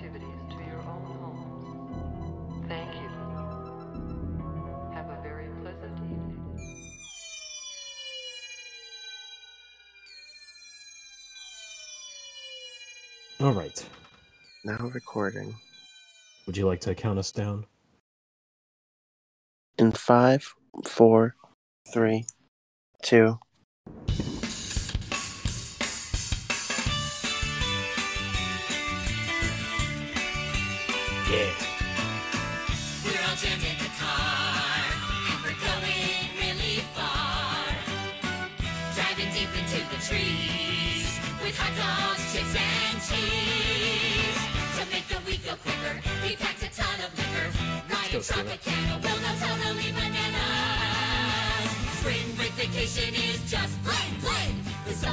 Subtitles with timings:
[0.00, 2.68] confine your activities to your own homes.
[2.68, 3.08] Thank you.
[4.94, 6.60] Have a very pleasant evening.
[13.40, 13.88] All right.
[14.64, 15.54] Now recording.
[16.46, 17.66] Would you like to count us down?
[19.78, 20.54] In five,
[20.84, 21.36] four,
[21.92, 22.26] three,
[23.02, 23.38] two.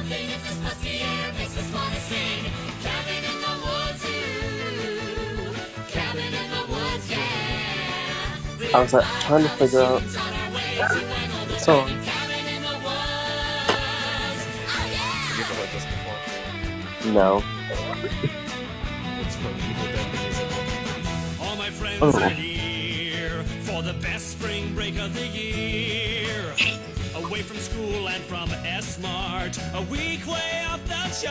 [0.06, 2.44] Something in this musty air makes us wanna sing.
[2.82, 5.52] Cabin in the woods, ooh.
[5.90, 8.74] Cabin in the woods, yeah.
[8.74, 10.02] I was like, trying to figure out
[11.58, 11.88] song.
[12.04, 12.62] Cabin in
[22.02, 22.45] oh.
[29.76, 31.26] A week way off the charts.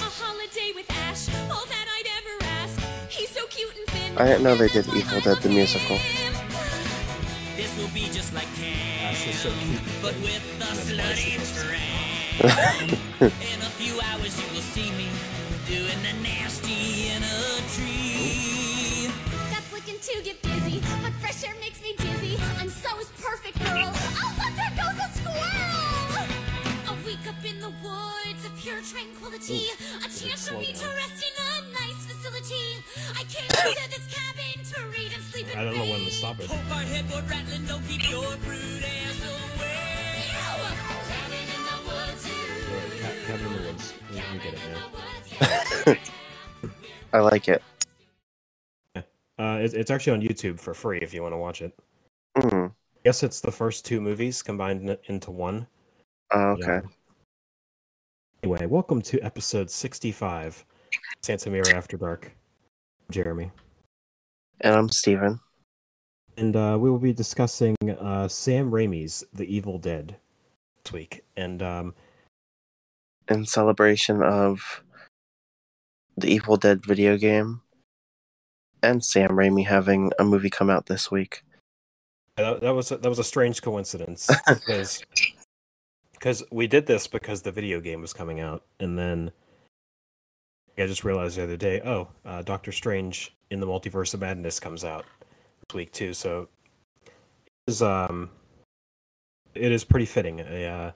[0.00, 2.78] A holiday with Ash, all that I'd ever ask.
[3.08, 4.18] He's so cute and thin.
[4.18, 5.98] I didn't know they did Evil I Dead the musical.
[7.56, 8.46] This will be just like
[9.02, 9.80] Ash is so cute.
[10.00, 11.64] but with the And slutty bicycles.
[11.64, 12.92] tramp.
[13.52, 15.08] In a few hours you will see me
[15.66, 19.10] doing the nasty in a tree.
[19.50, 20.40] That's looking to get
[28.92, 29.66] woods of tranquility.
[29.98, 32.82] a chance for me to rest in a nice facility.
[33.14, 36.10] I came to this cabin to read and sleep and I don't know when to
[36.10, 36.46] stop it.
[36.46, 40.30] Hope our headboard rattling don't keep your brood ass away.
[41.08, 43.00] Cabin in the woods, ooh.
[43.00, 43.94] Ca- Cabin in the Woods.
[44.10, 44.60] We, we get it
[45.86, 45.94] now.
[47.12, 47.62] I like it.
[48.94, 51.72] Uh, it, it's actually on YouTube for free if you want to watch it.
[52.36, 52.70] Mm.
[52.70, 55.66] I guess it's the first two movies combined into one.
[56.30, 56.82] Oh, Yeah.
[58.42, 60.64] Anyway, welcome to episode 65
[61.22, 62.32] Santa Mira After Dark.
[63.10, 63.50] Jeremy.
[64.62, 65.40] And I'm Steven.
[66.38, 70.16] And uh, we will be discussing uh, Sam Raimi's The Evil Dead
[70.84, 71.22] this week.
[71.36, 71.94] And um,
[73.28, 74.82] In celebration of
[76.16, 77.60] the Evil Dead video game
[78.82, 81.42] and Sam Raimi having a movie come out this week.
[82.38, 85.04] that, that was a, that was a strange coincidence because
[86.20, 89.32] because we did this because the video game was coming out, and then
[90.78, 94.60] I just realized the other day, oh, uh, Doctor Strange in the Multiverse of Madness
[94.60, 95.04] comes out
[95.68, 96.14] this week too.
[96.14, 96.48] So
[97.06, 97.12] it
[97.66, 98.30] is um
[99.54, 100.38] it is pretty fitting.
[100.40, 100.92] A uh,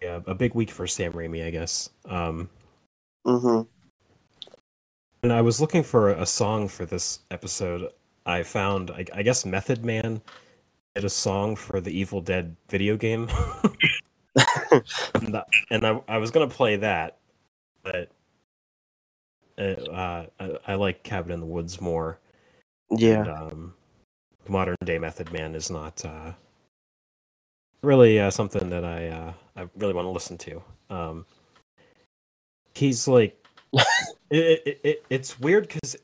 [0.00, 1.90] yeah, a big week for Sam Raimi, I guess.
[2.04, 2.48] Um,
[3.26, 3.62] Mm-hmm.
[5.22, 7.90] And I was looking for a song for this episode.
[8.26, 10.20] I found, I, I guess, Method Man
[10.94, 13.28] did a song for the Evil Dead video game,
[15.14, 17.18] and, that- and I, I was gonna play that,
[17.82, 18.10] but
[19.58, 22.18] uh, uh, I, I like Cabin in the Woods more.
[22.90, 23.20] yeah.
[23.20, 23.74] And, um,
[24.48, 26.32] modern day Method Man is not uh,
[27.82, 30.62] really uh, something that I uh, I really want to listen to.
[30.90, 31.26] Um,
[32.74, 33.36] he's like,
[33.72, 35.96] it, it, it, it's weird because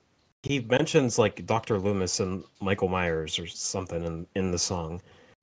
[0.43, 5.01] he mentions like Doctor Loomis and Michael Myers or something in in the song,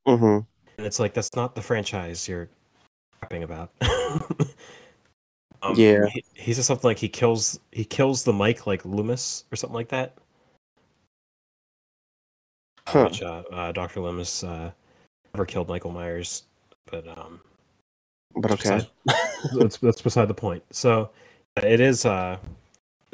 [0.07, 0.39] Mm-hmm.
[0.77, 2.49] and it's like that's not the franchise you're
[3.21, 3.71] rapping about.
[5.61, 6.05] um, Yeah.
[6.07, 9.75] he, he says something like he kills he kills the mic like Loomis or something
[9.75, 10.13] like that.
[12.87, 13.03] Huh.
[13.09, 13.99] which uh, uh, Dr.
[13.99, 14.71] Loomis uh,
[15.33, 16.43] never killed Michael Myers,
[16.89, 17.41] but um,
[18.33, 18.87] But okay.
[19.53, 20.63] that's that's beside the point.
[20.71, 21.09] So
[21.61, 22.37] it is uh,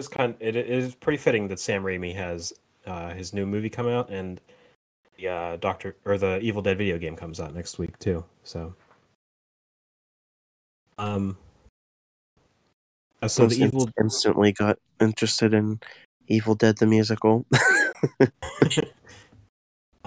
[0.07, 2.53] kind it, it is pretty fitting that Sam Raimi has
[2.85, 4.41] uh, his new movie come out and
[5.17, 8.23] the uh, Doctor or the Evil Dead video game comes out next week too.
[8.43, 8.75] So
[10.97, 11.37] um,
[13.21, 15.79] uh, so the evil instantly got interested in
[16.27, 17.45] Evil Dead the musical.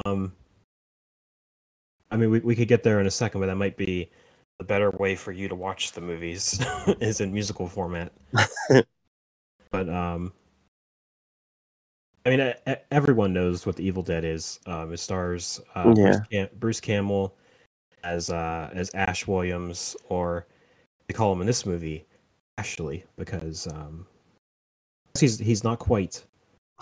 [0.04, 0.32] Um,
[2.10, 4.10] I mean, we, we could get there in a second, but that might be
[4.58, 6.64] the better way for you to watch the movies
[7.00, 8.12] is in musical format.
[9.70, 10.32] but um,
[12.24, 14.60] I mean, e- everyone knows what the Evil Dead is.
[14.66, 17.34] Um, it stars uh, Bruce, Cam- Bruce Campbell
[18.02, 20.46] as uh, as Ash Williams, or
[21.06, 22.04] they call him in this movie
[22.58, 24.06] Ashley because um,
[25.18, 26.24] he's he's not quite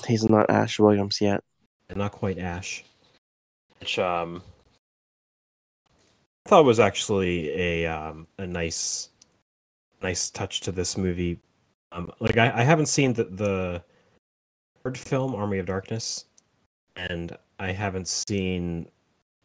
[0.07, 1.43] He's not Ash Williams yet.
[1.89, 2.85] And not quite Ash,
[3.79, 4.43] which um,
[6.47, 9.11] I thought was actually a um, a nice
[10.03, 11.39] nice touch to this movie.
[11.95, 13.83] Um, like I, I haven't seen the the
[14.83, 16.27] third film Army of Darkness,
[16.97, 18.89] and I haven't seen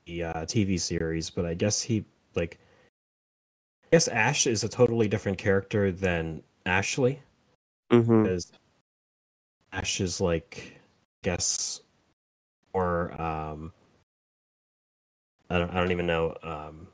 [0.06, 2.04] the uh, TV series, but I guess he
[2.36, 2.60] like
[3.86, 7.22] I guess Ash is a totally different character than Ashley
[7.92, 8.24] Mm-hmm.
[8.24, 8.52] because
[9.74, 10.80] Ash is like,
[11.24, 11.81] I guess,
[12.74, 13.72] or um,
[15.50, 16.88] I don't, I don't even know, um,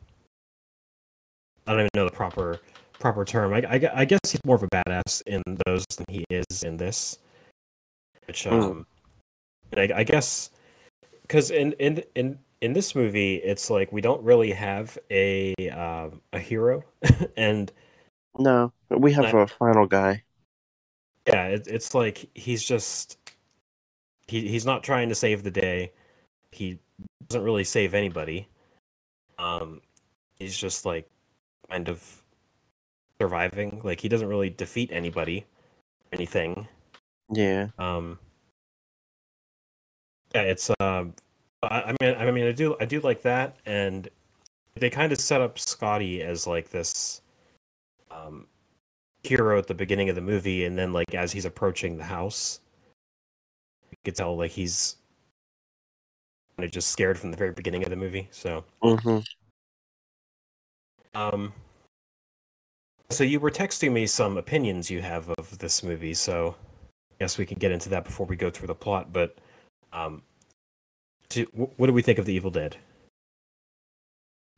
[1.67, 2.61] I don't even know the proper
[3.05, 3.53] proper term.
[3.53, 6.77] I, I, I guess he's more of a badass in those than he is in
[6.77, 7.19] this,
[8.25, 8.51] which Mm.
[8.63, 8.85] um,
[9.77, 10.49] I, I guess
[11.21, 16.21] because in in in in this movie, it's like we don't really have a um,
[16.33, 16.83] a hero,
[17.37, 17.71] and
[18.39, 20.23] No, we have I- a final guy.
[21.27, 23.17] yeah it, it's like he's just
[24.27, 25.91] he he's not trying to save the day
[26.51, 26.79] he
[27.27, 28.47] doesn't really save anybody
[29.39, 29.81] um
[30.39, 31.09] he's just like
[31.69, 32.21] kind of
[33.21, 35.45] surviving like he doesn't really defeat anybody
[36.11, 36.67] anything
[37.29, 37.67] Yeah.
[37.79, 38.19] um
[40.33, 41.13] yeah it's um
[41.63, 44.09] I, I mean i mean i do i do like that and
[44.75, 47.21] they kind of set up scotty as like this
[48.11, 48.47] um
[49.23, 52.59] hero at the beginning of the movie and then like as he's approaching the house
[53.89, 54.97] you could tell like he's
[56.57, 59.19] kind of just scared from the very beginning of the movie so Mm-hmm.
[61.15, 61.53] um
[63.09, 66.55] so you were texting me some opinions you have of this movie so
[67.11, 69.37] i guess we can get into that before we go through the plot but
[69.93, 70.21] um
[71.29, 72.77] do, what do we think of the evil dead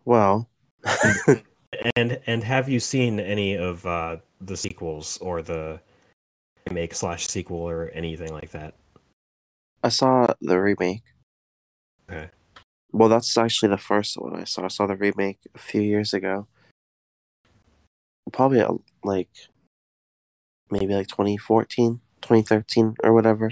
[0.04, 0.50] Well,
[1.96, 5.80] and and have you seen any of uh the sequels or the
[6.68, 8.74] remake slash sequel or anything like that
[9.84, 11.04] I saw the remake.
[12.10, 12.30] Okay.
[12.92, 14.66] Well, that's actually the first one I saw.
[14.66, 16.48] I saw the remake a few years ago.
[18.32, 19.30] Probably uh, like
[20.70, 23.52] maybe like 2014, 2013 or whatever.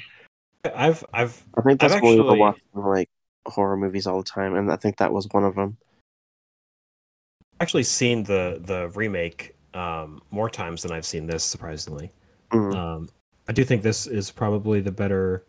[0.75, 3.09] i've i've I think I've that's when we were watching like
[3.45, 5.77] horror movies all the time, and I think that was one of them.
[7.61, 12.11] actually seen the the remake um more times than i've seen this surprisingly
[12.51, 12.75] Mm.
[12.75, 13.09] Um,
[13.47, 15.45] I do think this is probably the better,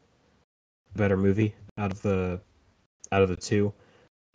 [0.94, 2.40] better movie out of the,
[3.12, 3.72] out of the two.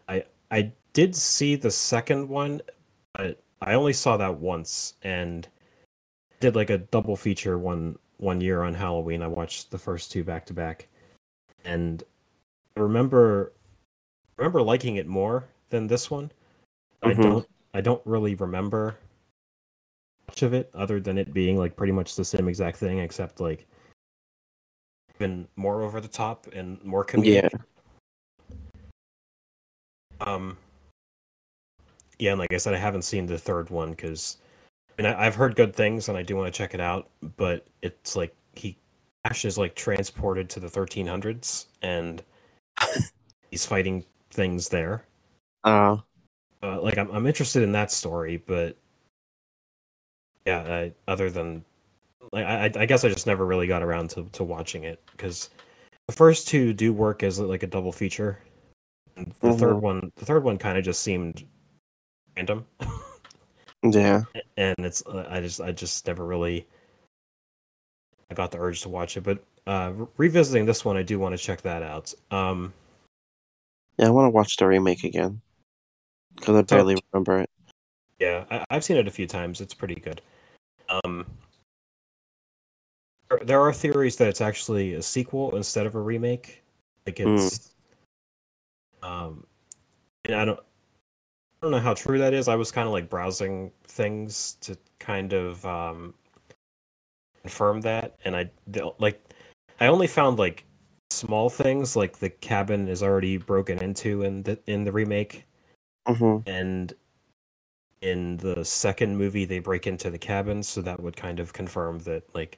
[0.08, 2.62] I I did see the second one,
[3.14, 5.48] but I only saw that once and
[6.40, 9.22] did like a double feature one one year on Halloween.
[9.22, 10.88] I watched the first two back to back,
[11.64, 12.04] and
[12.76, 13.54] I remember
[14.38, 16.32] remember liking it more than this one.
[17.04, 17.24] I Mhm.
[17.24, 18.98] don't I don't really remember
[20.28, 23.40] much of it other than it being like pretty much the same exact thing except
[23.40, 23.68] like
[25.16, 27.50] even more over the top and more comedic.
[27.52, 27.60] Yeah.
[30.20, 30.58] Um
[32.22, 34.38] Yeah, and like I said I haven't seen the third one cuz
[35.00, 37.10] I mean I, I've heard good things and I do want to check it out,
[37.38, 38.78] but it's like he
[39.26, 42.24] Ash is like transported to the 1300s and
[43.52, 45.06] he's fighting things there.
[45.64, 45.98] Uh,
[46.64, 48.78] uh, like I'm I'm interested in that story, but
[50.46, 51.64] yeah, I, other than
[52.34, 55.50] like I I guess I just never really got around to to watching it because
[56.08, 58.40] the first two do work as like a double feature.
[59.18, 59.82] And the third Mhm.
[59.82, 61.46] one, the third one kind of just seemed
[62.36, 62.66] random,
[63.84, 64.24] yeah.
[64.58, 66.68] and it's uh, I just I just never really
[68.32, 69.22] I got the urge to watch it.
[69.22, 72.14] But uh, re- revisiting this one, I do want to check that out.
[72.32, 72.74] Um,
[73.98, 75.42] Yeah, I want to watch the remake again
[76.36, 77.50] because I barely remember it.
[78.20, 79.62] Yeah, I, I've seen it a few times.
[79.62, 80.22] It's pretty good.
[80.90, 81.26] Um,
[83.30, 86.64] there, there are theories that it's actually a sequel instead of a remake.
[87.06, 87.72] Like it's,
[89.02, 89.46] um,
[90.26, 90.60] and I don't,
[91.62, 92.48] don't know how true that is.
[92.48, 96.14] I was kind of like browsing things to kind of um,
[97.42, 98.50] confirm that, and I
[99.00, 99.22] like,
[99.80, 100.66] I only found like
[101.12, 105.46] small things like the cabin is already broken into in the in the remake
[106.08, 106.94] hmm and
[108.02, 112.00] in the second movie they break into the cabin so that would kind of confirm
[112.00, 112.58] that like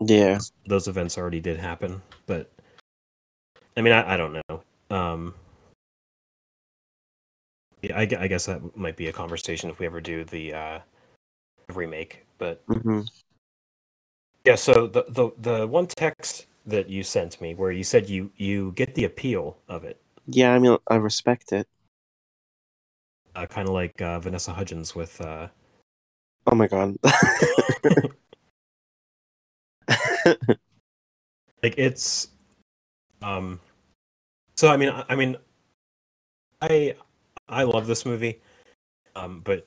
[0.00, 0.40] Yeah.
[0.66, 2.50] those events already did happen but
[3.76, 5.34] i mean i, I don't know um
[7.82, 10.78] yeah I, I guess that might be a conversation if we ever do the uh
[11.72, 13.00] remake but hmm
[14.44, 18.30] yeah so the the, the one text that you sent me where you said you
[18.36, 21.68] you get the appeal of it Yeah, I mean, I respect it.
[23.34, 25.48] uh, kind of like uh, vanessa hudgens with uh
[26.46, 26.96] Oh my god.
[31.62, 32.28] like it's
[33.22, 33.60] um
[34.56, 35.36] so i mean i, I mean
[36.60, 36.94] i
[37.48, 38.40] i love this movie
[39.14, 39.66] um but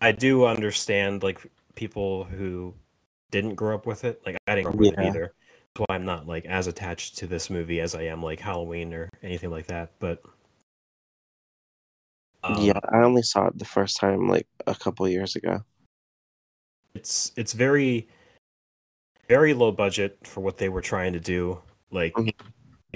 [0.00, 1.40] i do understand like
[1.74, 2.74] people who
[3.30, 5.04] didn't grow up with it like i didn't grow up with Yeah.
[5.04, 5.32] it either
[5.74, 8.92] that's why i'm not like as attached to this movie as i am like halloween
[8.94, 10.22] or anything like that but
[12.44, 15.64] um, yeah, I only saw it the first time like a couple years ago.
[16.94, 18.06] it's it's very
[19.28, 22.32] very low budget for what they were trying to do like Mhm.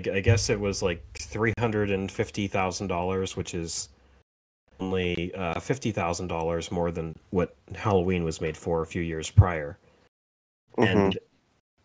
[0.09, 3.89] I guess it was like $350000 which is
[4.79, 9.79] only uh, $50000 more than what halloween was made for a few years prior
[10.79, 10.91] Mhm.
[10.91, 11.19] and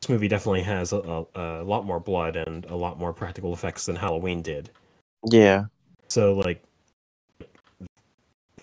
[0.01, 3.53] this movie definitely has a, a, a lot more blood and a lot more practical
[3.53, 4.69] effects than halloween did
[5.23, 5.65] Yeah.
[6.07, 6.63] so like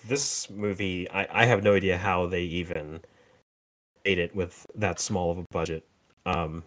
[0.07, 3.01] this movie, I, I have no idea how they even
[4.05, 5.85] made it with that small of a budget.
[6.27, 6.65] Um,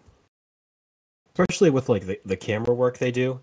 [1.38, 3.40] especially with like the, the camera work they do.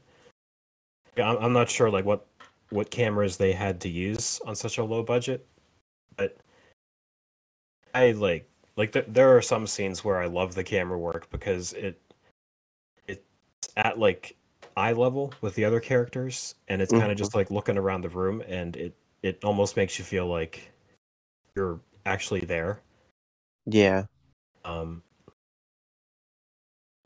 [1.18, 2.26] I'm, I'm not sure like what
[2.70, 5.46] what cameras they had to use on such a low budget,
[6.18, 6.38] but
[7.94, 11.74] I like like th- there are some scenes where I love the camera work because
[11.74, 12.00] it
[13.08, 13.22] it's
[13.78, 14.36] at like
[14.76, 17.12] eye level with the other characters and it's kind Mhm.
[17.12, 20.72] of just like looking around the room and it it almost makes you feel like
[21.56, 22.82] you're actually there
[23.68, 24.06] Yeah.
[24.66, 25.04] um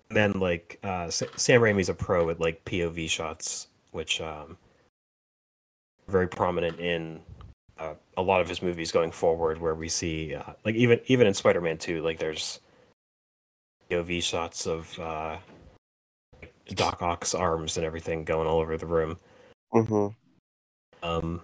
[0.10, 4.58] then like uh Sam Raimi's a pro at like POV shots which um
[6.08, 7.20] very prominent in
[7.78, 11.28] uh, a lot of his movies going forward where we see uh, like even even
[11.28, 12.60] in Spider-Man 2 like there's
[13.90, 15.38] POV shots of uh
[16.70, 19.18] Doc Ock's arms and everything going all over the room
[19.74, 20.16] Mhm.
[21.04, 21.42] um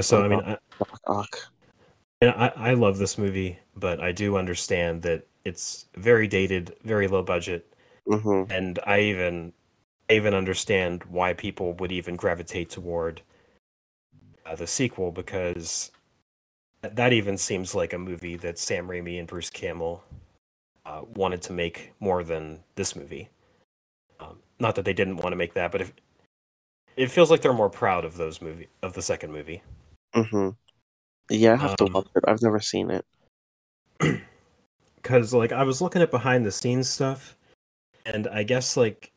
[0.00, 1.36] so I mean I, Doc Ock.
[2.22, 7.08] And I, I love this movie, but I do understand that it's very dated, very
[7.08, 7.72] low budget,
[8.06, 8.50] Mhm.
[8.50, 9.52] and I even
[10.10, 13.22] I even understand why people would even gravitate toward
[14.46, 15.90] uh, the sequel because
[16.82, 20.02] that, even seems like a movie that Sam Raimi and Bruce Campbell
[20.86, 23.28] uh, wanted to make more than this movie.
[24.20, 25.92] Um, not that they didn't want to make that, but if,
[26.96, 29.62] it feels like they're more proud of those movie of the second movie.
[30.14, 30.56] Mhm.
[31.30, 32.24] Yeah, I have to Um, watch it.
[32.26, 33.06] I've never seen it.
[35.02, 37.36] because like I was looking at behind the scenes stuff,
[38.04, 39.12] and I guess like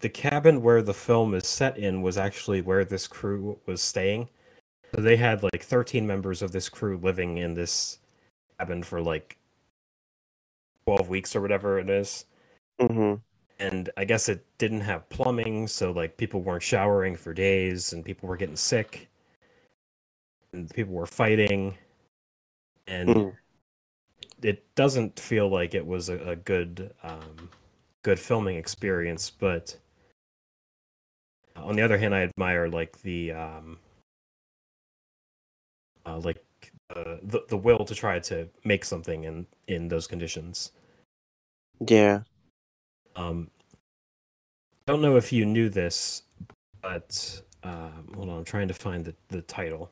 [0.00, 4.28] the cabin where the film is set in was actually where this crew was staying.
[4.94, 7.98] So they had like 13 members of this crew living in this
[8.58, 9.36] cabin for like
[10.86, 12.24] 12 weeks or whatever it is.
[12.80, 13.20] Mhm.
[13.58, 18.04] And I guess it didn't have plumbing, so like people weren't showering for days and
[18.04, 19.08] people were getting sick.
[20.52, 21.76] And people were fighting.
[22.86, 23.36] And Mm.
[24.42, 27.50] It doesn't feel like it was a, a good um,
[28.02, 29.76] good filming experience but
[31.56, 33.78] on the other hand i admire like the um,
[36.06, 36.44] uh, like
[36.94, 40.72] uh, the, the will to try to make something in in those conditions.
[41.86, 42.22] Yeah.
[43.14, 43.50] um
[44.86, 46.22] I don't know if you knew this
[46.80, 49.90] but um, hold on i'm trying to find the, the title.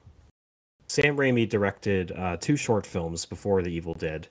[0.89, 4.29] Sam raimi directed uh, two short films before the evil dead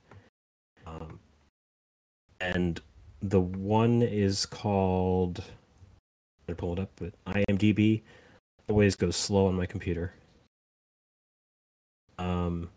[2.39, 2.81] and
[3.21, 5.43] the one is called
[6.47, 8.01] I pull it up, but IMDb
[8.69, 10.13] always goes slow on my computer.
[12.17, 12.69] Um,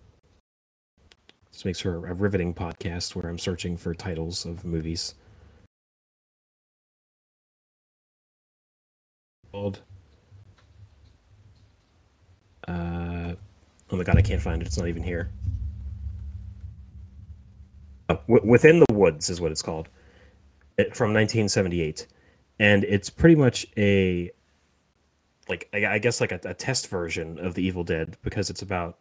[1.52, 5.14] this makes for a riveting podcast where I'm searching for titles of movies.
[9.52, 9.80] Called.
[12.66, 13.34] Uh,
[13.90, 14.66] oh my god, I can't find it.
[14.66, 15.30] It's not even here.
[18.08, 19.88] W- Within the Woods is what it's called.
[20.78, 22.06] It, from 1978,
[22.60, 24.30] and it's pretty much a
[25.48, 28.62] like I, I guess like a, a test version of the Evil Dead because it's
[28.62, 28.98] about.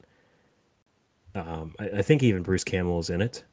[1.36, 3.44] Um, I, I think even Bruce Campbell is in it,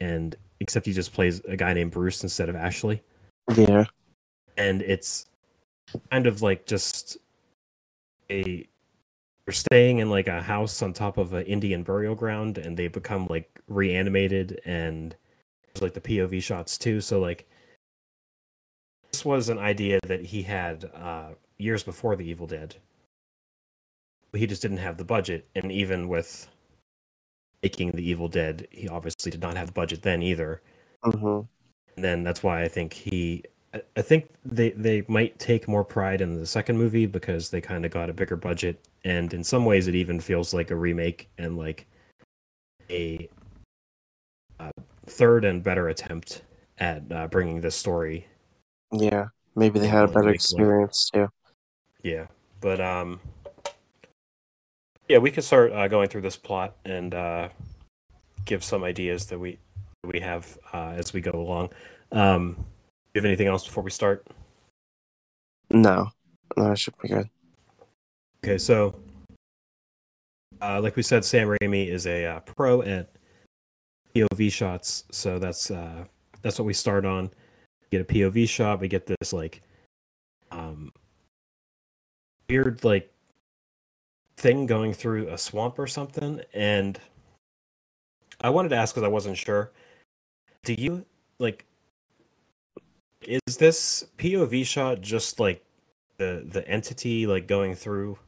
[0.00, 3.02] and except he just plays a guy named Bruce instead of Ashley,
[3.56, 3.84] Yeah.
[4.58, 5.26] and it's
[6.10, 7.16] kind of like just
[8.30, 8.68] a
[9.46, 12.88] they're staying in like a house on top of an Indian burial ground, and they
[12.88, 15.14] become like reanimated, and
[15.80, 17.00] like the POV shots too.
[17.00, 17.48] So like
[19.10, 22.76] this was an idea that he had uh, years before the Evil Dead.
[24.32, 26.48] He just didn't have the budget, and even with
[27.62, 30.62] making the Evil Dead, he obviously did not have the budget then either
[31.04, 31.46] Mhm.
[31.96, 33.44] and then that's why I think he.
[33.74, 37.60] I- I think they they might take more pride in the second movie because they
[37.60, 40.76] kind of got a bigger budget, and in some ways it even feels like a
[40.76, 41.86] remake and like
[42.90, 43.28] a
[44.62, 44.70] uh,
[45.06, 46.42] third and better attempt
[46.78, 48.26] at uh, bringing this story.
[48.92, 51.28] Yeah, maybe they had a better experience too.
[52.02, 52.26] Yeah,
[52.60, 53.20] but um,
[55.08, 57.48] yeah, we could start uh, going through this plot and uh,
[58.44, 59.58] give some ideas that we
[60.04, 61.70] we have uh, as we go along.
[62.10, 62.62] Um, do
[63.14, 64.26] you have anything else before we start?
[65.70, 66.10] No,
[66.56, 67.28] no, it should be good.
[68.44, 68.96] Okay, so
[70.60, 73.10] uh, like we said, Sam Raimi is a uh, pro at
[74.14, 76.04] POV shots, so that's uh,
[76.42, 77.30] that's what we start on.
[77.90, 79.62] Get a POV shot, we get this like
[80.50, 80.92] um,
[82.48, 83.12] weird like
[84.36, 86.98] thing going through a swamp or something, and
[88.40, 89.72] I wanted to ask because I wasn't sure.
[90.64, 91.06] Do you
[91.38, 91.64] like?
[93.22, 95.64] Is this POV shot just like
[96.18, 98.18] the the entity like going through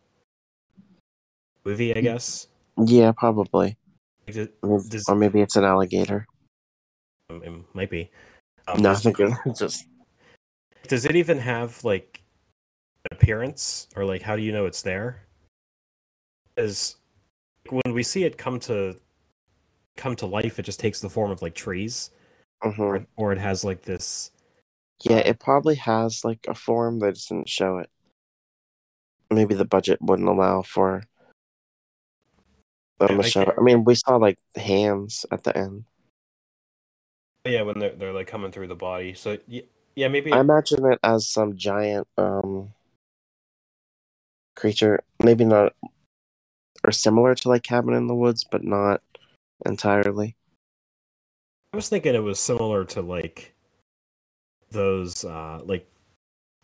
[1.65, 1.95] movie?
[1.97, 2.47] I guess.
[2.77, 3.77] Yeah, probably.
[4.27, 6.27] Like, it, I mean, Does- or maybe it's an alligator.
[7.31, 8.11] it might be.
[8.67, 9.03] Um, no, does,
[9.59, 9.87] just
[10.89, 12.23] does it even have like
[13.11, 15.23] an appearance, or like how do you know it's there?
[16.57, 16.97] Is
[17.69, 18.97] when we see it come to
[19.97, 22.11] come to life, it just takes the form of like trees,
[22.63, 22.79] mhm.
[22.79, 24.31] or or it has like this.
[25.03, 25.19] yeah.
[25.19, 27.01] It probably has like a form.
[27.01, 27.91] They just didn't show it.
[29.31, 31.03] Maybe the budget wouldn't allow for
[33.01, 33.41] Yeah, to I show.
[33.43, 33.45] it.
[33.47, 35.85] can't- I mean, we saw like hands at the end.
[37.45, 39.15] Yeah, when they're they're like coming through the body.
[39.15, 39.63] So yeah,
[39.97, 40.33] yeah maybe.
[40.33, 42.73] I imagine it as some giant um
[44.57, 45.75] creature, maybe not,
[46.85, 49.03] or similar to like Cabin in the Woods, but not
[49.67, 50.37] entirely.
[51.73, 53.55] I was thinking it was similar to like
[54.71, 55.87] those uh like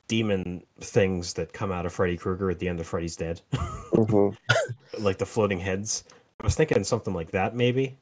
[0.08, 3.40] demon things that come out of Freddy Krueger at the end of Freddy's Dead.
[3.92, 4.30] hmm
[4.98, 6.04] like the floating heads.
[6.40, 7.96] I was thinking something like that maybe.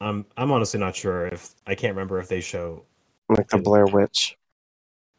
[0.00, 2.84] I'm I'm honestly not sure if I can't remember if they show
[3.28, 3.58] Like the.
[3.58, 4.36] Blair Witch.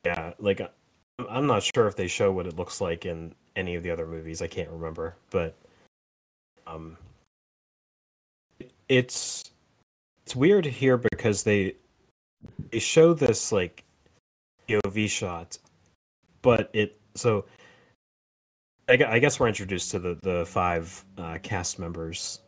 [0.06, 0.72] yeah, like I'm-
[1.30, 4.08] I'm not sure if they show what it looks like in any of the other
[4.08, 4.42] movies.
[4.42, 5.56] I can't remember, but
[6.66, 6.98] um
[8.90, 9.52] it's
[10.26, 11.76] it's weird here because they
[12.72, 13.84] they show this like
[14.68, 15.58] POV shot,
[16.42, 17.46] but it so
[18.88, 22.42] I, I guess we're introduced to the the five uh, cast members.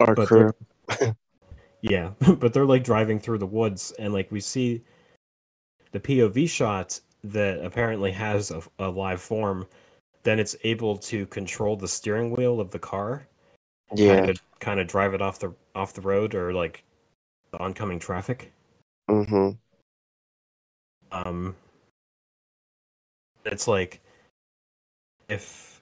[0.00, 0.52] Our But crew.
[1.82, 4.82] Yeah, but they're like driving through the woods, and like we see
[5.92, 9.66] the POV shot that apparently has a, a live form.
[10.24, 13.28] Then it's able to control the steering wheel of the car,
[13.94, 14.16] Yeah.
[14.16, 16.82] kind of kind of drive it off the off the road or like
[17.52, 18.52] the oncoming traffic.
[19.08, 19.50] hmm
[21.12, 21.54] um
[23.44, 24.00] it's like
[25.28, 25.80] if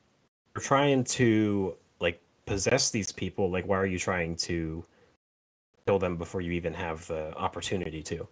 [0.55, 4.85] you're trying to like possess these people like why are you trying to
[5.87, 8.27] kill them before you even have the opportunity to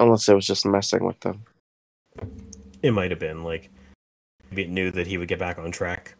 [0.00, 1.42] Unless it was just messing with them.
[2.82, 3.68] it might have been like
[4.50, 6.14] maybe it knew that he would get back on track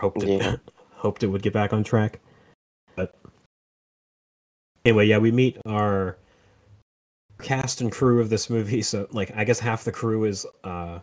[0.00, 0.56] hoped it Yeah.
[0.92, 2.20] hoped it would get back on track
[2.96, 3.14] but
[4.84, 6.16] anyway yeah we meet our
[7.42, 11.00] cast and crew of this movie so like i guess half the crew is uh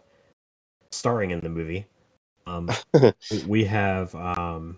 [0.92, 1.86] starring in the movie
[2.48, 2.70] um
[3.46, 4.78] we- have um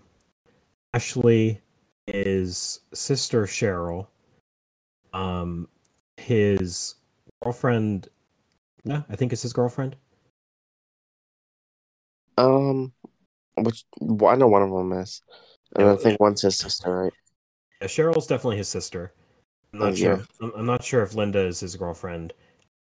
[0.92, 1.60] ashley
[2.06, 4.06] his sister cheryl
[5.12, 5.68] um
[6.16, 6.94] his
[7.42, 8.08] girlfriend
[8.84, 9.96] yeah i think it's his girlfriend
[12.36, 12.92] Um,
[13.56, 15.22] which well, I know one of them is,
[15.76, 17.12] and Yeah, I think one's his sister, right?
[17.80, 19.12] Yeah, Cheryl's definitely his sister.
[19.72, 20.16] I'm Oh, not sure.
[20.16, 20.22] yeah.
[20.40, 22.32] I'm, I'm not sure if Linda is his girlfriend.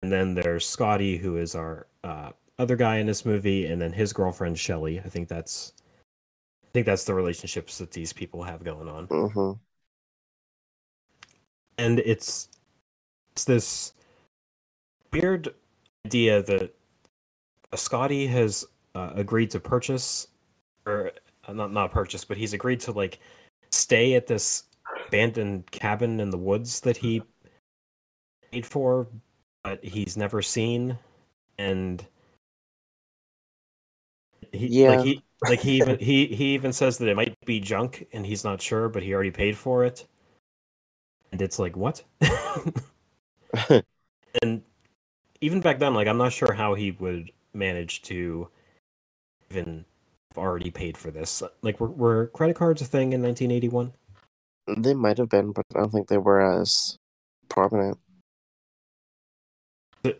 [0.01, 3.93] And then there's Scotty, who is our uh, other guy in this movie, and then
[3.93, 4.99] his girlfriend Shelly.
[4.99, 5.73] I think that's,
[6.63, 9.05] I think that's the relationships that these people have going on.
[9.05, 9.51] hmm
[11.77, 12.49] And it's,
[13.31, 13.93] it's this
[15.11, 15.53] weird
[16.05, 16.75] idea that
[17.75, 20.27] Scotty has uh, agreed to purchase,
[20.85, 21.11] or
[21.47, 23.19] uh, not not purchase, but he's agreed to like
[23.71, 24.63] stay at this
[25.07, 27.23] abandoned cabin in the woods that he
[28.51, 29.07] paid for,
[29.63, 30.97] but he's never seen,
[31.57, 32.05] and
[34.53, 34.89] he, Yeah.
[34.91, 38.25] like he like he even he he even says that it might be junk, and
[38.25, 40.05] he's not sure, but he already paid for it,
[41.31, 42.03] and it's like what?
[44.41, 44.61] and
[45.41, 48.47] even back then, like I'm not sure how he would manage to
[49.51, 49.85] even
[50.31, 51.43] have already paid for this.
[51.61, 53.93] Like, were, were credit cards a thing in 1981?
[54.77, 56.97] They might have been, but I don't think they were as
[57.49, 57.99] prominent.
[60.05, 60.19] Like,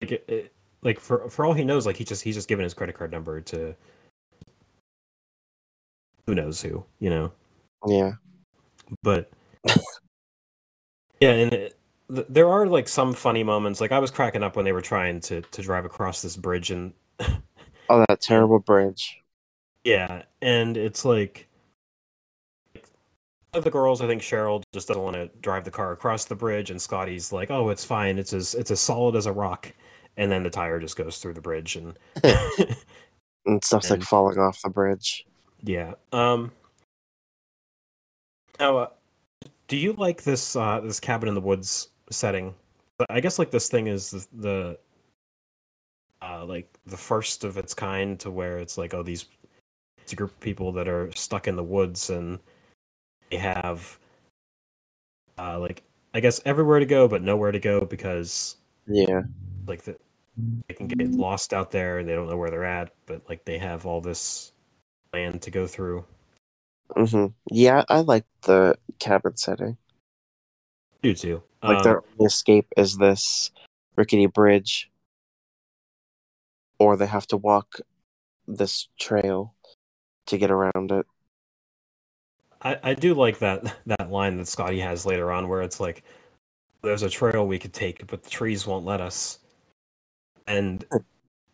[0.00, 2.74] it, it- like for for all he knows, like he just he's just given his
[2.74, 3.74] credit card number to
[6.26, 7.32] who knows who, you know.
[7.86, 8.12] Yeah.
[9.02, 9.30] but
[11.20, 11.78] yeah, and it,
[12.12, 13.80] th- there are like some funny moments.
[13.80, 16.70] Like I was cracking up when they were trying to to drive across this bridge,
[16.70, 16.92] and
[17.88, 19.20] Oh, that terrible bridge.
[19.84, 21.46] yeah, and it's like
[23.54, 26.34] of the girls, I think Cheryl just doesn't want to drive the car across the
[26.34, 28.18] bridge, and Scotty's like, "Oh, it's fine.
[28.18, 29.72] It's as it's as solid as a rock."
[30.16, 31.98] And then the tire just goes through the bridge, and
[33.46, 35.26] And stuff's like falling off the bridge.
[35.62, 35.94] yeah.
[36.12, 36.52] Um.
[38.58, 38.88] Now, uh,
[39.68, 42.54] do you like this uh, this cabin in the woods setting?
[43.10, 44.78] I guess like this thing is the, the
[46.22, 49.26] uh, like the first of its kind to where it's like, oh, these
[49.98, 52.38] it's a group of people that are stuck in the woods and
[53.30, 53.98] they have
[55.38, 55.82] uh, like
[56.14, 59.22] I guess everywhere to go but nowhere to go because Yeah.
[59.66, 59.96] like the,
[60.68, 63.44] they can get lost out there and they don't know where they're at, but like
[63.44, 64.52] they have all this
[65.12, 66.04] land to go through.
[66.94, 69.76] hmm Yeah, I like the cabin setting.
[71.02, 71.42] do too.
[71.62, 73.50] Like Um, their only escape is this
[73.96, 74.90] rickety bridge,
[76.78, 77.80] or they have to walk
[78.46, 79.54] this trail
[80.26, 81.06] to get around it.
[82.62, 86.02] I, I do like that that line that Scotty has later on where it's like
[86.82, 89.38] there's a trail we could take, but the trees won't let us.
[90.46, 90.84] And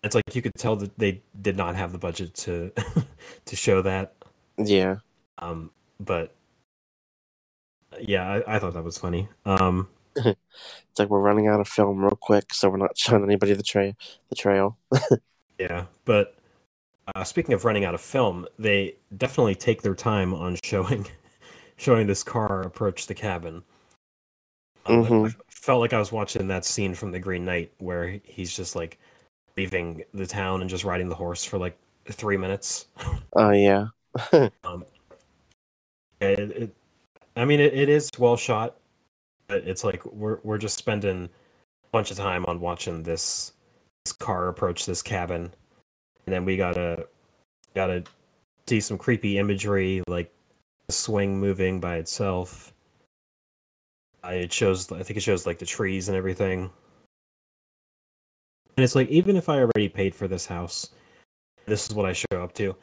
[0.05, 2.73] it's like you could tell that they did not have the budget to
[3.47, 4.15] to show that.
[4.59, 4.97] Yeah.
[5.39, 6.35] Um but
[8.01, 9.29] yeah, I, I thought that was funny.
[9.45, 13.55] Um It's like we're running out of film real quick, so we're not showing anybody
[13.55, 13.95] the trail.
[14.29, 14.79] The trail.
[15.59, 16.35] Yeah, but
[17.15, 21.07] uh, speaking of running out of film, they definitely take their time on showing
[21.77, 23.63] showing this car approach the cabin.
[24.87, 25.31] Um, Mhm.
[25.31, 28.75] I felt like I was watching that scene from The Green Knight where he's just
[28.75, 28.99] like
[29.57, 32.87] leaving the town and just riding the horse for like three minutes.
[33.35, 33.87] Oh yeah.
[34.65, 34.85] Um,
[36.21, 36.77] it, it,
[37.35, 38.77] I mean, it, it is well shot,
[39.49, 43.55] but it's like we're we're just spending a bunch of time on watching this
[44.05, 45.51] this car approach this cabin,
[46.27, 47.07] and then we gotta
[47.75, 48.05] gotta
[48.69, 50.31] see some creepy imagery like
[50.87, 52.72] the swing moving by itself.
[54.25, 56.71] It shows, I think it shows like the trees and everything.
[58.77, 60.91] And it's like even if I already paid for this house,
[61.67, 62.77] this is what I show up to.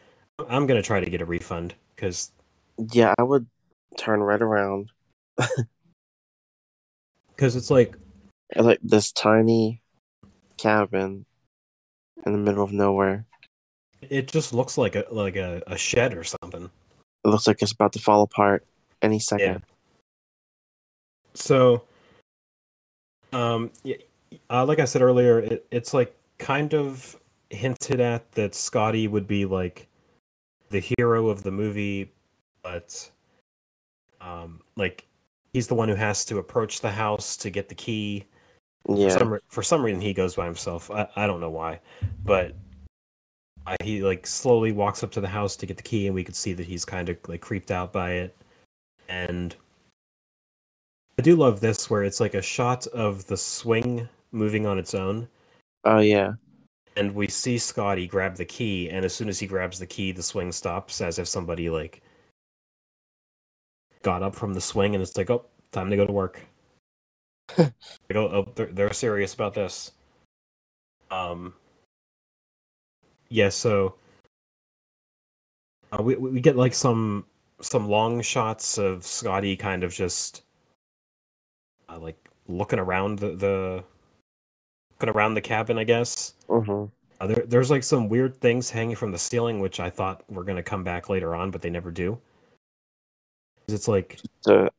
[0.48, 2.32] I'm gonna try to get a refund because
[2.92, 3.48] Yeah, I would
[3.98, 4.92] turn right around.
[7.36, 7.96] because it's like
[8.56, 9.82] like this tiny
[10.58, 11.26] cabin
[12.26, 13.26] in the middle of nowhere.
[14.02, 16.70] it just looks like a like a, a shed or something.
[17.26, 18.66] It looks like it's about to fall apart
[19.02, 19.54] any second.
[19.54, 19.58] Yeah.
[21.40, 21.84] So,
[23.34, 23.98] um, y-
[24.50, 27.16] uh, like I said earlier, it, it's like kind of
[27.50, 29.88] hinted at that Scotty would be like
[30.70, 32.12] the hero of the movie,
[32.62, 33.10] but
[34.22, 35.06] um, like
[35.54, 38.26] he's the one who has to approach the house to get the key.
[38.86, 39.18] For Yeah.
[39.18, 40.92] some for some reason he goes by himself.
[40.92, 41.80] I, I don't know why,
[42.24, 42.56] but
[43.66, 46.24] I, he like slowly walks up to the house to get the key, and we
[46.24, 48.36] could see that he's kind of like creeped out by it.
[49.08, 49.56] And
[51.20, 54.96] I do love this where it's like a shot of the swing moving on its
[54.96, 55.28] own,
[55.84, 56.36] Oh yeah.
[56.96, 60.14] and we see Scotty grab the key, and as soon as he grabs the key,
[60.14, 62.02] the swing stops, as if somebody like
[64.02, 66.40] got up from the swing, and it's like, oh, time to go to work.
[67.58, 67.74] like,
[68.16, 69.92] oh, oh they're, they're serious about this.
[71.12, 71.54] Um.
[73.28, 73.96] Yeah, so
[75.92, 77.26] uh, we we we get like some
[77.60, 80.44] some long shots of Scotty kind of just
[81.90, 83.84] uh, like looking around the, the
[84.92, 86.34] looking around the cabin, I guess.
[86.48, 86.86] hmm
[87.22, 90.44] Uh, there, there's like some weird things hanging from the ceiling, which I thought were
[90.44, 92.20] gonna come back later on, but they never do.
[93.68, 94.70] It's like To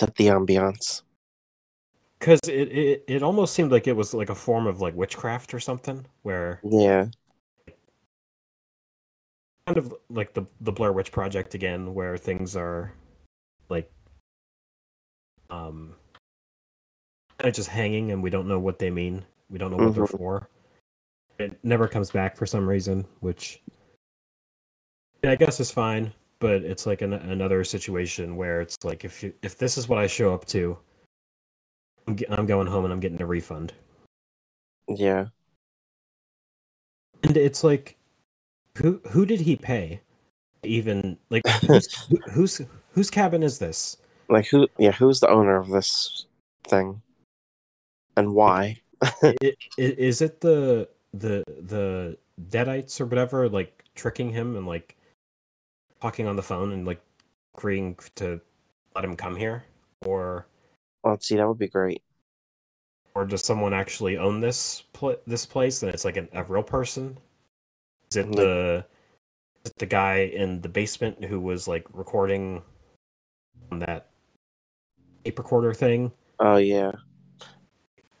[0.00, 1.02] set the ambiance.
[2.18, 5.54] because it, it it almost seemed like it was like a form of like witchcraft
[5.54, 7.06] or something, where Yeah.
[9.66, 12.92] kind of like the the Blair Witch Project again, where things are
[13.68, 13.90] like
[15.50, 15.94] um
[17.38, 19.24] kind of just hanging and we don't know what they mean.
[19.48, 20.18] We don't know what they're Mhm.
[20.18, 20.48] for.
[21.38, 23.62] It never comes back for some reason, which
[25.24, 26.12] I guess is fine.
[26.40, 29.98] But it's like an, another situation where it's like if you, if this is what
[29.98, 30.78] I show up to,
[32.06, 33.72] I'm, I'm going home and I'm getting a refund.
[34.88, 35.26] Yeah.
[37.24, 37.96] And it's like,
[38.76, 40.00] who who did he pay?
[40.62, 42.60] Even like who's, who, whose
[42.92, 43.96] whose cabin is this?
[44.28, 44.68] Like who?
[44.78, 44.92] Yeah.
[44.92, 46.26] Who's the owner of this
[46.68, 47.02] thing?
[48.18, 48.80] And why?
[49.78, 52.18] Is it the the the
[52.50, 54.96] deadites or whatever like tricking him and like
[56.02, 57.00] talking on the phone and like
[57.56, 58.40] agreeing to
[58.96, 59.64] let him come here,
[60.04, 60.46] or
[61.04, 62.02] oh, Let's see, that would be great.
[63.14, 66.62] or does someone actually own this pl- this place and it's like an, a real
[66.64, 67.18] person?
[68.10, 68.84] Is it the
[69.64, 72.62] is it the guy in the basement who was like recording
[73.70, 74.08] on that
[75.24, 76.10] tape recorder thing?
[76.40, 76.92] Oh yeah.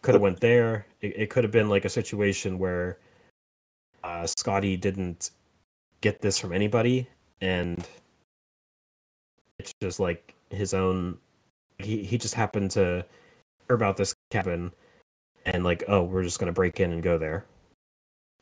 [0.08, 0.86] Could have went there.
[1.02, 2.98] It, it could have been like a situation where
[4.02, 5.32] uh, Scotty didn't
[6.00, 7.06] get this from anybody,
[7.42, 7.86] and
[9.58, 11.18] it's just like his own.
[11.76, 13.04] He he just happened to
[13.66, 14.72] hear about this cabin,
[15.44, 17.44] and like, oh, we're just gonna break in and go there.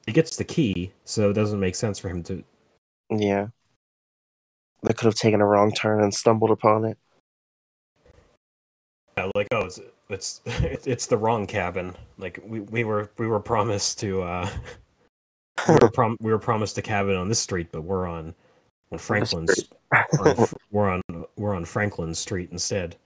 [0.07, 2.45] He gets the key, so it doesn't make sense for him to.
[3.11, 3.49] Yeah.
[4.85, 6.97] They could have taken a wrong turn and stumbled upon it.
[9.27, 10.41] Yeah, like, oh, it's it's
[10.87, 11.95] it's the wrong cabin.
[12.19, 14.23] Like we, we were we were promised to.
[14.23, 14.49] uh
[15.69, 18.35] we were, prom- we were promised a cabin on this street, but we're on
[18.93, 19.49] on Franklin.
[19.49, 19.73] street.
[20.19, 22.97] we're, on, we're on we're on Franklin Street instead.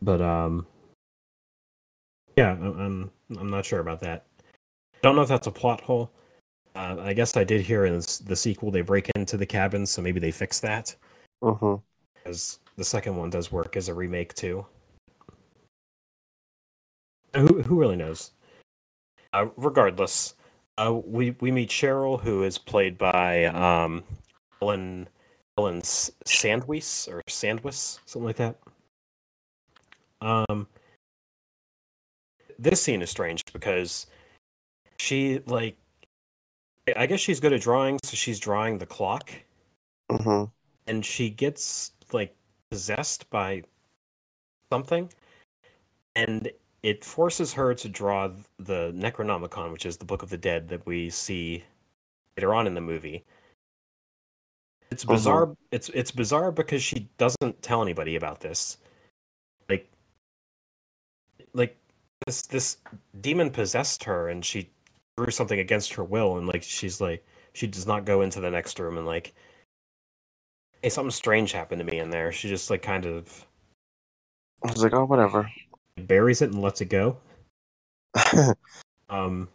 [0.00, 0.66] But um,
[2.36, 4.24] yeah, I'm I'm, I'm not sure about that.
[5.02, 6.10] Don't know if that's a plot hole.
[6.74, 10.00] Uh, I guess I did hear in the sequel they break into the cabin, so
[10.00, 10.94] maybe they fix that
[12.24, 14.64] because the second one does work as a remake too.
[17.34, 18.32] Who who really knows?
[19.32, 20.34] Uh, regardless,
[20.78, 24.04] uh, we we meet Cheryl, who is played by um,
[24.62, 25.08] Ellen
[25.56, 28.58] Ellen S- Sandweiss or Sandwis, something like that.
[30.20, 30.66] Um,
[32.58, 34.06] this scene is strange because
[34.98, 35.76] she like,
[36.96, 39.30] I guess she's good at drawing, so she's drawing the clock
[40.10, 40.44] hmm
[40.86, 42.34] and she gets like
[42.70, 43.62] possessed by
[44.72, 45.12] something
[46.16, 46.50] and
[46.82, 50.86] it forces her to draw the necronomicon which is the book of the dead that
[50.86, 51.64] we see
[52.36, 53.24] later on in the movie
[54.90, 55.08] it's Mhm.
[55.08, 58.78] bizarre it's it's bizarre because she doesn't tell anybody about this
[59.68, 59.90] like
[61.52, 61.76] like
[62.26, 62.76] this this
[63.20, 64.70] demon possessed her and she
[65.16, 68.50] drew something against her will and like she's like she does not go into the
[68.50, 69.34] next room and like
[70.80, 73.44] hey something strange happened to me in there she just like kind of
[74.64, 75.48] I was like, oh, whatever.
[76.06, 77.16] Buries it and lets it go.
[79.10, 79.48] Um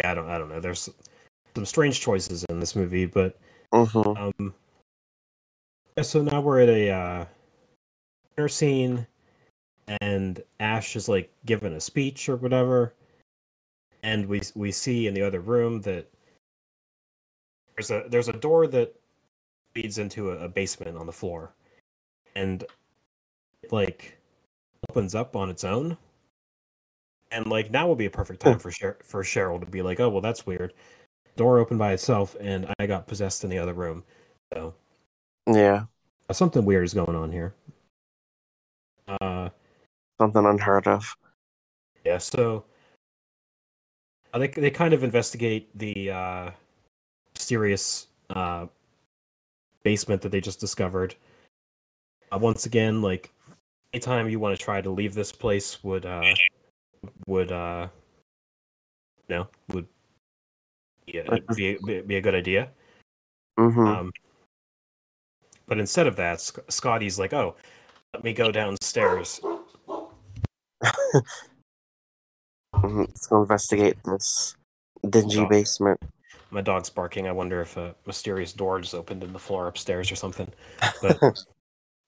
[0.00, 0.60] yeah, i don't i don't know.
[0.60, 0.88] There's
[1.54, 3.38] some strange choices in this movie but
[3.70, 4.54] hmm um
[5.96, 7.24] yeah, so now we're at a uh
[8.36, 9.06] dinner scene
[10.00, 12.94] and ash is like giving a speech or whatever.
[14.02, 16.10] And we we see in the other room that
[17.76, 18.94] there's a there's a door that
[19.74, 21.52] leads into a, a basement on the floor.
[22.36, 22.64] And
[23.70, 24.18] like
[24.90, 25.96] opens up on its own
[27.30, 30.00] and like now would be a perfect time for Sher- for Cheryl to be like
[30.00, 30.72] oh well that's weird
[31.36, 34.04] door opened by itself and I got possessed in the other room
[34.52, 34.74] so
[35.46, 35.84] Yeah.
[36.32, 37.54] something weird is going on here
[39.08, 39.48] uh
[40.20, 41.16] Something unheard of.
[42.04, 42.64] Yeah, so
[44.32, 46.50] uh, they they kind of investigate the uh,
[47.34, 48.66] mysterious uh,
[49.82, 51.16] basement that they just discovered.
[52.30, 53.32] Uh, once again, like
[53.94, 56.34] anytime you want to try to leave this place would uh,
[57.28, 57.86] would uh,
[59.28, 59.86] you know would
[61.06, 62.70] be a, be, a, be- be a good idea.
[63.56, 64.12] hmm Um,
[65.66, 67.54] but instead of that, Sc- Scotty's like, "Oh,
[68.12, 69.40] let me go downstairs."
[72.74, 74.56] hmm Let's go investigate this
[75.08, 76.00] dingy basement.
[76.50, 77.28] My dog's barking.
[77.28, 80.50] I wonder if a mysterious door just opened in the floor upstairs or something.
[81.00, 81.22] But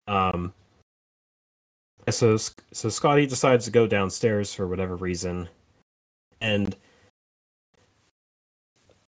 [0.09, 0.66] um, yeah,
[2.11, 2.37] so
[2.73, 5.49] so Scotty decides to go downstairs for whatever reason,
[6.41, 6.77] and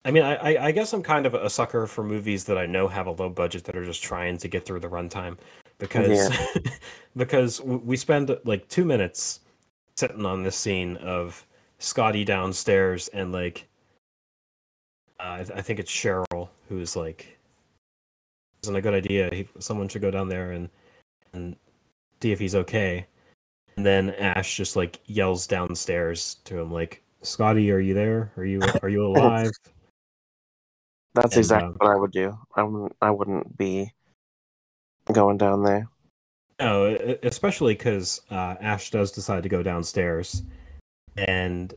[0.04, 2.88] I mean, I I- guess I'm kind of a sucker for movies that I know
[2.88, 5.36] have a low budget that are just trying to get through the runtime,
[5.78, 6.30] because
[7.16, 9.40] because we spend like two minutes
[9.96, 11.46] sitting on this scene of
[11.78, 13.66] Scotty downstairs and like
[15.20, 17.38] uh, I, I think it's Cheryl who's like,
[18.62, 19.28] isn't a good idea.
[19.32, 20.68] He, someone should go down there and
[21.32, 21.56] and
[22.22, 23.06] see if he's okay.
[23.76, 28.32] And then Ash just like yells downstairs to him like, "Scotty, are you there?
[28.36, 29.52] Are you are you alive?"
[31.14, 32.36] That's And, exactly um, what I would do.
[32.56, 32.96] I wouldn't.
[33.00, 33.92] I wouldn't be
[35.12, 35.88] going down there.
[36.60, 36.86] No,
[37.22, 40.42] especially because uh, Ash does decide to go downstairs,
[41.16, 41.72] and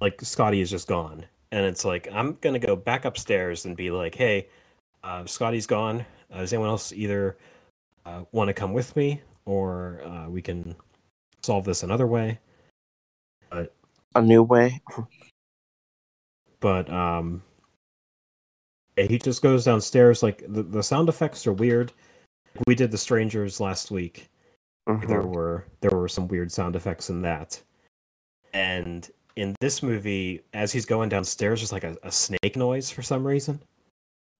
[0.00, 3.90] like Scotty is just gone, and it's like I'm gonna go back upstairs and be
[3.90, 4.48] like, "Hey,
[5.04, 6.06] uh, Scotty's gone.
[6.32, 7.36] Uh, does anyone else either
[8.08, 10.74] uh, want to come with me, or uh, we can
[11.42, 12.38] solve this another way?"
[14.14, 14.80] A new way.
[16.60, 17.42] But um,
[18.96, 20.22] he just goes downstairs.
[20.22, 21.92] Like the, the sound effects are weird.
[22.66, 24.28] We did the strangers last week.
[24.86, 25.26] There Mhm.
[25.34, 27.62] were there were some weird sound effects in that.
[28.54, 33.02] And in this movie, as he's going downstairs, there's like a, a snake noise for
[33.02, 33.62] some reason.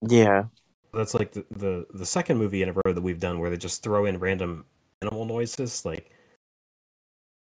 [0.00, 0.44] Yeah.
[0.92, 3.56] That's like the, the the second movie in a row that we've done where they
[3.56, 4.64] just throw in random
[5.02, 5.84] animal noises.
[5.84, 6.10] Like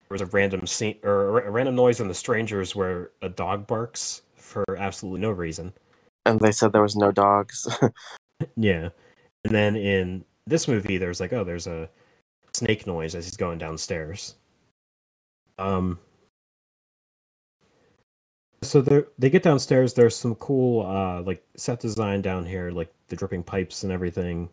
[0.02, 3.30] there was a random scene or a, a random noise in The Strangers where a
[3.30, 5.74] dog barks for absolutely no reason.
[6.26, 7.68] And they said there was no dogs.
[8.56, 8.90] Yeah,
[9.44, 11.90] and then in this movie, there's like oh, there's a
[12.54, 14.36] snake noise as he's going downstairs.
[15.58, 16.00] Um.
[18.62, 19.94] So they they get downstairs.
[19.94, 24.50] There's some cool uh like set design down here, like the dripping pipes and everything.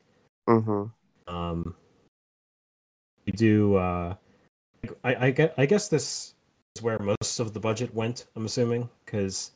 [0.49, 0.85] hmm
[1.29, 1.75] Um,
[3.25, 3.77] we do.
[3.77, 4.15] Uh,
[5.05, 5.55] I I get.
[5.59, 6.35] I guess this
[6.77, 8.27] is where most of the budget went.
[8.37, 9.53] I'm assuming because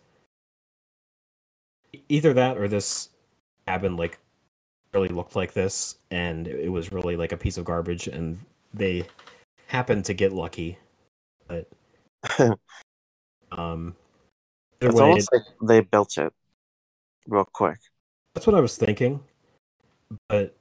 [2.08, 3.08] either that or this
[3.66, 4.18] cabin like
[4.94, 8.38] really looked like this, and it was really like a piece of garbage, and
[8.74, 9.06] they
[9.68, 10.78] happened to get lucky.
[11.48, 11.68] But
[13.52, 13.96] um,
[14.80, 16.32] It's way, almost like they built it
[17.26, 17.78] real quick.
[18.34, 19.20] That's what I was thinking,
[20.28, 20.56] but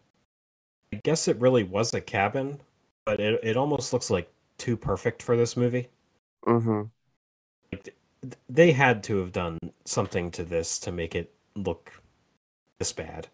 [0.93, 2.60] I guess it really was a cabin,
[3.05, 5.88] but it it almost looks like too perfect for this movie.
[6.45, 6.84] Mm-hmm.
[7.71, 7.95] Like
[8.49, 12.01] they had to have done something to this to make it look
[12.79, 13.27] this bad.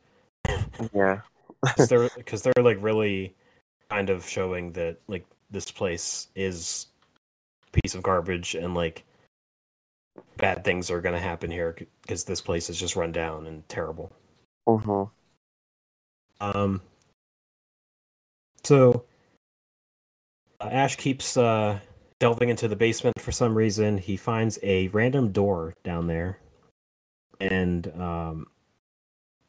[0.94, 1.22] Yeah.
[1.64, 3.34] Because they're because they're like really
[3.90, 6.88] kind of showing that like this place is
[7.68, 9.04] a piece of garbage and like
[10.38, 14.12] bad things are gonna happen here because this place is just run down and terrible.
[14.68, 15.04] hmm
[16.42, 16.82] Um.
[18.64, 19.06] So
[20.60, 21.80] uh, Ash keeps uh,
[22.20, 23.98] delving into the basement for some reason.
[23.98, 26.40] He finds a random door down there,
[27.40, 28.48] and um,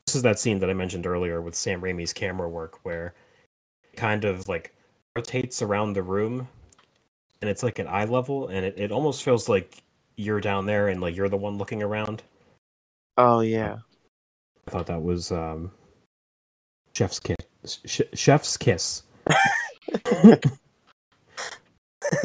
[0.06, 3.14] this is that scene that I mentioned earlier with Sam Raimi's camera work, where
[3.92, 4.74] it kind of like
[5.16, 6.48] rotates around the room,
[7.40, 9.82] and it's like at eye level, and it, it almost feels like
[10.16, 12.22] you're down there and like you're the one looking around.
[13.16, 13.78] Oh yeah.
[14.66, 15.70] I thought that was um,
[16.92, 17.36] Chef's Kiss.
[17.84, 19.02] Sh- Chef's Kiss.
[20.12, 20.40] oh,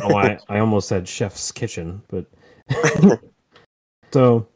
[0.02, 2.26] I, I almost said Chef's Kitchen, but
[4.12, 4.48] so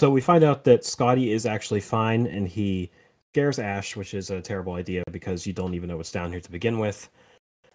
[0.00, 2.90] so we find out that Scotty is actually fine, and he
[3.32, 6.40] scares Ash, which is a terrible idea because you don't even know what's down here
[6.40, 7.08] to begin with.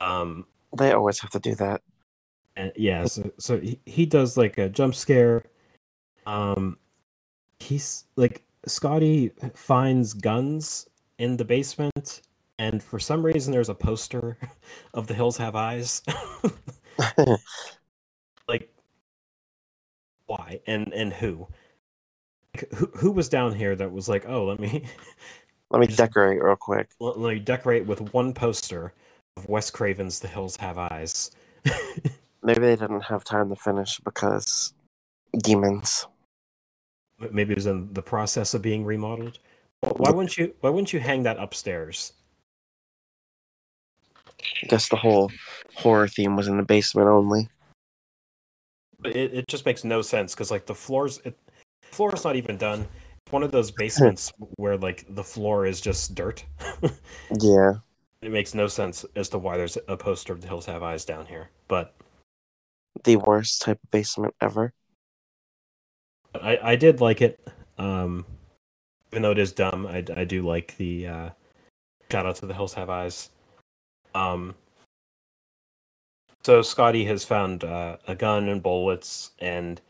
[0.01, 0.45] Um,
[0.77, 1.81] They always have to do that.
[2.55, 5.43] And yeah, so, so he, he does like a jump scare.
[6.25, 6.77] Um,
[7.59, 10.87] he's like Scotty finds guns
[11.19, 12.21] in the basement,
[12.59, 14.37] and for some reason there's a poster
[14.93, 16.01] of The Hills Have Eyes.
[18.47, 18.69] like,
[20.25, 21.47] why and and who?
[22.55, 24.85] Like, Who who was down here that was like, oh, let me
[25.71, 26.89] Let me Just- decorate real quick.
[26.99, 28.93] let me decorate with one poster
[29.35, 31.31] of Wes Craven's The Hills Have Eyes.
[32.45, 34.71] Maybe they didn't have time to finish because
[35.43, 36.05] demons.
[37.31, 39.39] maybe it was in the process of being remodeled.
[39.81, 40.53] Why wouldn't you?
[40.61, 42.13] Why wouldn't you hang that upstairs?
[44.63, 45.31] I guess the whole
[45.73, 47.49] horror theme was in the basement only.
[48.99, 51.35] But It, it just makes no sense because like the floors, it,
[51.91, 52.81] floor is not even done.
[53.25, 56.45] It's one of those basements where like the floor is just dirt.
[57.41, 57.73] Yeah.
[58.21, 61.05] it makes no sense as to why there's a poster of the Hills Have Eyes
[61.05, 61.49] down here.
[61.67, 61.94] But
[63.03, 64.73] The worst type of basement ever.
[66.33, 67.39] I, I did like it.
[67.77, 68.25] Um,
[69.11, 71.29] even though it is dumb, I, I do like the uh,
[72.11, 73.29] shout out to the Hills Have Eyes.
[74.13, 74.55] Um,
[76.43, 79.81] so Scotty has found uh, a gun and bullets, and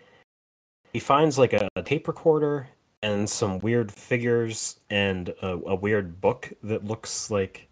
[0.93, 2.69] he finds like a, a tape recorder
[3.03, 7.67] and some weird figures and a, a weird book that looks like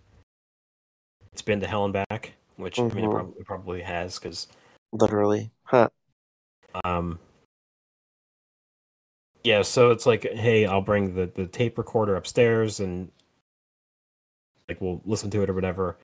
[1.32, 3.12] it's been to hell and back, which I mean it, Mhm.
[3.12, 4.48] prob- it probably has because
[4.94, 5.52] Literally.
[5.64, 5.90] Huh.
[6.84, 7.20] um,
[9.44, 13.12] yeah, so it's like, hey, I'll bring the, the tape recorder upstairs and
[14.68, 15.98] like we'll listen to it or whatever.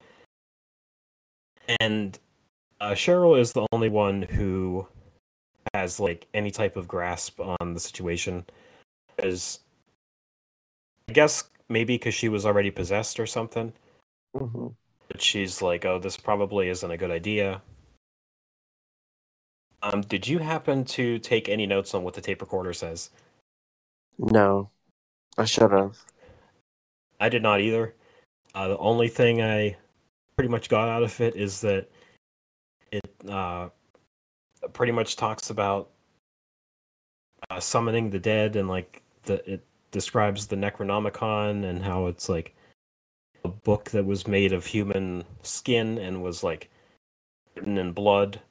[1.79, 2.17] And
[2.81, 4.87] uh, Cheryl is the only one who
[5.73, 8.45] has like any type of grasp on the situation.
[9.15, 9.59] Because
[11.09, 13.73] I guess maybe because she was already possessed or something.
[14.37, 14.69] hmm
[15.09, 17.61] But she's like, oh, this probably isn't a good idea.
[19.81, 23.09] Um, did you happen to take any notes on what the tape recorder says?
[24.17, 24.69] No.
[25.37, 25.97] I should have.
[27.19, 27.95] I did not either.
[28.53, 29.77] Uh, the only thing I
[30.35, 31.89] pretty much got out of it is that
[32.91, 33.69] it uh,
[34.73, 35.89] pretty much talks about
[37.49, 42.55] uh, summoning the dead and like the it describes the Necronomicon and how it's like
[43.43, 46.69] a book that was made of human skin and was like
[47.55, 48.41] written in blood.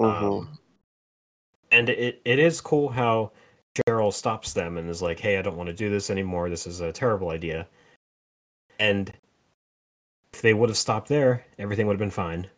[0.00, 0.58] Hmm Um,
[1.70, 3.32] and it, it is cool how
[3.74, 6.50] Cheryl stops them and is like, "Hey, I don't want to do this anymore.
[6.50, 7.68] This is a terrible idea."
[8.78, 9.12] And
[10.32, 12.48] if they would have stopped there, everything would have been fine.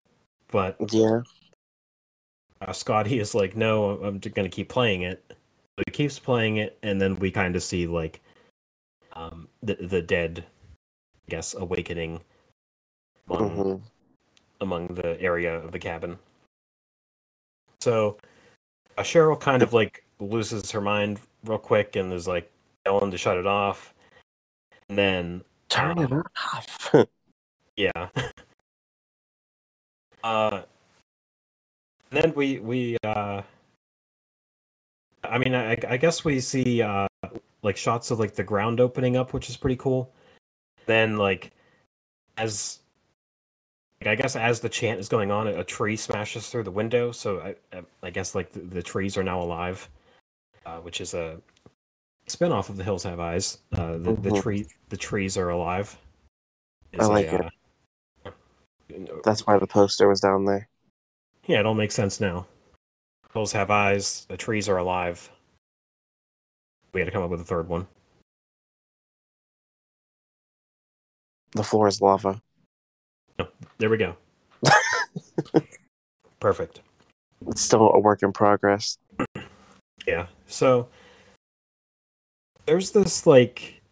[0.50, 1.22] But yeah.
[2.60, 6.56] uh, Scotty is like, "No, I'm just gonna keep playing it." So he keeps playing
[6.58, 8.20] it, and then we kind of see like
[9.14, 10.44] um, the the dead,
[11.28, 12.22] I guess, awakening
[13.28, 13.76] among hmm
[14.60, 16.18] among the area of the cabin.
[17.82, 18.16] So
[18.96, 22.48] uh, Cheryl kind of like loses her mind real quick and is like
[22.86, 23.92] yelling to shut it off.
[24.88, 26.22] And then Turn it uh,
[26.54, 26.94] off.
[27.76, 28.08] yeah.
[30.22, 30.62] uh
[32.12, 33.42] and then we we uh
[35.24, 37.08] I mean I I guess we see uh
[37.62, 40.12] like shots of like the ground opening up, which is pretty cool.
[40.86, 41.50] Then like
[42.36, 42.78] as
[44.06, 47.12] I guess as the chant is going on, a, tree smashes through the window.
[47.12, 49.88] So I, I, guess like the, the trees are now alive,
[50.64, 51.40] uh, which is a
[52.28, 53.58] spinoff of The Hills Have Eyes.
[53.72, 54.42] Uh, the, the Mhm.
[54.42, 55.98] tree, the trees are alive.
[56.98, 57.50] I like a,
[58.24, 59.10] it.
[59.10, 60.68] uh, That's why the poster was down there.
[61.46, 62.46] yeah, it all makes sense now.
[63.32, 64.26] Hills have eyes.
[64.28, 65.30] The trees are alive.
[66.92, 67.88] We had to come up with a third one.
[71.52, 72.42] The floor is lava.
[73.78, 74.16] There we go.
[76.40, 76.80] Perfect.
[77.48, 78.98] It's still a work in progress.
[80.04, 80.26] Yeah.
[80.48, 80.88] So
[82.66, 83.82] there's this like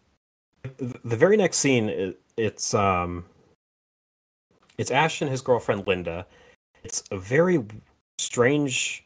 [0.77, 2.15] the very next scene.
[2.35, 3.23] It's um,
[4.77, 6.25] it's Ash and his girlfriend Linda.
[6.83, 7.63] It's a very
[8.17, 9.05] strange,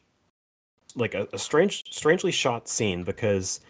[0.94, 3.60] like a, a strange, strangely shot scene because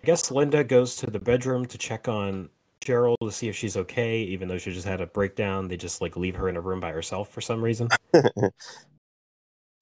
[0.00, 2.48] I guess Linda goes to the bedroom to check on
[2.84, 5.68] Cheryl to see if she's okay, even though she just had a breakdown.
[5.68, 7.88] They just like leave her in a room by herself for some reason.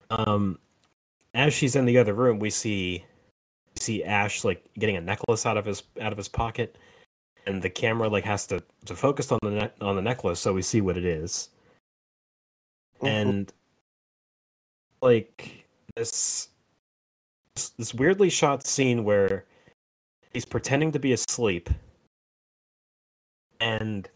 [0.09, 0.57] um
[1.35, 3.05] as she's in the other room we see
[3.75, 6.77] we see ash like getting a necklace out of his out of his pocket
[7.45, 10.51] and the camera like has to to focus on the ne- on the necklace so
[10.53, 11.49] we see what it is
[13.01, 13.53] and
[15.01, 16.49] like this-
[17.77, 19.45] this weirdly shot scene where
[20.33, 21.69] he's pretending to be asleep
[23.59, 24.09] and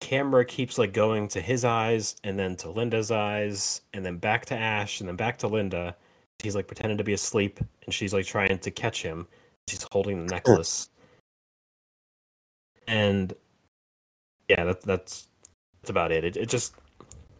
[0.00, 4.46] camera keeps like going to his eyes and then to Linda's eyes and then back
[4.46, 5.96] to Ash and then back to Linda.
[6.42, 9.28] He's like pretending to be asleep and she's like trying to catch him.
[9.68, 10.88] She's holding the necklace.
[12.88, 13.32] and
[14.48, 15.28] yeah, that, that's
[15.80, 16.24] that's about it.
[16.24, 16.74] It it just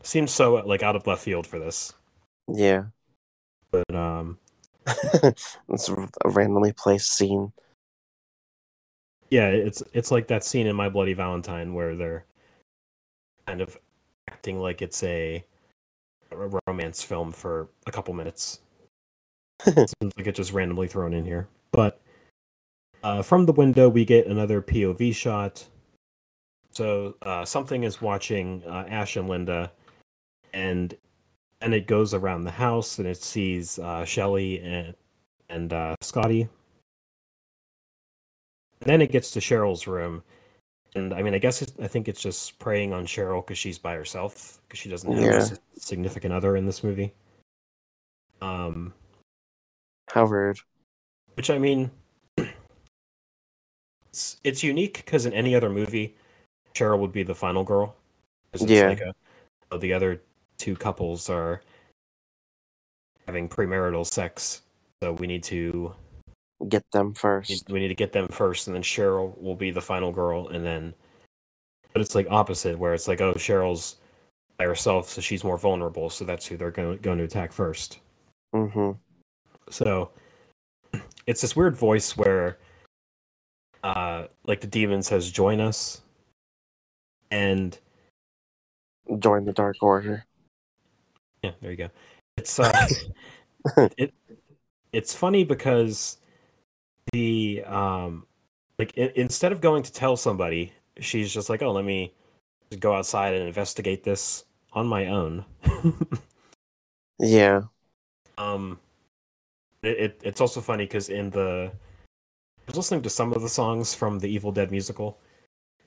[0.03, 1.93] seems so like out of left field for this.
[2.49, 2.85] yeah.
[3.71, 4.39] But um
[4.87, 7.53] it's a randomly placed scene.
[9.33, 12.27] Yeah, it's it's like that scene in My Bloody Valentine where they're
[13.47, 13.79] kind of
[14.29, 15.43] acting like it's a,
[16.31, 18.61] a romance film for a couple minutes.
[19.65, 21.49] It seems like it's just randomly thrown in here.
[21.71, 21.99] But
[23.03, 25.65] uh, from the window, we get another POV shot.
[26.73, 29.73] So uh, something is watching uh, Ash and Linda,
[30.53, 30.95] and
[31.63, 34.95] and it goes around the house, and it sees uh, Shelly and
[35.49, 36.51] and uh, Scotty.
[38.83, 40.25] And then it gets to Cheryl's room,
[40.97, 43.79] and I mean, I guess it, I think it's just preying on Cheryl because she's
[43.79, 45.47] by herself because she doesn't have Yeah.
[45.57, 47.15] a significant other in this movie.
[48.41, 48.93] Um,
[50.11, 50.59] How rude.
[51.35, 51.93] which I mean,
[54.11, 56.17] it's, it's unique because in any other movie,
[56.75, 57.95] Cheryl would be the final girl.
[58.59, 58.89] Yeah.
[58.89, 59.01] like
[59.71, 60.21] a, the other
[60.59, 61.63] two couples are
[63.27, 64.63] having premarital sex,
[65.01, 65.95] so we need to
[66.69, 67.69] Get them first.
[67.71, 70.65] we need to get them first, and then Cheryl will be the final girl, and
[70.65, 70.95] then.
[71.93, 73.97] But it's like opposite, where it's like, oh, Cheryl's
[74.59, 77.99] by herself, so she's more vulnerable, so that's who they're going going to attack first.
[78.55, 78.93] hmm
[79.71, 80.11] So
[81.27, 82.59] it's this weird voice where
[83.85, 86.01] uh like the demon says join us
[87.31, 87.79] and
[89.19, 90.25] Join the Dark Order.
[91.43, 91.89] yeah there you go
[92.37, 92.87] it's uh
[93.97, 94.15] it
[94.93, 96.19] it's funny because
[97.13, 98.27] the um
[98.79, 102.13] like i instead of going to tell somebody she's just like oh let me
[102.79, 105.45] go outside and investigate this on my own
[107.23, 107.63] Yeah.
[108.39, 108.81] Um,
[109.83, 113.49] it, it it's also funny because in the I was listening to some of the
[113.49, 115.19] songs from the Evil Dead musical,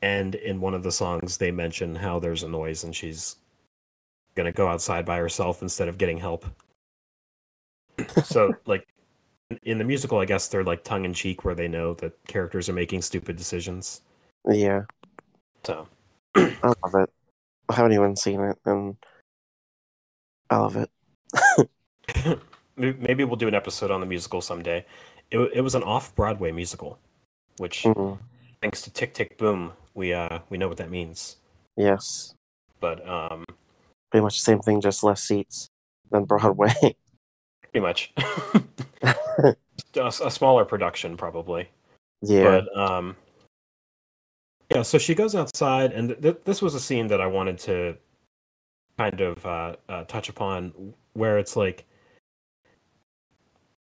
[0.04, 3.38] and in one of the songs they mention how there's a noise and she's
[4.36, 6.46] gonna go outside by herself instead of getting help.
[8.24, 8.88] so like
[9.64, 12.68] in the musical, I guess they're like tongue in cheek, where they know that characters
[12.70, 14.02] are making stupid decisions.
[14.48, 14.84] Yeah,
[15.64, 15.88] So
[16.36, 17.10] I love it.
[17.70, 18.96] I haven't even seen it, and
[20.50, 20.90] I love it.
[22.78, 24.86] Maybe we'll do an episode on the musical someday.
[25.32, 27.00] It, it was an off-Broadway musical,
[27.58, 28.20] which, Mhm.
[28.62, 31.38] thanks to Tick Tick Boom, we uh we know what that means.
[31.78, 32.34] Yes,
[32.80, 33.44] But um,
[34.12, 35.68] pretty much the same thing, just less seats
[36.12, 36.74] than Broadway.
[37.62, 38.14] pretty much
[39.96, 41.70] a, a smaller production, probably.
[42.22, 43.16] yeah, But um,
[44.74, 44.82] yeah.
[44.82, 47.98] So she goes outside, and th- th- this was a scene that I wanted to
[48.98, 51.86] kind of uh, uh, touch upon, where it's like,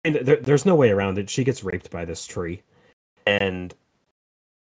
[0.03, 1.29] and there, there's no way around it.
[1.29, 2.61] She gets raped by this tree,
[3.25, 3.73] and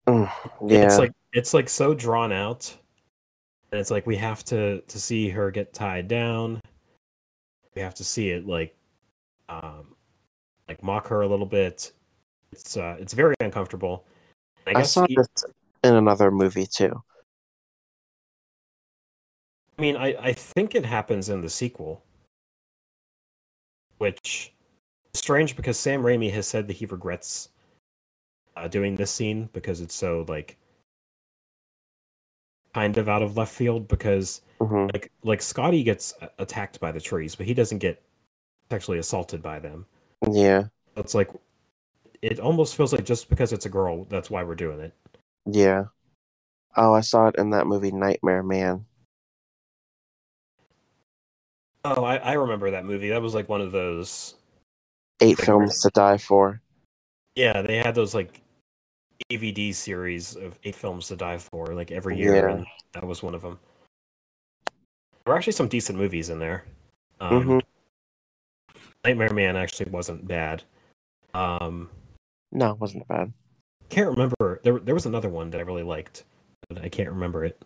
[0.07, 0.29] Mm,
[0.69, 2.75] yeah, it's like it's like so drawn out,
[3.71, 6.61] and it's like we have to to see her get tied down.
[7.75, 8.75] We have to see it like,
[9.49, 9.94] um,
[10.67, 11.91] like mock her a little bit.
[12.51, 14.05] It's uh, it's very uncomfortable.
[14.67, 15.27] I I saw e- this
[15.83, 17.03] in another movie too.
[19.77, 22.01] I mean, I, I think it happens in the sequel,
[23.97, 24.53] which
[25.13, 27.49] is strange because Sam Raimi has said that he regrets
[28.55, 30.57] uh, doing this scene because it's so like
[32.73, 33.87] kind of out of left field.
[33.87, 38.01] Because hmm like like Scotty gets attacked by the trees, but he doesn't get
[38.69, 39.85] sexually assaulted by them.
[40.31, 40.65] Yeah,
[40.97, 41.29] It's like
[42.21, 44.93] it almost feels like just because it's a girl, that's why we're doing it.
[45.45, 45.85] yeah.
[46.77, 48.85] Oh, I saw it in that movie Nightmare Man.
[51.85, 53.09] Oh, I, I remember that movie.
[53.09, 54.35] That was like one of those
[55.21, 56.61] Eight Like- films to die for.
[57.35, 58.41] Yeah, they had those like
[59.29, 62.63] DVD series of eight films to die for, like every year, Yeah.
[62.93, 63.59] that was one of them.
[65.23, 66.65] There were actually some decent movies in there.
[67.19, 67.61] Um, Mhm.
[69.05, 70.63] Nightmare Man actually wasn't bad.
[71.35, 71.89] Um,
[72.51, 73.31] No, it wasn't bad.
[73.89, 74.59] can't remember.
[74.63, 76.23] There, there was another one that I really liked,
[76.69, 77.61] but I can't remember it.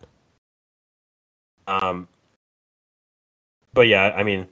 [1.66, 2.08] Um,
[3.72, 4.48] but yeah, I mean,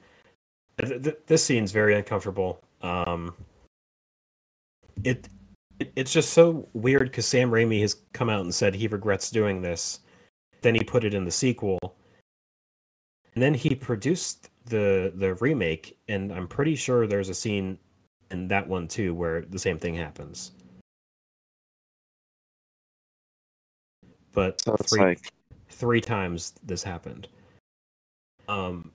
[0.81, 2.59] th- th- this scene's very uncomfortable.
[2.81, 3.35] Um,
[5.03, 5.27] it,
[5.79, 9.29] it it's just so weird because Sam Raimi has come out and said he regrets
[9.29, 9.99] doing this.
[10.61, 11.77] Then he put it in the sequel,
[13.35, 17.77] and then he produced the the remake, and I'm pretty sure there's a scene
[18.31, 20.51] in that one too where the same thing happens.
[24.31, 25.33] But three, like,
[25.69, 27.27] three times this happened.
[28.47, 28.91] Um,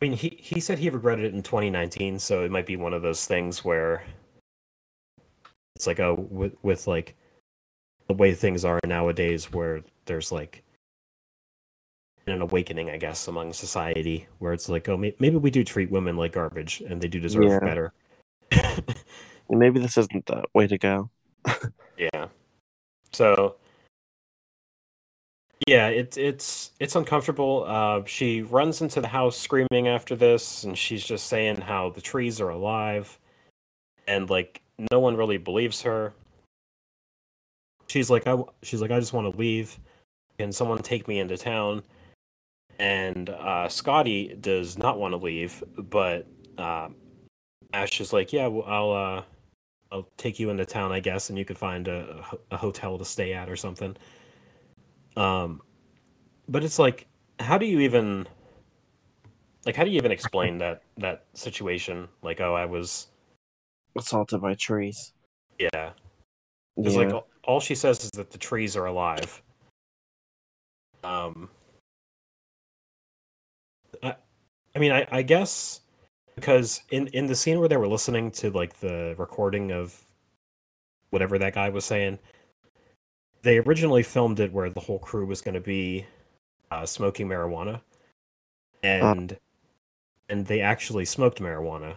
[0.00, 2.94] I mean, he he said he regretted it in 2019, so it might be one
[2.94, 4.04] of those things where
[5.74, 7.16] it's like, oh, with with like
[8.06, 10.62] the way things are nowadays, where there's like
[12.26, 16.16] an awakening, I guess, among society, where it's like, oh, maybe we do treat women
[16.16, 17.58] like garbage, and they do deserve Yeah.
[17.60, 17.92] better.
[19.50, 21.10] maybe this isn't the way to go.
[21.98, 22.26] Yeah.
[23.12, 23.56] So
[25.66, 27.64] yeah, it's it's it's uncomfortable.
[27.66, 32.02] Uh, she runs into the house screaming after this, and she's just saying how the
[32.02, 33.18] trees are alive,
[34.06, 34.60] and like
[34.92, 36.12] no one really believes her.
[37.86, 39.78] She's like, I she's like, I just want to leave.
[40.38, 41.82] Can someone take me into town?
[42.78, 46.26] And uh, Scotty does not want to leave, but
[46.58, 46.88] uh,
[47.72, 49.22] Ash is like, yeah, well, I'll uh,
[49.90, 53.04] I'll take you into town, I guess, and you could find a, a hotel to
[53.04, 53.96] stay at or something.
[55.16, 55.62] Um,
[56.48, 57.06] but it's like,
[57.38, 58.26] how do you even,
[59.64, 62.08] like, how do you even explain that that situation?
[62.22, 63.08] Like, oh, I was,
[63.96, 65.14] Assaulted by trees.
[65.58, 65.92] yeah,
[66.76, 67.04] because Yeah.
[67.04, 69.42] like all, all she says is that the trees are alive.
[71.02, 71.48] Um,
[74.02, 74.16] I,
[74.76, 75.80] I mean, I, I guess
[76.34, 79.98] because in in the scene where they were listening to like the recording of
[81.08, 82.18] whatever that guy was saying,
[83.40, 86.04] they originally filmed it where the whole crew was going to be
[86.70, 87.80] uh, smoking marijuana,
[88.82, 89.38] and
[90.28, 91.96] and they actually smoked marijuana,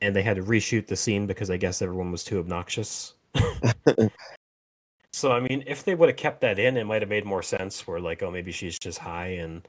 [0.00, 3.14] and they had to reshoot the scene because I guess everyone was too obnoxious.
[5.12, 7.42] so I mean, if they would have kept that in, it might have made more
[7.42, 7.84] sense.
[7.84, 9.66] Where like, oh, maybe she's just high, and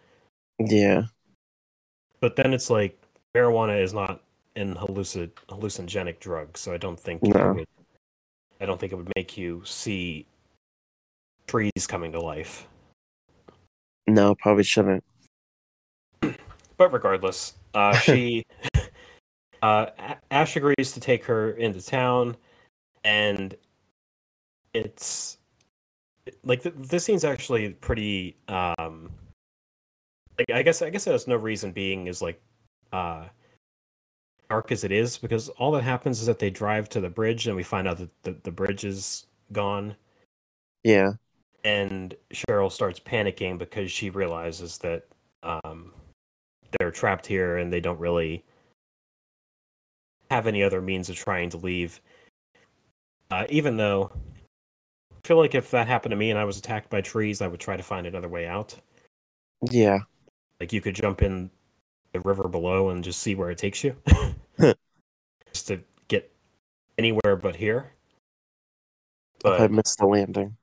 [0.59, 1.05] yeah.
[2.19, 2.97] But then it's like
[3.35, 4.21] marijuana is not
[4.55, 7.51] an hallucin hallucinogenic drug, so I don't think No.
[7.51, 7.67] it would,
[8.61, 10.25] I don't think it would make you see
[11.47, 12.67] trees coming to life.
[14.07, 15.03] No, probably shouldn't.
[16.77, 18.43] But regardless, uh, she
[19.61, 19.85] uh,
[20.29, 22.35] Ash agrees to take her into town,
[23.05, 23.55] and
[24.73, 25.37] it's
[26.43, 28.35] like th- this scene's actually pretty.
[28.49, 29.09] Um,
[30.37, 32.41] like I guess I guess there's no reason being is like
[32.91, 33.25] uh,
[34.49, 37.47] dark as it is because all that happens is that they drive to the bridge
[37.47, 39.95] and we find out that the, the bridge is gone
[40.83, 41.13] Yeah.
[41.63, 45.07] and Cheryl starts panicking because she realizes that
[45.43, 45.93] um,
[46.77, 48.43] they're trapped here and they don't really
[50.31, 52.01] have any other means of trying to leave.
[53.31, 54.11] Uh, even though
[55.11, 57.47] I feel like if that happened to me and I was attacked by trees, I
[57.47, 58.75] would try to find another way out.
[59.71, 59.99] Yeah.
[60.59, 61.51] Like you could jump in
[62.13, 63.95] the river below and just see where it takes you,
[65.53, 66.31] just to get
[66.97, 67.91] anywhere but here.
[69.45, 70.57] if I But missed the landing.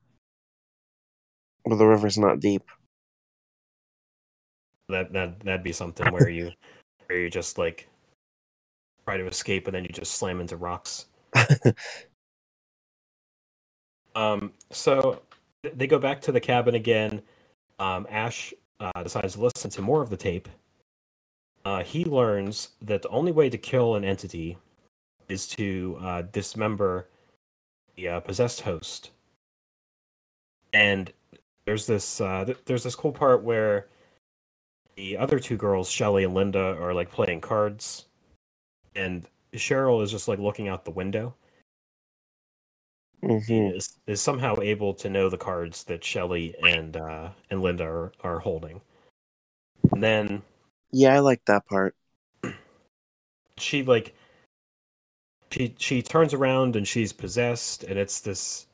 [1.64, 2.62] Well, the river's not deep.
[4.88, 6.52] that that that'd be something where you
[7.06, 7.88] where you just like
[9.04, 11.06] try to escape and then you just slam into rocks.
[14.14, 15.22] Um, so
[15.62, 17.22] they go back to the cabin again.
[17.78, 18.52] Um, Ash
[18.82, 20.48] uh, decides to listen to more of the tape.
[21.64, 24.58] Uh, he learns that the only way to kill an entity
[25.28, 27.08] is to uh, dismember
[27.94, 29.10] the uh, possessed host.
[30.72, 31.12] And
[31.64, 33.86] there's this uh, th- there's this cool part where
[34.96, 38.06] the other two girls, Shelly and Linda, are like playing cards,
[38.96, 41.34] and Cheryl is just like looking out the window
[43.22, 47.84] hmm is is somehow able to know the cards that Shelly and uh, and Linda
[47.84, 48.80] are, are holding.
[49.92, 50.42] And then
[50.90, 51.94] Yeah, I like that part.
[53.58, 54.14] she like
[55.50, 58.66] she she turns around and she's possessed and it's this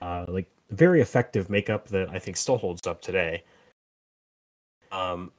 [0.00, 3.44] uh like very effective makeup that I think still holds up today.
[4.92, 5.32] Um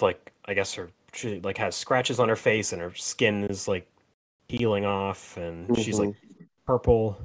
[0.00, 3.68] like I guess her she like has scratches on her face and her skin is
[3.68, 3.86] like
[4.48, 6.14] peeling off and she's like
[6.70, 7.18] purple.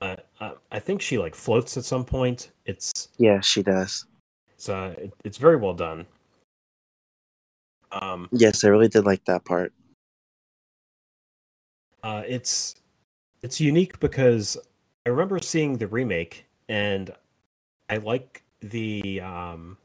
[0.00, 2.50] Uh, I, I think she like floats at some point.
[2.66, 4.04] It's Yeah, she does.
[4.52, 6.06] it's uh it, it's very well done.
[7.92, 9.72] Um, Yes, I really did like that part.
[12.02, 12.74] uh, it's
[13.42, 14.56] it's unique because
[15.06, 17.12] I remember seeing the remake and
[17.88, 19.78] I like the um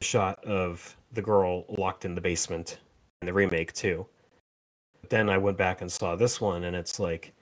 [0.00, 2.78] shot of the girl locked in the basement
[3.20, 4.06] in the remake too.
[5.12, 7.34] Then I went back and saw this one and it's like,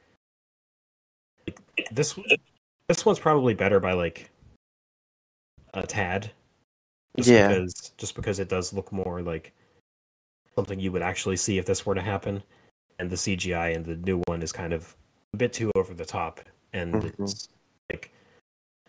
[1.46, 1.60] like
[1.92, 2.18] this
[2.88, 4.28] this one's probably better by like
[5.72, 6.32] a tad.
[7.16, 7.46] Just Yeah.
[7.46, 9.52] because just because it does look more like
[10.56, 12.42] something you would actually see if this were to happen.
[12.98, 14.96] And the CGI and the new one is kind of
[15.32, 16.40] a bit too over the top
[16.72, 17.20] and Mhm.
[17.20, 17.48] it's
[17.88, 18.10] like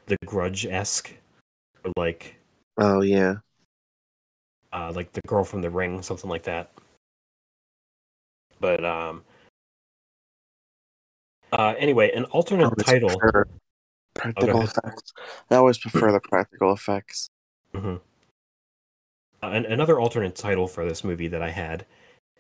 [0.08, 1.14] the grudge esque
[1.86, 2.36] or like
[2.80, 3.36] Oh yeah.
[4.74, 6.72] uh, like the girl from the ring, something like that.
[8.62, 9.24] But um,
[11.52, 13.20] uh, anyway, an alternate title.
[14.14, 15.14] Practical effects.
[15.50, 17.30] I always prefer the practical effects.
[17.74, 18.00] Mhm.
[19.44, 21.86] Uh, an, another alternate title for this movie that I had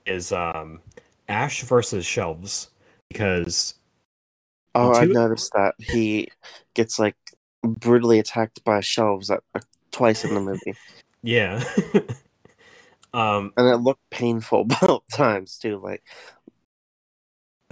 [0.05, 0.82] is um,
[1.28, 2.69] Ash versus Shelves
[3.09, 3.76] because
[4.74, 6.30] Oh, I noticed that he
[6.76, 7.17] gets like
[7.63, 9.59] brutally attacked by shelves at, uh,
[9.91, 10.76] twice in the movie,
[11.24, 11.63] yeah,
[13.14, 15.78] um, and it looked painful both times too.
[15.80, 16.03] Like,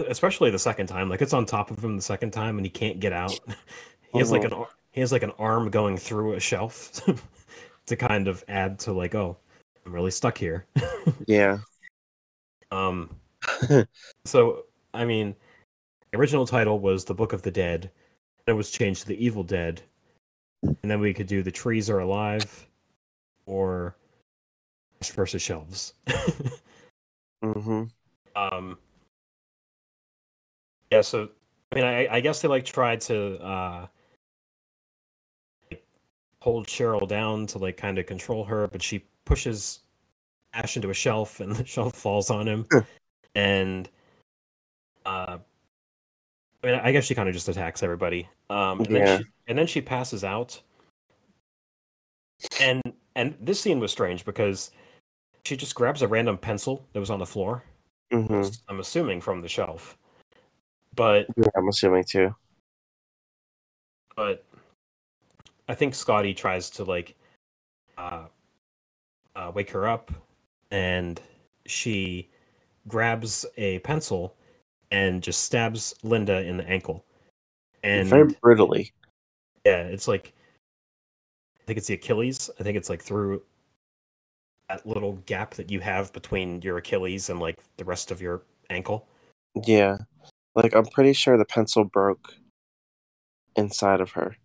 [0.08, 1.08] especially the second time.
[1.08, 3.38] Like it's on top of him the second time, and he can't get out.
[4.12, 4.46] he has like Mhm.
[4.46, 7.00] an ar- he has like an arm going through a shelf
[7.86, 9.36] to kind of add to like, oh,
[9.86, 10.66] I'm really stuck here.
[11.26, 11.58] yeah,
[12.70, 13.16] um,
[14.24, 15.36] so I mean,
[16.10, 17.90] the original title was The Book of the Dead.
[18.46, 19.82] It was changed to The Evil Dead,
[20.62, 22.66] and then we could do The Trees Are Alive,
[23.46, 23.96] or
[25.08, 25.94] versus Shelves.
[27.42, 27.84] hmm
[28.36, 28.76] um
[30.90, 31.28] yeah so
[31.72, 33.86] i mean i i guess they like tried to uh
[35.70, 35.82] like,
[36.40, 39.80] hold cheryl down to like kind of control her but she pushes
[40.52, 42.66] ash into a shelf and the shelf falls on him.
[43.34, 43.88] And
[45.06, 45.38] uh
[46.62, 48.28] i mean i guess she kind of just attacks everybody.
[48.50, 49.06] Um and Yeah.
[49.06, 50.60] then she, and then she passes out.
[52.60, 52.82] And
[53.16, 54.70] and this scene was strange because
[55.44, 57.64] she just grabs a random pencil that was on the floor
[58.12, 59.96] hmm I'm assuming from the shelf.
[60.94, 62.34] But Yeah, I'm assuming too.
[64.16, 64.44] but
[65.68, 67.14] I think Scotty tries to like
[67.96, 68.26] uh,
[69.36, 70.10] uh wake her up
[70.70, 71.20] and
[71.66, 72.28] she
[72.88, 74.34] grabs a pencil
[74.90, 77.04] and just stabs Linda in the ankle.
[77.84, 78.92] And Very brutally.
[79.64, 80.34] yeah, it's like
[81.60, 82.50] I think it's the Achilles.
[82.58, 83.42] I think it's like through
[84.70, 88.42] that little gap that you have between your Achilles and like the rest of your
[88.70, 89.06] ankle.
[89.66, 89.98] Yeah,
[90.54, 92.34] like I'm pretty sure the pencil broke
[93.56, 94.36] inside of her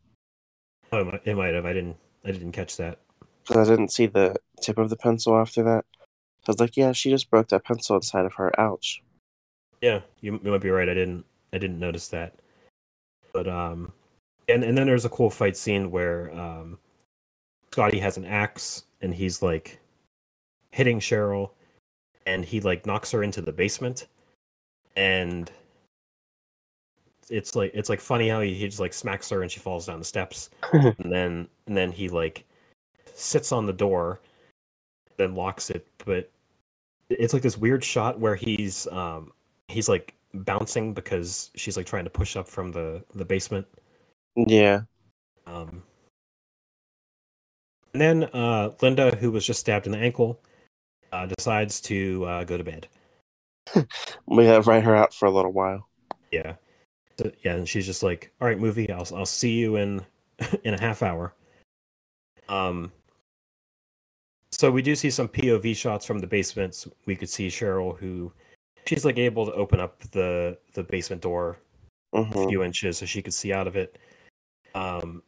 [0.92, 1.66] Oh, it might, have.
[1.66, 1.98] I didn't.
[2.24, 3.00] I didn't catch that.
[3.46, 5.86] because I didn't see the tip of the pencil after that.
[6.00, 8.58] I was like, yeah, she just broke that pencil inside of her.
[8.60, 9.04] Ouch.
[9.82, 10.88] Yeah, you, you might be right.
[10.88, 12.36] I didn't I didn't notice that.
[13.34, 13.92] But um
[14.48, 16.80] and and then there's a cool fight scene where um
[17.72, 19.80] Scotty has an axe and he's like
[20.76, 21.52] hitting Cheryl
[22.26, 24.08] and he like knocks her into the basement.
[24.98, 25.50] And
[27.30, 29.86] it's like it's like funny how he, he just like smacks her and she falls
[29.86, 30.50] down the steps.
[30.74, 32.44] And then and then he like
[33.14, 34.20] sits on the door
[35.16, 35.88] then locks it.
[36.06, 36.30] But
[37.10, 39.32] it's like this weird shot where he's um
[39.70, 43.66] he's like bouncing because she's like trying to push up from the the basement.
[44.36, 44.82] Yeah.
[45.48, 45.84] um
[47.94, 50.42] and then uh linda who was just stabbed in the ankle
[51.16, 52.88] uh decides to uh go to bed.
[54.28, 55.88] We have write her out for a little while.
[56.32, 56.55] yeah.
[57.18, 60.05] So- yeah and she's just like all right movie i'll i'll see you in
[60.63, 61.34] in a half hour.
[62.49, 62.91] Um
[64.51, 68.32] so we do see some pov shots from the basements we could see cheryl who
[68.86, 71.57] she's like able to open up the the basement door
[72.13, 73.97] a hmm few inches so she could see out of it.
[74.76, 75.24] Um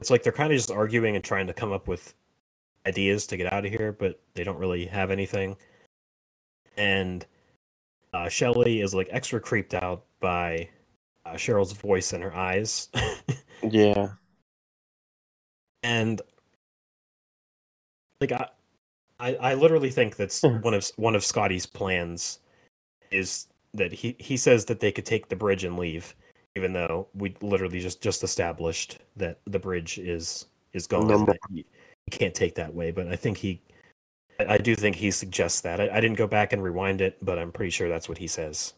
[0.00, 2.14] it's like they're kind of just arguing and trying to come up with
[2.86, 5.56] ideas to get out of here but they don't really have anything
[6.76, 7.26] and
[8.12, 10.68] uh, Shelly is like extra creeped out by
[11.24, 12.88] uh, Cheryl's voice and her eyes,
[13.62, 14.08] Yeah.
[15.82, 16.20] and
[18.20, 18.48] like I,
[19.18, 20.60] I, I literally think that's Hmm.
[20.60, 22.38] one of one of Scotty's plans
[23.10, 26.14] is that he he says that they could take the bridge and leave,
[26.56, 31.06] even though we literally just just established that the bridge is is gone.
[31.06, 31.36] No and more.
[31.50, 31.64] that
[32.06, 33.60] you, you can't take that way, but I think he.
[34.38, 35.80] I do think he suggests that.
[35.80, 38.26] I, I didn't go back and rewind it, but I'm pretty sure that's what he
[38.26, 38.74] says.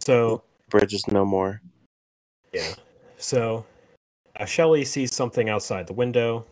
[0.00, 1.62] So bridges no more.
[2.52, 2.74] Yeah.
[3.18, 3.64] So
[4.36, 6.44] uh, Shelly sees something outside the window,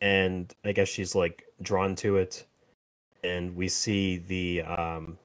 [0.00, 2.46] and I guess she's like drawn to it.
[3.22, 5.18] And we see the um,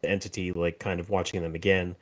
[0.00, 1.96] the entity like kind of watching them again.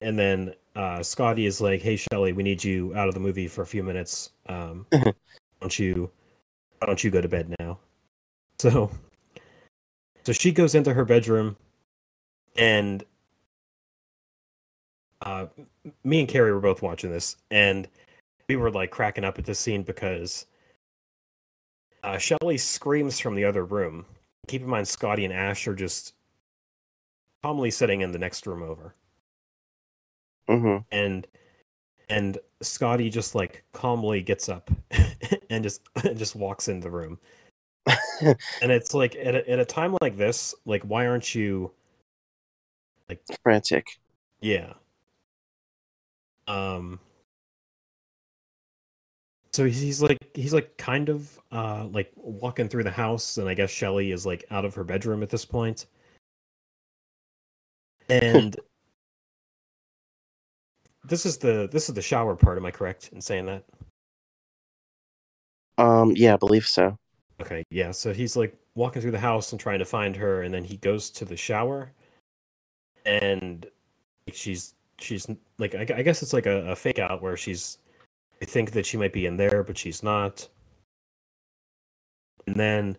[0.00, 3.48] And then uh, Scotty is like, "Hey, Shelly, we need you out of the movie
[3.48, 4.30] for a few minutes.
[4.46, 5.12] Um, why
[5.60, 6.10] don't you
[6.78, 7.78] why don't you go to bed now?"
[8.60, 8.90] So,
[10.22, 11.56] so she goes into her bedroom,
[12.54, 13.02] and
[15.22, 15.46] uh,
[16.04, 17.88] me and Carrie were both watching this, and
[18.50, 20.46] we were like cracking up at this scene because
[22.02, 24.06] uh, Shelly screams from the other room.
[24.48, 26.14] Keep in mind, Scotty and Ash are just
[27.42, 28.94] calmly sitting in the next room over,
[30.50, 31.26] hmm and
[32.08, 34.70] and Scotty just like calmly gets up
[35.50, 37.18] and just and just walks in the room.
[38.20, 41.72] and it's like at a, at a time like this, like why aren't you
[43.10, 43.98] like Frantic.
[44.40, 44.74] Yeah.
[46.46, 47.00] Um.
[49.52, 53.48] So he's, he's like he's like kind of uh like walking through the house, and
[53.48, 55.86] I guess Shelly is like out of her bedroom at this point.
[58.08, 58.56] And
[61.10, 62.56] this is the this is the shower part.
[62.56, 63.64] Am I correct in saying that?
[65.76, 66.12] Um.
[66.16, 66.96] Yeah, I believe so.
[67.40, 67.90] Okay, yeah.
[67.90, 70.76] So he's like walking through the house and trying to find her, and then he
[70.78, 71.92] goes to the shower,
[73.04, 73.66] and
[74.32, 75.26] she's she's
[75.58, 77.78] like I, I guess it's like a, a fake out where she's
[78.40, 80.48] I think that she might be in there, but she's not.
[82.46, 82.96] And then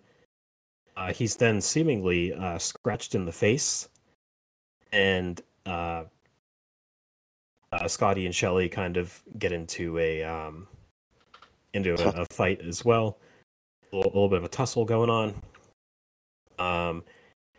[0.96, 3.90] uh, he's then seemingly uh, scratched in the face,
[4.92, 6.04] and uh,
[7.72, 10.68] uh, Scotty and Shelly kind of get into a um,
[11.74, 13.18] into a, a fight as well
[13.92, 15.42] a little, a little bit of a tussle going on.
[16.60, 17.04] Um,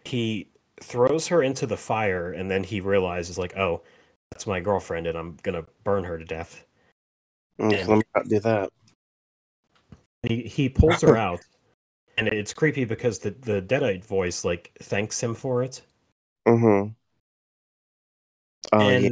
[0.05, 0.49] he
[0.81, 3.83] throws her into the fire, and then he realizes, like, oh,
[4.31, 6.65] that's my girlfriend, and I'm gonna burn her to death.
[7.59, 8.71] Mm, And- Let me not do that.
[10.23, 11.41] He he pulls her out,
[12.17, 15.83] and it's creepy because the the deadite voice like thanks him for it,
[16.47, 16.85] hmm
[18.73, 19.09] Oh yeah.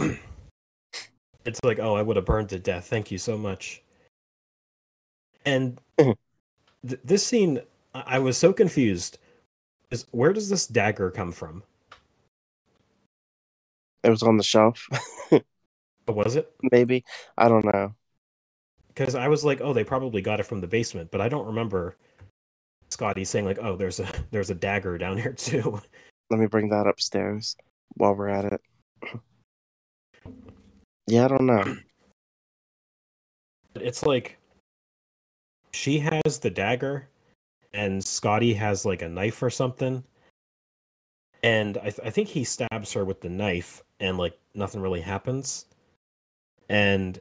[1.44, 2.86] it's like, oh, I would have burned to death.
[2.86, 3.82] Thank you so much.
[5.44, 6.16] And th-
[7.04, 7.60] this scene,
[7.94, 9.18] I I was so confused.
[9.90, 11.64] Is where does this dagger come from?
[14.02, 14.86] It was on the shelf.
[16.08, 16.52] Oh, was it?
[16.72, 17.04] Maybe.
[17.38, 17.94] I don't know.
[18.88, 21.46] because I was like, oh, they probably got it from the basement, but I don't
[21.46, 21.96] remember
[22.90, 25.80] Scotty saying like, oh, there's a there's a dagger down here too.
[26.30, 27.56] Let me bring that upstairs
[27.94, 28.60] while we're at it.
[31.10, 31.76] Yeah, I don't know.
[33.74, 34.38] It's like
[35.72, 37.08] she has the dagger,
[37.74, 40.04] and Scotty has like a knife or something,
[41.42, 45.00] and I th- I think he stabs her with the knife, and like nothing really
[45.00, 45.66] happens,
[46.68, 47.18] and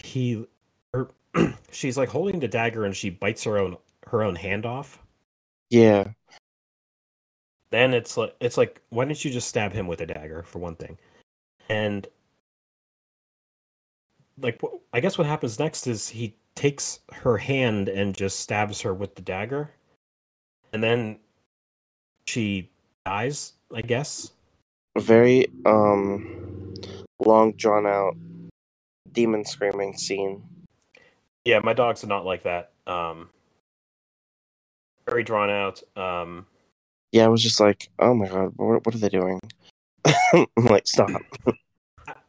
[0.00, 0.46] he.
[0.92, 1.08] Or
[1.70, 3.78] she's like holding the dagger and she bites her own
[4.08, 4.98] her own hand off.
[5.70, 6.08] Yeah.
[7.70, 10.58] Then it's like it's like why didn't you just stab him with a dagger for
[10.58, 10.98] one thing?
[11.70, 12.06] And
[14.42, 14.60] like
[14.92, 19.14] I guess what happens next is he takes her hand and just stabs her with
[19.14, 19.70] the dagger.
[20.72, 21.18] And then
[22.26, 22.70] she
[23.04, 24.32] dies, I guess.
[24.96, 26.74] A very um
[27.24, 28.16] long drawn out
[29.12, 30.42] demon screaming scene.
[31.44, 32.72] Yeah, my dogs are not like that.
[32.86, 33.30] Um
[35.08, 35.82] very drawn out.
[35.96, 36.46] Um
[37.12, 39.40] Yeah, I was just like, oh my god, what, what are they doing?
[40.32, 41.10] I'm like, stop.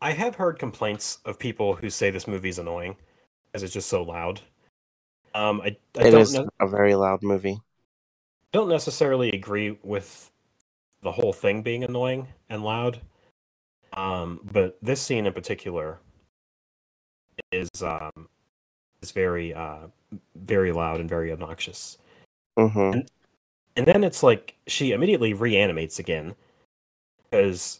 [0.02, 2.98] I- have heard complaints of people who say this movie is annoying
[3.46, 4.42] because it's just so loud.
[5.36, 7.62] Um, I, I It don't is ne- a very loud movie.
[8.52, 10.32] don't necessarily agree with
[11.04, 13.02] the whole thing being annoying and loud.
[13.94, 16.00] Um, but this scene in particular
[17.52, 18.30] is um,
[19.02, 19.88] is very uh,
[20.36, 21.98] very loud and very obnoxious.
[22.58, 23.02] hmm
[23.76, 26.36] And then it's like she immediately reanimates again
[27.30, 27.80] because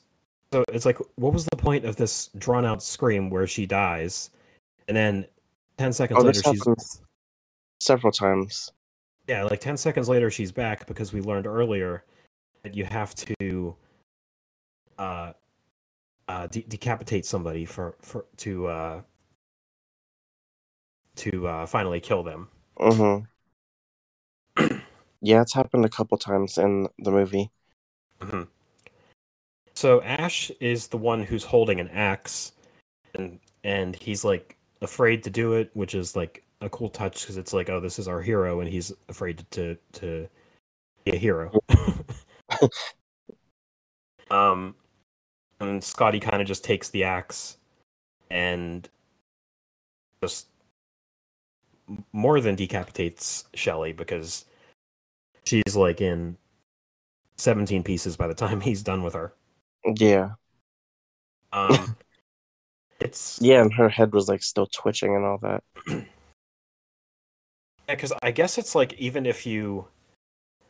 [0.54, 4.30] so it's like what was the point of this drawn out scream where she dies
[4.88, 5.26] and then
[5.78, 7.02] 10 seconds Oh, later she's
[7.80, 8.72] several times.
[9.28, 12.04] yeah like 10 seconds later she's back because we learned earlier
[12.64, 13.76] that you have to
[15.00, 15.34] uh
[16.28, 19.02] uh de- decapitate somebody for for to uh
[21.16, 22.48] to uh finally kill them
[22.78, 23.20] hmm
[25.22, 27.52] yeah, it's happened a couple times in the movie.
[28.20, 28.48] Mhm.
[29.82, 32.52] So Ash is the one who's holding an axe,
[33.16, 37.36] and and he's like afraid to do it, which is like a cool touch because
[37.36, 40.30] it's like, oh, this is our hero, and he's afraid to to
[41.04, 41.52] be a hero.
[44.30, 44.76] um,
[45.60, 47.58] and Scotty kind of just takes the axe
[48.30, 48.88] and
[50.22, 50.46] just
[52.14, 54.46] more than decapitates Shelly because
[55.44, 56.38] she's like in
[57.38, 59.34] 17 pieces by the time he's done with her.
[59.86, 60.36] Yeah.
[61.54, 61.96] Um,
[63.00, 65.64] it's Yeah, and her head was like still twitching and all that.
[67.88, 69.88] Yeah, because I guess it's like even if you,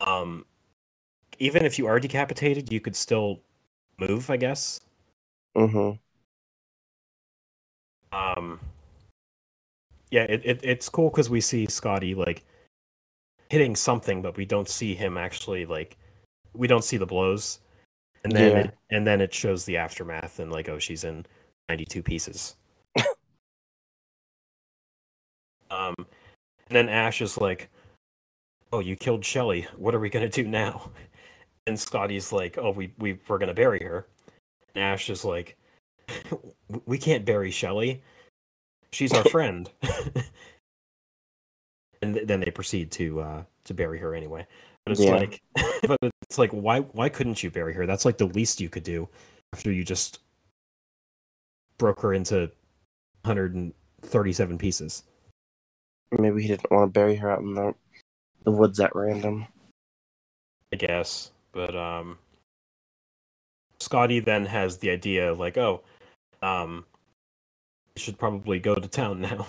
[0.01, 0.45] um,
[1.39, 3.41] even if you are decapitated, you could still
[3.99, 4.29] move.
[4.29, 4.81] I guess.
[5.55, 5.91] hmm
[8.13, 8.59] Um,
[10.09, 12.43] yeah, it, it it's cool because we see Scotty like
[13.49, 15.97] hitting something, but we don't see him actually like
[16.53, 17.59] we don't see the blows,
[18.23, 18.57] and then Yeah.
[18.59, 21.25] it, and then it shows the aftermath and like oh she's in
[21.69, 22.55] ninety two pieces.
[25.69, 26.07] um, and
[26.69, 27.69] then Ash is like,
[28.71, 29.67] "Oh, you killed Shelly.
[29.77, 30.91] What are we gonna do now?"
[31.67, 34.07] And Scotty's like, "Oh, we we we're gonna bury her."
[34.73, 35.57] And Ash is like,
[36.87, 38.01] "We can't bury Shelly.
[38.91, 39.69] She's our friend."
[42.01, 44.47] and th- then they proceed to uh to bury her anyway.
[44.85, 45.15] But it's Yeah.
[45.15, 45.41] like,
[45.87, 47.85] but it's like, why why couldn't you bury her?
[47.85, 49.07] That's like the least you could do
[49.53, 50.19] after you just
[51.77, 52.51] broke her into
[53.23, 55.03] 137 pieces.
[56.11, 57.73] Maybe he didn't want to bury her out in the
[58.43, 59.47] the woods at random.
[60.73, 61.31] I guess.
[61.51, 62.17] But um
[63.79, 65.81] Scotty then has the idea like, oh,
[66.41, 66.85] um
[67.97, 69.45] should probably go to town now.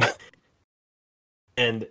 [1.56, 1.86] and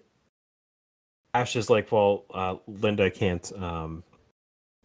[1.39, 4.03] Ash is like, well, uh, Linda can't um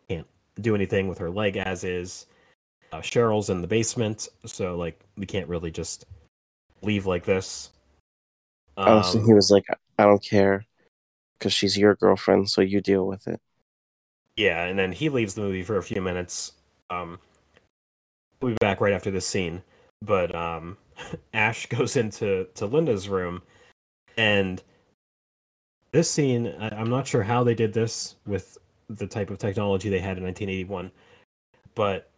[0.08, 0.26] can't
[0.60, 2.26] do anything with her leg as is.
[2.92, 6.06] Uh, Cheryl's in the basement, so like we can't really just
[6.82, 7.70] leave like this.
[8.76, 9.64] oh, so Um, he was like,
[9.98, 10.64] I don't care,
[11.38, 13.40] because she's your girlfriend, so you deal with it.
[14.36, 16.52] Yeah, and then he leaves the movie for a few minutes.
[16.90, 17.18] Um,
[18.40, 19.62] we'll be back right after this scene.
[20.02, 20.76] But um,
[21.34, 23.42] Ash goes into to Linda's room,
[24.16, 24.62] and
[25.94, 28.58] this scene, I, I'm not sure how they did this with
[28.90, 30.90] the type of technology they had in 1981,
[31.76, 32.10] but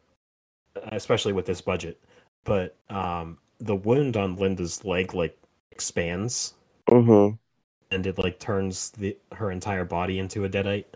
[0.92, 2.02] especially with this budget.
[2.44, 5.38] But um, the wound on Linda's leg like
[5.70, 6.54] expands,
[6.88, 7.30] hmm
[7.90, 10.86] and it like turns the her entire body into a deadite.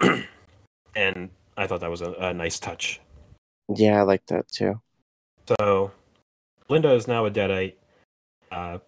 [0.94, 3.00] and I thought that was a, a nice touch.
[3.74, 4.80] Yeah, I like that too.
[5.48, 5.90] So
[6.68, 7.74] Linda is now a deadite.
[8.52, 8.78] Uh,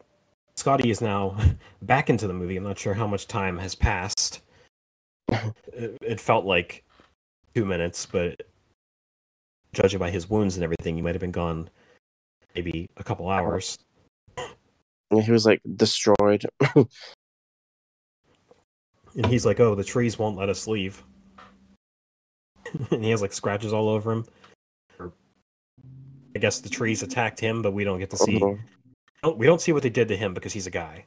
[0.60, 1.34] Scotty is now
[1.82, 2.58] back into the movie.
[2.58, 4.42] I'm not sure how much time has passed.
[5.30, 5.54] it,
[6.02, 6.84] it felt like
[7.54, 8.42] two minutes, but
[9.72, 11.70] judging by his wounds and everything, he might have been gone
[12.54, 13.78] maybe a couple hours.
[15.08, 16.44] He was like destroyed.
[19.16, 21.02] And he's like, "Oh, the trees won't let us leave."
[22.92, 24.24] and he has like scratches all over him.
[26.36, 28.60] I guess the trees attacked him, but we don't get to see Mhm.
[29.22, 31.06] Don't- we don't see what they did to him because he's a guy.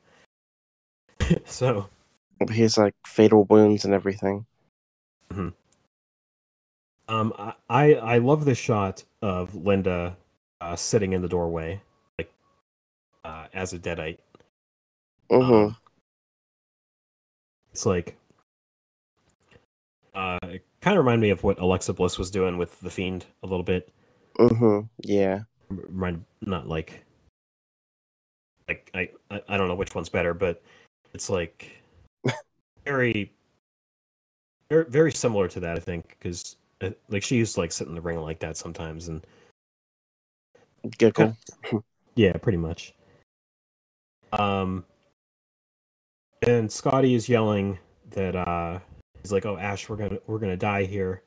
[1.45, 1.89] so
[2.51, 4.45] He has like fatal wounds and everything.
[7.09, 10.15] um, I I I love the shot of Linda
[10.61, 11.81] uh, sitting in the doorway,
[12.17, 12.31] like
[13.25, 14.19] uh, as a deadite.
[15.31, 15.53] Mm-hmm.
[15.53, 15.77] Um,
[17.71, 18.15] it's like
[20.13, 23.25] uh, it kind of reminded me of what Alexa Bliss was doing with the Fiend
[23.41, 23.89] a little bit.
[24.37, 24.85] mm-hmm.
[25.01, 25.41] Yeah.
[25.69, 27.02] Remind not like
[28.67, 30.61] like I I I don't know which one's better, but
[31.13, 31.71] it's like
[32.85, 33.31] very
[34.69, 35.77] very very similar to that.
[35.77, 36.57] I think because
[37.09, 39.25] like she used to like sit in the ring like that sometimes, and
[40.97, 41.37] Giggle.
[42.15, 42.93] Yeah, pretty much.
[44.33, 44.85] Um,
[46.45, 47.79] and Scotty is yelling
[48.11, 48.79] that uh,
[49.19, 51.23] he's like, "Oh, Ash, we're gonna we're gonna die here,"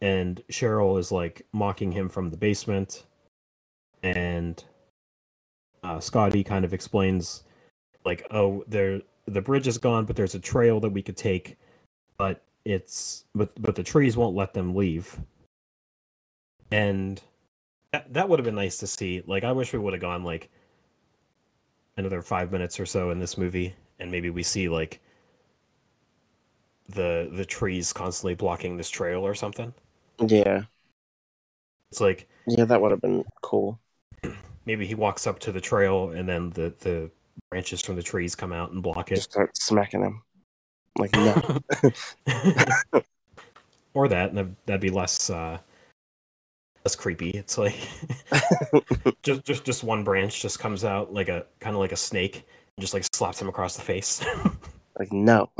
[0.00, 3.04] and Cheryl is like mocking him from the basement,
[4.04, 4.62] and
[5.82, 7.44] uh, Scotty kind of explains,
[8.04, 11.58] like, "Oh, there the bridge is gone, but there's a trail that we could take,
[12.18, 15.18] but it's but but the trees won't let them leave."
[16.70, 17.20] And
[17.92, 19.22] that, that would have been nice to see.
[19.26, 20.50] Like, I wish we would have gone like
[21.96, 25.00] another five minutes or so in this movie, and maybe we see like
[26.88, 29.74] the the trees constantly blocking this trail or something.
[30.20, 30.64] Yeah.
[31.90, 33.78] It's like Yeah, that would have been cool.
[34.68, 37.10] Maybe he walks up to the trail, and then the the
[37.50, 39.16] branches from the trees come out and block it.
[39.16, 40.22] Just start smacking him.
[40.98, 41.60] Like no.
[43.94, 45.58] or that, and that'd- be less uh
[46.84, 47.30] less creepy.
[47.30, 47.74] It's like
[49.22, 52.46] just just just one branch just comes out like a kind of like a snake
[52.76, 54.22] and just like slaps him across the face.
[54.98, 55.50] like no.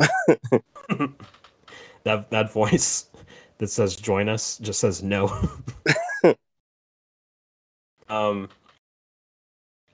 [2.05, 3.07] that that voice
[3.57, 5.27] that says join us just says no.
[8.09, 8.49] um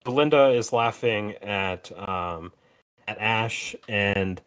[0.04, 2.52] Belinda is laughing at um
[3.08, 4.40] at Ash and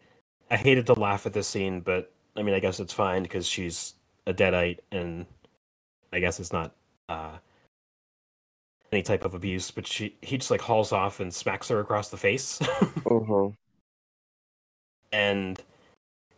[0.49, 3.47] I hated to laugh at this scene, but I mean I guess it's fine because
[3.47, 3.95] she's
[4.25, 5.25] a deadite and
[6.13, 6.73] I guess it's not
[7.09, 7.37] uh
[8.91, 12.09] any type of abuse, but she he just like hauls off and smacks her across
[12.09, 12.59] the face.
[12.59, 13.53] mm-hmm.
[15.11, 15.61] and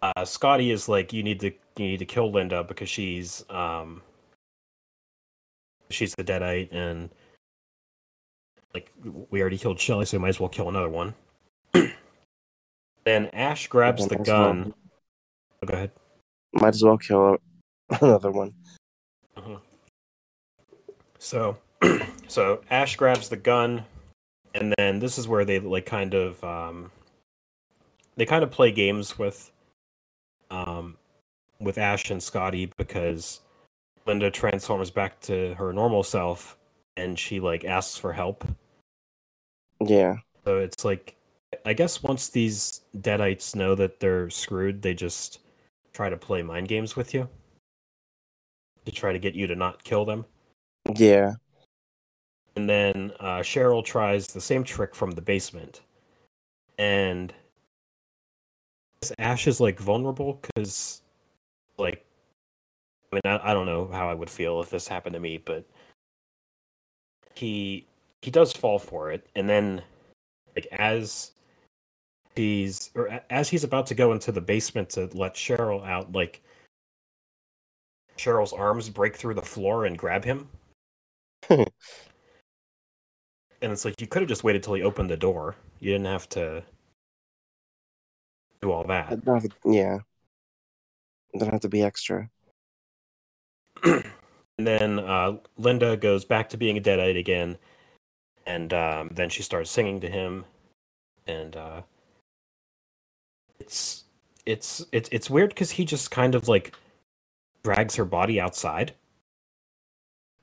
[0.01, 4.01] uh, Scotty is like, you need to you need to kill Linda because she's um
[5.89, 7.09] she's the deadite and
[8.73, 8.91] like
[9.29, 11.13] we already killed Shelly, so we might as well kill another one.
[13.03, 14.53] then Ash grabs the as well.
[14.53, 14.73] gun.
[15.61, 15.91] Oh, go ahead.
[16.53, 17.37] Might as well kill
[18.01, 18.53] another one.
[21.17, 21.57] So,
[22.27, 23.83] so Ash grabs the gun,
[24.53, 26.91] and then this is where they like kind of um,
[28.15, 29.51] they kind of play games with
[30.51, 30.97] um,
[31.59, 33.41] with Ash and Scotty because
[34.05, 36.57] Linda transforms back to her normal self,
[36.97, 38.45] and she like asks for help.
[39.85, 40.17] Yeah.
[40.45, 41.15] So it's like,
[41.65, 45.39] I guess once these deadites know that they're screwed, they just
[45.93, 47.27] try to play mind games with you
[48.85, 50.25] to try to get you to not kill them.
[50.95, 51.33] Yeah.
[52.55, 55.81] And then uh, Cheryl tries the same trick from the basement.
[56.77, 57.33] And
[59.17, 61.01] Ash is like vulnerable because,
[61.77, 62.05] like,
[63.11, 65.37] I mean, I, I don't know how I would feel if this happened to me,
[65.37, 65.65] but
[67.39, 67.85] he
[68.21, 69.25] he does fall for it.
[69.35, 69.81] And then,
[70.55, 71.31] like, as
[72.35, 76.41] he's or as he's about to go into the basement to let Cheryl out, like,
[78.17, 80.49] Cheryl's arms break through the floor and grab him.
[81.49, 81.65] and
[83.61, 85.55] it's like you could have just waited till he opened the door.
[85.79, 86.63] You didn't have to
[88.61, 89.11] do all that.
[89.11, 89.99] I don't have to- yeah.
[91.37, 92.29] Don't have to be extra.
[94.59, 97.57] and then uh, Linda goes back to being a deadite again,
[98.45, 100.43] and um, then she starts singing to him,
[101.25, 101.81] and uh,
[103.57, 104.03] it's
[104.45, 106.75] it's it's it's weird because he just kind of like
[107.63, 108.93] drags her body outside.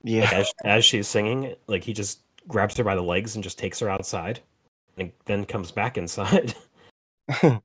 [0.02, 0.22] Yeah.
[0.22, 3.58] like as, as she's singing like he just grabs her by the legs and just
[3.58, 4.40] takes her outside
[4.96, 6.54] and then comes back inside.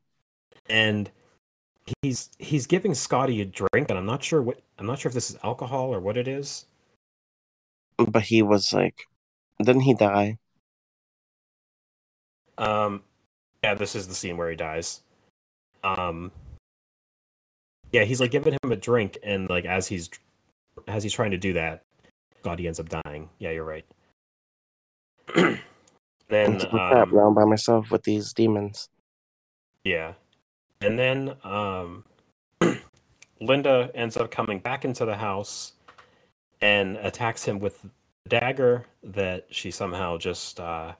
[0.66, 1.10] And
[2.02, 5.14] he's he's giving Scotty a drink and I'm not sure what I'm not sure if
[5.14, 6.66] this is alcohol or what it is
[7.98, 9.06] but he was like,
[9.62, 10.38] didn't he die?
[12.58, 13.02] um
[13.64, 15.00] yeah this is the scene where he dies
[15.82, 16.30] um
[17.92, 20.10] yeah he's like giving him a drink and like as he's
[20.86, 21.82] as he's trying to do that
[22.40, 23.86] Scotty ends up dying yeah you're right
[26.28, 28.88] then crap, um, I'm by myself with these demons.
[29.84, 30.14] Yeah.
[30.82, 32.04] And then um
[33.40, 35.72] Linda ends up coming back into the house
[36.60, 37.90] and attacks him with the
[38.28, 40.92] dagger that she somehow just uh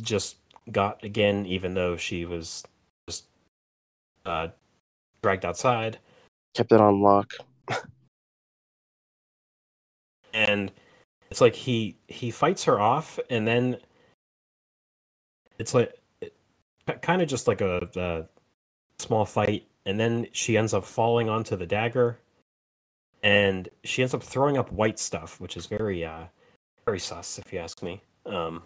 [0.00, 0.36] just
[0.72, 2.64] got again, even though she was
[3.08, 3.24] just
[4.24, 4.48] uh,
[5.22, 5.98] dragged outside.
[6.54, 7.32] Kept it on lock.
[10.34, 10.72] and
[11.30, 13.76] it's like he he fights her off and then
[15.58, 15.94] it's like
[16.92, 18.24] kind of just like a, a
[18.98, 22.18] small fight and then she ends up falling onto the dagger
[23.22, 26.24] and she ends up throwing up white stuff which is very uh
[26.84, 28.02] very sus if you ask me.
[28.26, 28.62] Um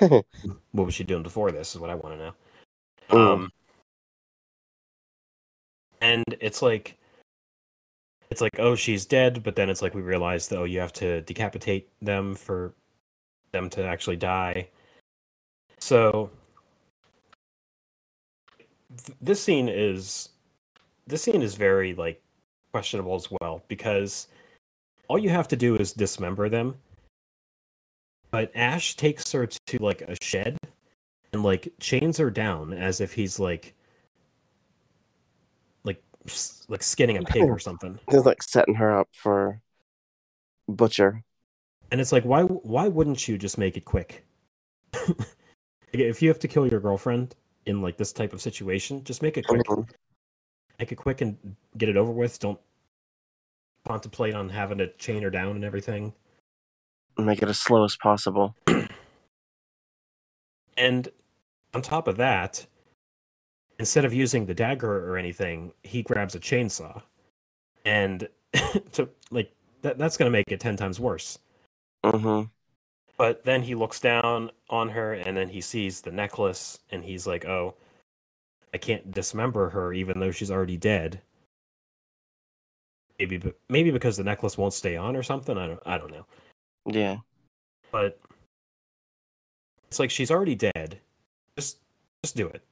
[0.00, 0.24] what
[0.72, 2.32] was she doing before this is what i want to know.
[3.10, 3.32] Mm.
[3.32, 3.52] um
[6.00, 6.96] and it's like
[8.30, 10.92] it's like oh she's dead but then it's like we realize that oh you have
[10.94, 12.74] to decapitate them for
[13.52, 14.68] them to actually die.
[15.78, 16.30] So
[18.96, 20.30] th- this scene is
[21.06, 22.22] this scene is very like
[22.72, 24.28] questionable as well because
[25.08, 26.76] all you have to do is dismember them.
[28.30, 30.56] But ash takes her to like a shed
[31.32, 33.74] and like chains her down as if he's like
[35.84, 36.02] like
[36.68, 37.98] like skinning a pig or something.
[38.08, 39.60] He's like setting her up for
[40.68, 41.24] butcher.
[41.90, 44.24] and it's like why why wouldn't you just make it quick?
[45.92, 47.34] If you have to kill your girlfriend
[47.66, 49.66] in like this type of situation just make it quick.
[49.66, 49.88] Mhm.
[50.78, 52.38] make it quick and get it over with.
[52.38, 52.58] Don't
[53.86, 56.14] contemplate on having to chain her down and everything.
[57.18, 58.56] Make it as slow as possible.
[60.76, 61.08] and
[61.74, 62.66] on top of that
[63.78, 67.02] instead of using the dagger or anything he grabs a chainsaw.
[67.84, 68.28] And
[68.92, 69.52] to like
[69.82, 71.38] that, that's going to make it 10 times worse.
[72.04, 72.44] Hmm
[73.20, 77.26] But then he looks down on her and then he sees the necklace and he's
[77.26, 77.74] like, "Oh,
[78.72, 81.20] I can't dismember her even though she's already dead."
[83.18, 85.58] Maybe maybe because the necklace won't stay on or something.
[85.58, 86.24] I don't I don't know.
[86.86, 87.18] Yeah.
[87.92, 88.18] But
[89.88, 90.98] it's like she's already dead.
[91.58, 91.76] Just
[92.24, 92.62] just do it.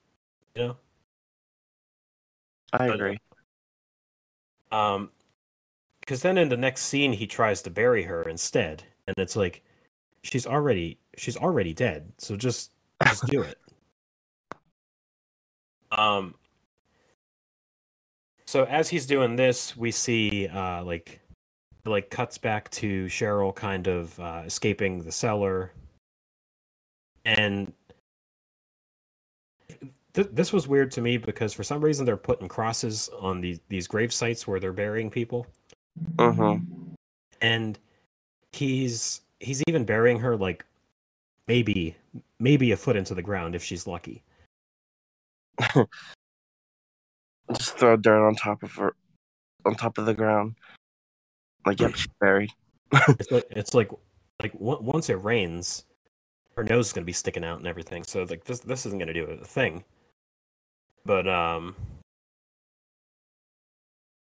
[0.54, 0.76] You know?
[2.72, 3.18] I But- agree.
[4.72, 5.10] Um
[6.06, 9.62] cuz then in the next scene he tries to bury her instead and it's like
[10.22, 12.12] she's already she's already dead.
[12.18, 12.72] So just
[13.06, 13.58] just do it.
[15.90, 16.34] Um
[18.46, 21.20] so as he's doing this, we see uh like
[21.86, 25.72] like cuts back to Cheryl kind of uh escaping the cellar.
[27.24, 27.72] And
[30.14, 33.60] th- this was weird to me because for some reason they're putting crosses on these
[33.68, 35.46] these grave sites where they're burying people
[36.18, 36.56] hmm
[37.40, 37.78] and
[38.52, 40.64] he's he's even burying her like
[41.46, 41.96] maybe
[42.38, 44.22] maybe a foot into the ground if she's lucky
[47.56, 48.94] Just throw dirt on top of her,
[49.64, 50.56] on top of the ground.
[51.64, 52.50] Like, yep, she's buried.
[52.92, 53.90] it's like, it's like
[54.40, 55.84] like once it rains
[56.56, 58.98] her nose is going to be sticking out and everything so like this this isn't
[58.98, 59.84] going to do a thing
[61.04, 61.74] but um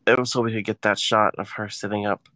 [0.06, 2.28] It was so we could get that shot of her sitting up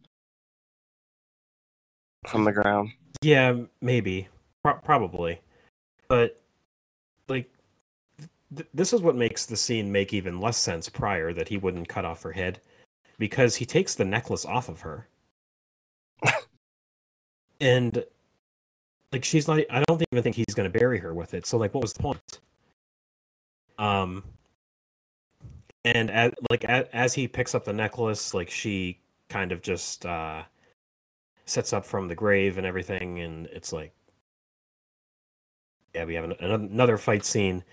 [2.27, 2.91] from the ground.
[3.21, 4.27] yeah maybe.
[4.63, 5.41] Pro- probably.
[6.07, 6.41] But
[7.27, 7.49] like
[8.55, 11.87] th- this is what makes the scene make even less sense prior that he wouldn't
[11.87, 12.59] cut off her head
[13.17, 15.07] because he takes the necklace off of her.
[17.61, 18.05] And
[19.11, 21.57] like she's not i don't even think he's going to bury her with it so
[21.57, 22.39] like what was the point?
[23.77, 24.23] Um
[25.83, 30.05] and as, like as, as he picks up the necklace like she kind of just
[30.05, 30.43] uh
[31.49, 33.93] sets up from the grave and everything and it's like
[35.93, 37.63] yeah we have an, another fight scene.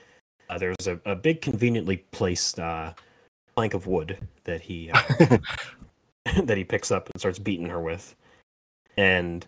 [0.49, 2.93] Uh, there's a, a big conveniently placed uh
[3.55, 5.03] plank of wood that he uh,
[6.45, 8.15] that he picks up and starts beating her with.
[8.97, 9.47] And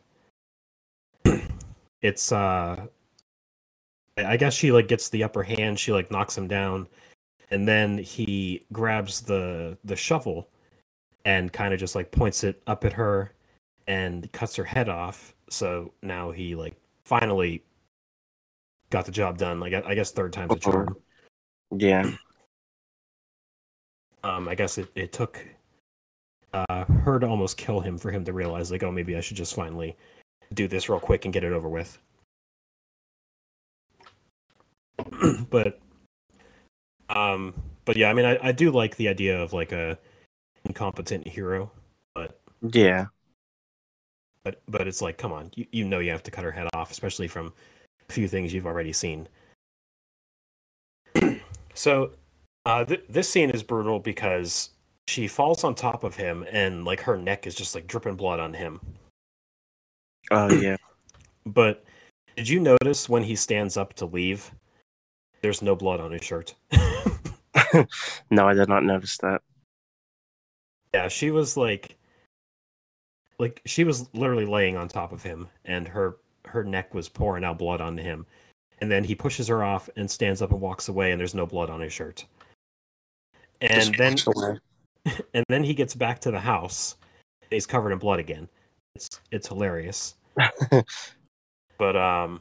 [2.03, 2.87] it's uh
[4.17, 5.79] I I guess she like gets the upper hand.
[5.79, 6.89] She like knocks him down.
[7.51, 10.49] And then he grabs the the shovel
[11.25, 13.33] and kind of just like points it up at her
[13.89, 17.65] and cuts her head off so now he like finally
[18.91, 20.97] got the job done like i guess third time's a charm
[21.77, 22.03] yeah.
[24.23, 25.45] um i guess it, it took
[26.53, 29.37] uh her to almost kill him for him to realize like oh maybe i should
[29.37, 29.97] just finally
[30.55, 31.99] do this real quick and get it over with
[35.51, 35.81] but
[37.09, 37.55] um
[37.85, 39.99] but yeah i mean I, I do like the idea of like a
[40.65, 41.71] incompetent hero
[42.15, 42.41] but
[42.73, 43.07] Yeah.
[44.49, 46.67] But but it's like come on you, you know you have to cut her head
[46.73, 47.53] off especially from
[48.09, 49.29] a few things you've already seen
[51.75, 52.13] so
[52.65, 54.71] uh th- this scene is brutal because
[55.07, 58.41] she falls on top of him and like her neck is just like dripping blood
[58.41, 58.81] on him
[60.31, 60.77] Oh, yeah.
[61.45, 61.85] but
[62.37, 64.53] Did you notice when he stands up to leave?
[65.43, 66.55] There's no blood on his shirt.
[68.31, 69.41] no, I did not notice that.
[70.95, 71.97] yeah, she was like,
[73.39, 77.45] like she was literally laying on top of him, and her her neck was pouring
[77.45, 78.27] out blood onto him.
[78.81, 81.47] And then he pushes her off and stands up and walks away, and there's no
[81.47, 82.25] blood on his shirt.
[83.61, 84.17] And then
[85.35, 86.97] and then he gets back to the house.
[87.51, 88.49] He's covered in blood again.
[88.95, 90.15] It's it's hilarious.
[91.79, 92.41] But um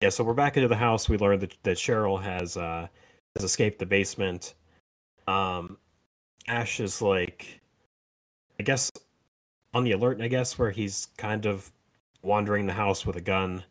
[0.00, 1.08] yeah so we're back into the house.
[1.08, 2.86] We learned that, that cheryl has uh
[3.34, 4.54] has escaped the basement.
[5.26, 5.76] Um
[6.46, 7.60] ash is like
[8.60, 8.90] i guess
[9.72, 11.72] on the alert i guess where he's kind of
[12.20, 13.64] wandering the house with a gun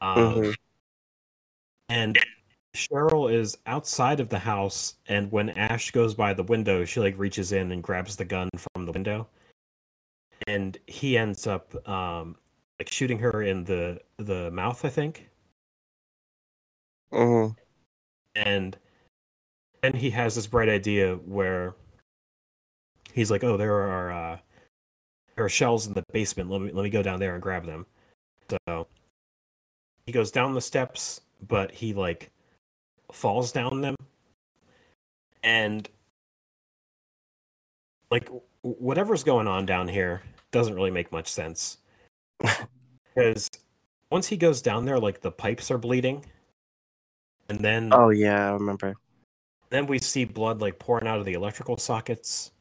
[0.00, 0.54] um Mhm.
[1.90, 2.18] and
[2.74, 7.16] Cheryl is outside of the house, and when Ash goes by the window, she like
[7.18, 9.28] reaches in and grabs the gun from the window,
[10.46, 12.36] and he ends up um
[12.78, 15.30] like shooting her in the the mouth, I think,
[17.12, 17.56] Mhm.
[18.34, 18.76] and
[19.80, 21.74] then he has this bright idea where
[23.16, 24.38] he's like, "Oh, there are uh,
[25.34, 26.50] there are shells in the basement.
[26.50, 27.86] Let me let me go down there and grab them."
[28.48, 28.86] So
[30.04, 32.30] he goes down the steps, but he like
[33.10, 33.96] falls down them,
[35.42, 35.88] and
[38.12, 38.30] like
[38.62, 40.22] whatever's going on down here
[40.52, 41.78] doesn't really make much sense
[43.14, 43.50] because
[44.10, 46.24] once he goes down there, like the pipes are bleeding,
[47.48, 48.94] and then Oh yeah, I remember.
[49.70, 52.52] then we see blood like pouring out of the electrical sockets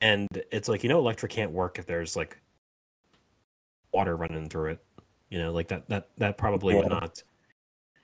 [0.00, 2.38] and it's like you know electric can't work if there's like
[3.92, 4.84] water running through it
[5.30, 7.22] you know like that that that probably would not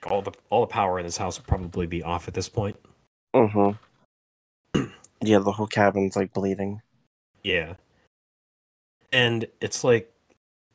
[0.05, 2.75] all the all the power in this house would probably be off at this point.
[3.35, 3.77] Mhm.
[5.21, 6.81] yeah, the whole cabin's like bleeding.
[7.43, 7.73] yeah.
[9.13, 10.11] And it's like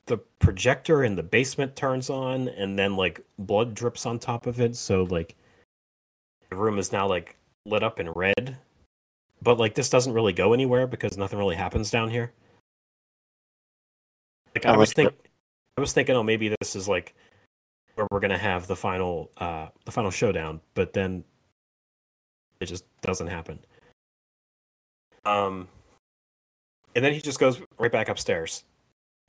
[0.07, 4.59] the projector in the basement turns on and then like blood drips on top of
[4.59, 4.75] it.
[4.75, 5.37] So like
[6.49, 7.37] the room is now like
[7.67, 8.57] lit up in red
[9.43, 12.33] but like this doesn't really go anywhere because nothing really happens down here.
[14.55, 15.31] Like i, I was like think
[15.79, 17.15] i was thinking oh maybe this is like
[17.95, 21.25] where we're gonna have the final uh the final showdown but then
[22.61, 23.59] it just doesn't happen.
[25.25, 25.69] Um
[26.95, 28.65] and then he just goes right back upstairs.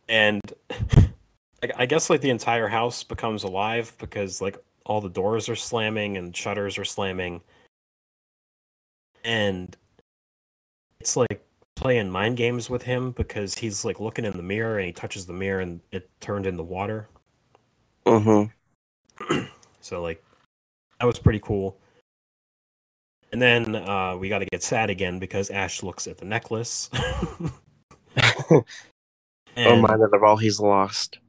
[0.10, 0.42] And
[0.72, 5.56] I, I guess like the entire house becomes alive because like all the doors are
[5.56, 7.42] slamming and shutters are slamming.
[9.24, 9.76] And
[11.04, 11.44] it's like
[11.76, 15.26] playing mind games with him because he's like looking in the mirror and he touches
[15.26, 17.10] the mirror and it turned into water
[18.06, 18.52] Mhm.
[19.82, 20.24] so like
[21.02, 21.78] that was pretty cool
[23.34, 26.90] and then uh, we got to get sad again because ash looks at the necklace
[28.46, 28.64] And-
[29.84, 31.20] Reminded of all he's lost.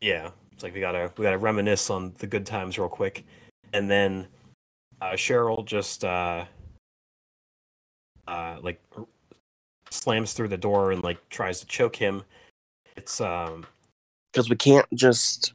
[0.00, 3.24] Yeah, it's like we gotta we gotta reminisce on the good times real quick,
[3.72, 4.28] and then
[5.00, 6.44] uh, Cheryl just uh,
[8.28, 8.80] uh, like
[9.92, 12.24] slams through the door and like tries to choke him.
[12.96, 13.66] It's um
[14.32, 15.52] Because we can't just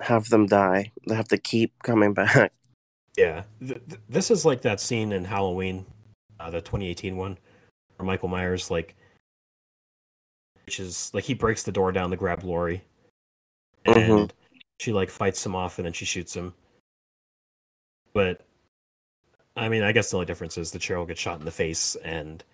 [0.00, 0.92] have them die.
[1.06, 2.52] They have to keep coming back.
[3.16, 5.86] yeah, th- th- this is like that scene in Halloween,
[6.38, 7.38] uh, the 2018 one,
[7.96, 8.94] where Michael Myers like,
[10.66, 12.82] which is like he breaks the door down to grab Lori,
[13.84, 14.30] and Mhm.
[14.80, 16.54] she like fights him off and then she shoots him.
[18.12, 18.42] But
[19.56, 21.96] I mean, I guess the only difference is that Cheryl gets shot in the face
[21.96, 22.44] and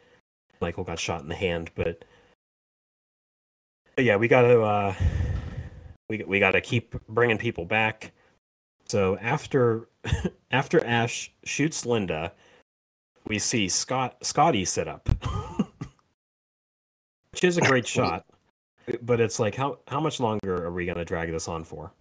[0.62, 1.70] Michael got shot in the hand.
[1.74, 2.05] But,
[3.97, 4.94] but yeah, we gotta uh,
[6.09, 8.12] we we gotta keep bringing people back.
[8.89, 9.89] So after
[10.51, 12.32] after Ash shoots Linda,
[13.26, 15.09] we see Scott Scotty sit up,
[17.32, 18.24] which is a great shot.
[19.02, 21.93] But it's like how how much longer are we gonna drag this on for?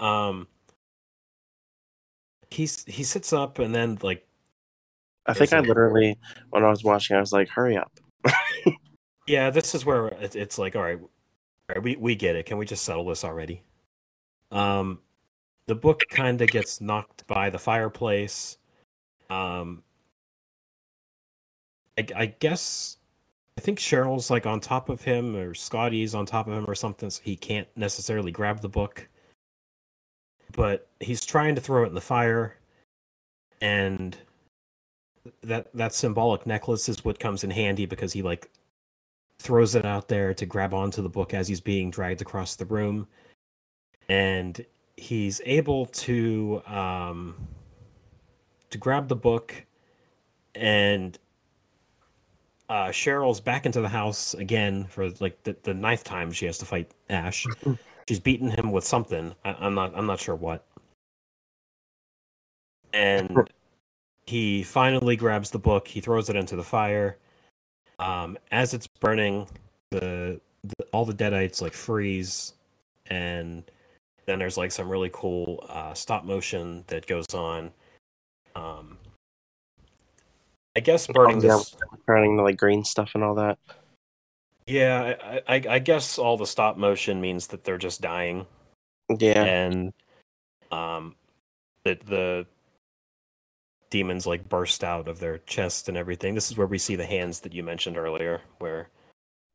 [0.00, 0.46] Um,
[2.50, 4.27] he's he sits up and then like
[5.28, 6.18] I think I literally,
[6.50, 7.92] when I was watching, I was like, hurry up.
[9.26, 11.08] yeah, this is where it, it's like all right, all
[11.68, 12.46] right, we we get it.
[12.46, 13.62] Can we just settle this already?
[14.50, 15.00] Um,
[15.66, 18.56] the book kind of gets knocked by the fireplace.
[19.28, 19.82] Um,
[21.98, 22.96] I, I guess
[23.58, 26.74] I think Cheryl's like on top of him, or Scotty's on top of him, or
[26.74, 29.08] something, so he can't necessarily grab the book.
[30.52, 32.56] But he's trying to throw it in the fire,
[33.60, 34.16] and
[35.42, 38.50] that that symbolic necklace is what comes in handy because he like
[39.38, 42.64] throws it out there to grab onto the book as he's being dragged across the
[42.66, 43.06] room,
[44.08, 44.64] and
[44.96, 47.34] he's able to um
[48.70, 49.64] to grab the book
[50.54, 51.18] and
[52.68, 56.58] uh, Cheryl's back into the house again for like the, the ninth time she has
[56.58, 57.46] to fight Ash.
[58.08, 59.34] She's beaten him with something.
[59.44, 59.92] I, I'm not.
[59.94, 60.66] I'm not sure what.
[62.92, 63.36] And
[64.28, 65.88] he finally grabs the book.
[65.88, 67.16] He throws it into the fire.
[67.98, 69.48] Um, as it's burning,
[69.90, 72.52] the, the all the deadites like freeze,
[73.06, 73.62] and
[74.26, 77.70] then there's like some really cool uh, stop motion that goes on.
[78.54, 78.98] Um,
[80.76, 81.56] I guess burning yeah.
[81.56, 81.74] this.
[82.04, 83.56] Turning the like green stuff and all that.
[84.66, 85.14] Yeah,
[85.48, 88.44] I, I, I guess all the stop motion means that they're just dying,
[89.08, 89.42] Yeah.
[89.42, 89.94] and
[90.70, 91.16] um,
[91.84, 92.46] the the
[93.90, 96.34] demons like burst out of their chest and everything.
[96.34, 98.88] This is where we see the hands that you mentioned earlier, where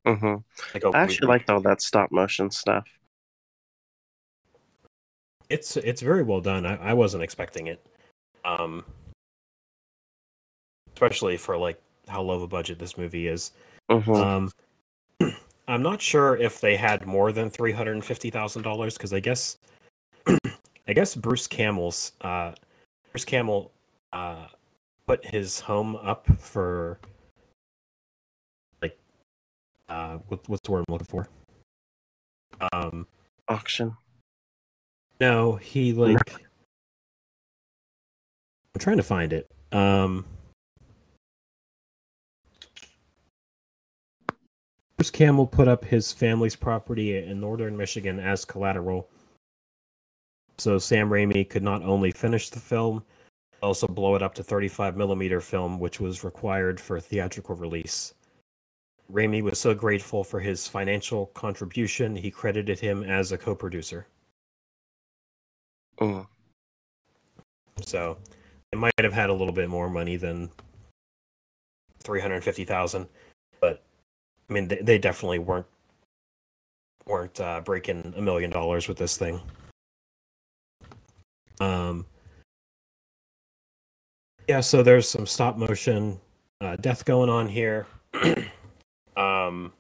[0.06, 0.36] hmm
[0.74, 2.88] like oh, I actually liked all that stop motion stuff.
[5.50, 6.66] it's it's very well done.
[6.66, 7.86] I, I wasn't expecting it,
[8.44, 8.84] um,
[10.96, 13.52] especially for like how low of a budget this movie is.
[13.90, 14.52] hmm Um,
[15.68, 19.14] I'm not sure if they had more than three hundred and fifty thousand dollars because
[19.14, 19.58] I guess,
[20.88, 22.54] I guess Bruce Campbell's uh,
[23.12, 23.72] Bruce Campbell
[24.14, 24.46] uh,
[25.08, 27.00] put his home up for
[28.82, 28.98] like
[29.90, 31.28] uh, what, what's the word I'm looking for?
[32.72, 33.08] Um,
[33.50, 33.98] Auction.
[35.20, 36.34] no, he like
[38.76, 39.50] I'm trying to find it.
[39.72, 40.26] Um
[44.98, 49.10] Bruce Campbell put up his family's property in northern Michigan as collateral.
[50.58, 53.04] So Sam Raimi could not only finish the film,
[53.64, 58.14] also blow it up to 35 millimeter film, which was required for theatrical release.
[59.12, 64.08] Raimi was so grateful for his financial contribution, he credited him as a co producer.
[66.00, 66.28] Mm.
[67.86, 68.18] So
[68.72, 70.50] it might have had a little bit more money than
[72.04, 73.08] three hundred fifty thousand,
[73.60, 73.84] but
[74.50, 75.68] I mean they, they definitely weren't
[77.06, 79.42] weren't uh, breaking a million dollars with this thing.
[81.60, 82.06] Um.
[84.48, 86.20] Yeah, so there's some stop motion
[86.62, 87.88] uh, death going on here.
[89.18, 89.72] um.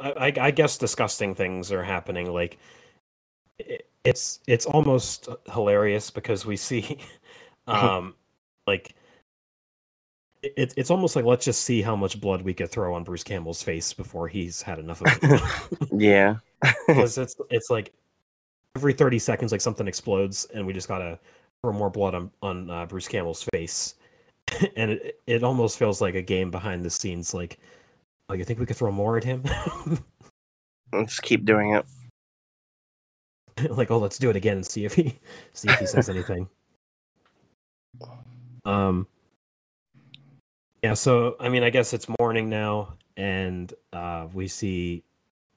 [0.00, 2.32] I, I, I guess disgusting things are happening.
[2.32, 2.58] Like
[3.58, 6.98] it, it's it's almost hilarious because we see
[7.66, 8.14] um
[8.66, 8.94] like
[10.42, 13.24] it, it's almost like let's just see how much blood we could throw on Bruce
[13.24, 15.42] Campbell's face before he's had enough of it.
[15.92, 16.36] Yeah.
[16.86, 17.92] Because it's it's like
[18.76, 21.18] every 30 seconds like something explodes and we just gotta
[21.62, 23.94] throw more blood on on uh, Bruce Campbell's face.
[24.76, 27.58] and it it almost feels like a game behind the scenes like
[28.30, 29.44] oh you think we could throw more at him?
[30.92, 31.84] Let's keep doing it.
[33.70, 35.14] like oh let's do it again and see if he
[35.52, 36.48] see if he says anything
[38.64, 39.06] um
[40.82, 45.02] yeah so i mean i guess it's morning now and uh we see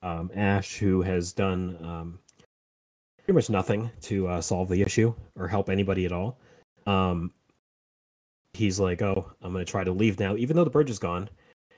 [0.01, 2.19] um ash who has done um
[3.25, 6.37] pretty much nothing to uh, solve the issue or help anybody at all.
[6.87, 7.31] Um
[8.53, 11.29] he's like oh i'm gonna try to leave now even though the bridge is gone.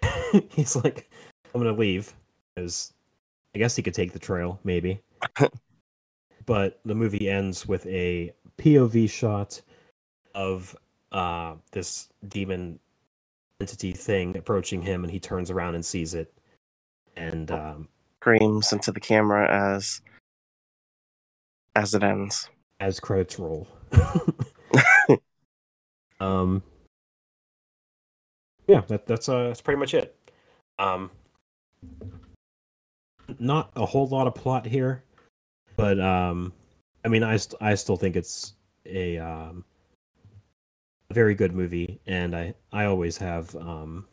[0.50, 1.10] He's like
[1.54, 2.14] i'm gonna leave
[2.56, 2.94] because
[3.54, 5.02] i guess he could take the trail maybe.
[6.46, 9.62] But the movie ends with a POV shot
[10.36, 10.76] of
[11.12, 12.80] uh, this demon
[13.62, 16.34] entity thing approaching him, and he turns around and sees it,
[17.16, 17.88] and um,
[18.22, 20.02] Screams into the camera as
[21.76, 22.50] as it ends.
[22.80, 23.68] as credits roll.
[26.20, 26.62] um,
[28.68, 30.16] yeah, that, that's uh, that's pretty much it.
[30.80, 31.12] Um,
[33.40, 35.04] not a whole lot of plot here,
[35.76, 36.54] but um,
[37.06, 38.54] I mean, I st- I still think it's
[38.86, 39.66] a um,
[41.10, 44.08] a very good movie, and I I always have um,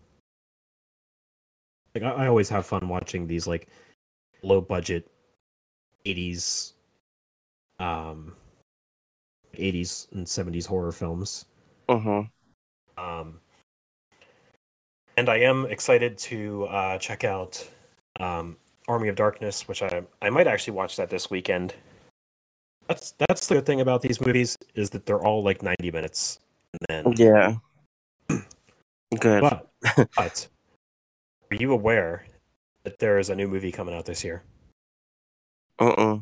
[1.95, 3.69] like I, I always have fun watching these like
[4.43, 5.11] low budget
[6.07, 6.73] 80s
[7.81, 8.35] um
[9.55, 11.47] 80s and 70s horror films
[11.89, 12.21] hmm
[12.97, 13.41] um
[15.17, 17.69] and i am excited to uh check out
[18.21, 21.75] um army of darkness which i i might actually watch that this weekend
[22.87, 26.39] that's that's the good thing about these movies is that they're all like 90 minutes
[26.73, 27.57] and then Yeah.
[29.19, 29.41] Good.
[29.41, 29.67] but
[30.17, 30.49] but
[31.51, 32.27] are you aware
[32.85, 34.43] that there is a new movie coming out this year
[35.79, 36.21] Uh-uh.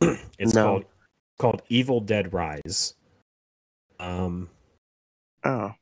[0.38, 0.64] it's No.
[0.64, 0.84] called
[1.38, 2.94] called evil dead rise
[3.98, 4.48] um
[5.44, 5.74] Oh.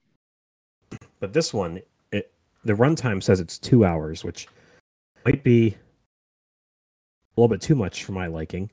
[1.21, 1.81] but this one
[2.11, 2.33] it
[2.65, 4.49] the runtime says it's two hours which
[5.25, 5.69] might be
[7.37, 8.71] a little bit too much for my liking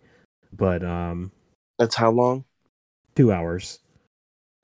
[0.53, 1.31] but um
[1.77, 2.45] That's how long?
[3.15, 3.79] two hours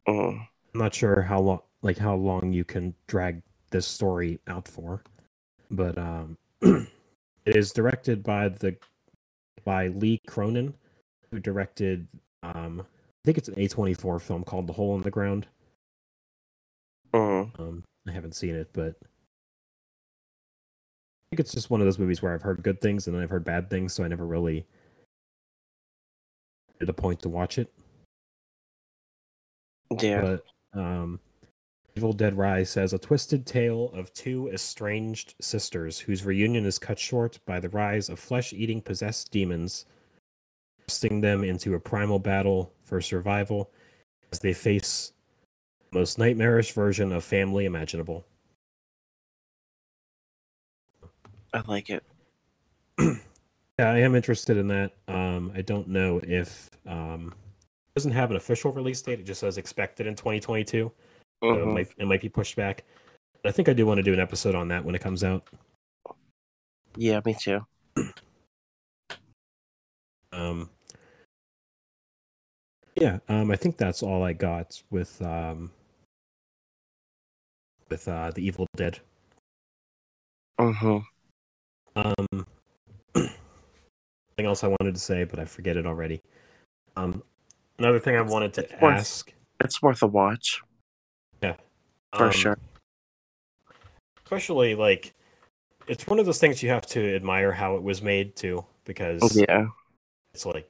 [0.08, 0.48] Mm.
[0.74, 3.42] i'm not sure how long like how long you can drag
[3.72, 5.04] this story out for.
[5.70, 6.88] But um, it
[7.46, 8.76] is directed by the
[9.64, 10.74] by Lee Cronin,
[11.32, 12.08] who directed
[12.44, 15.48] um, I think it's an A24 film called The Hole in the Ground.
[17.14, 17.60] Mm.
[17.60, 19.08] Um, I haven't seen it, but I
[21.32, 23.32] think it's just one of those movies where I've heard good things and then I've
[23.32, 24.68] heard bad things, so I never really
[26.80, 27.74] made a point to watch it.
[30.00, 30.22] Yeah.
[30.22, 31.20] But um,
[31.98, 37.00] Evil Dead Rise says a twisted tale of two estranged sisters whose reunion is cut
[37.00, 39.86] short by the rise of flesh-eating possessed demons,
[40.82, 43.72] thrusting them into a primal battle for survival
[44.34, 45.14] as they face
[45.92, 48.26] the most nightmarish version of family imaginable.
[51.54, 52.04] I like it.
[53.78, 54.94] Yeah, I am interested in that.
[55.10, 59.20] Um, I don't know if um, it doesn't have an official release date.
[59.20, 60.90] It just says expected in 2022.
[61.44, 62.84] So it might it might be pushed back.
[63.42, 65.24] But I think I do want to do an episode on that when it comes
[65.24, 65.48] out.
[66.96, 67.66] Yeah, me too.
[70.32, 70.70] Um,
[72.96, 75.72] yeah, um, I think that's all I got with um,
[77.90, 79.00] with uh, the Evil Dead.
[80.58, 81.00] Uh-huh.
[81.96, 82.46] Um,
[83.16, 86.22] something else I wanted to say, but I forget it already.
[86.98, 87.24] Um,
[87.78, 89.34] another thing I wanted to It's worth- ask.
[89.64, 90.62] It's worth a watch
[92.16, 92.58] for um, sure.
[94.26, 95.14] Especially like,
[95.88, 99.38] it's one of those things you have to admire how it was made too, because
[99.38, 99.68] Yeah.
[100.34, 100.70] it's like,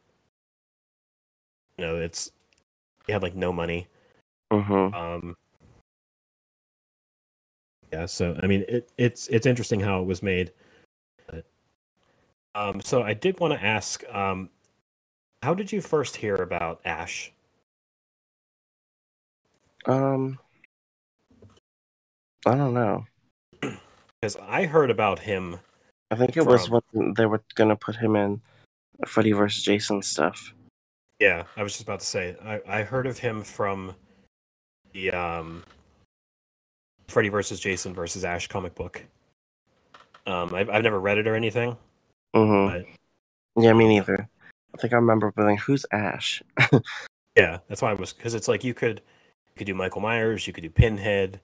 [1.77, 2.31] you know, it's
[3.07, 3.87] you had like no money.
[4.51, 5.35] hmm Um,
[7.93, 10.51] yeah, so I mean, it, it's it's interesting how it was made.
[12.55, 14.49] Um, so I did want to ask, um,
[15.43, 17.31] how did you first hear about Ash?
[19.85, 20.39] Um.
[22.45, 23.05] I don't know.
[23.61, 25.59] Because I heard about him.
[26.11, 28.41] I think it was From- when they were gonna put him in
[29.05, 29.63] Freddy vs.
[29.63, 30.53] Jason stuff.
[31.19, 33.95] Yeah, I was just about to say I, I heard of him from
[34.93, 35.63] the um,
[37.07, 39.05] Freddy versus Jason versus Ash comic book.
[40.27, 41.77] Um, I've I've never read it or anything,
[42.35, 42.85] hmm but
[43.57, 44.27] Yeah, me neither.
[44.73, 46.41] I think I remember being, "Who's Ash?"
[47.37, 50.47] Yeah, that's why I was because it's like you could you could do Michael Myers,
[50.47, 51.41] you could do Pinhead,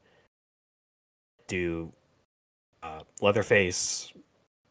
[1.52, 1.92] do
[2.82, 4.12] uh, Leatherface.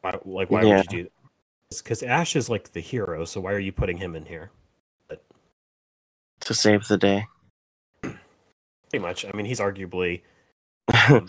[0.00, 0.76] Why, like, why Yeah.
[0.76, 1.02] would you do?
[1.04, 1.82] That?
[1.84, 4.50] Because Ash is like the hero, so why are you putting him in here?
[6.40, 7.26] to save the day.
[8.00, 9.26] Pretty much.
[9.26, 10.22] I mean, he's arguably
[11.10, 11.28] um,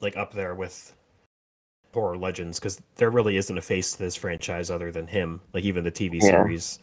[0.00, 0.94] like up there with
[1.94, 5.40] horror legends because there really isn't a face to this franchise other than him.
[5.54, 6.42] Like even the TV Yeah.
[6.44, 6.78] series,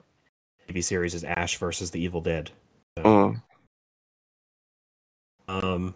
[0.67, 2.49] TV series is Ash versus the Evil Dead.
[2.97, 3.41] So, Mm.
[5.47, 5.95] Um,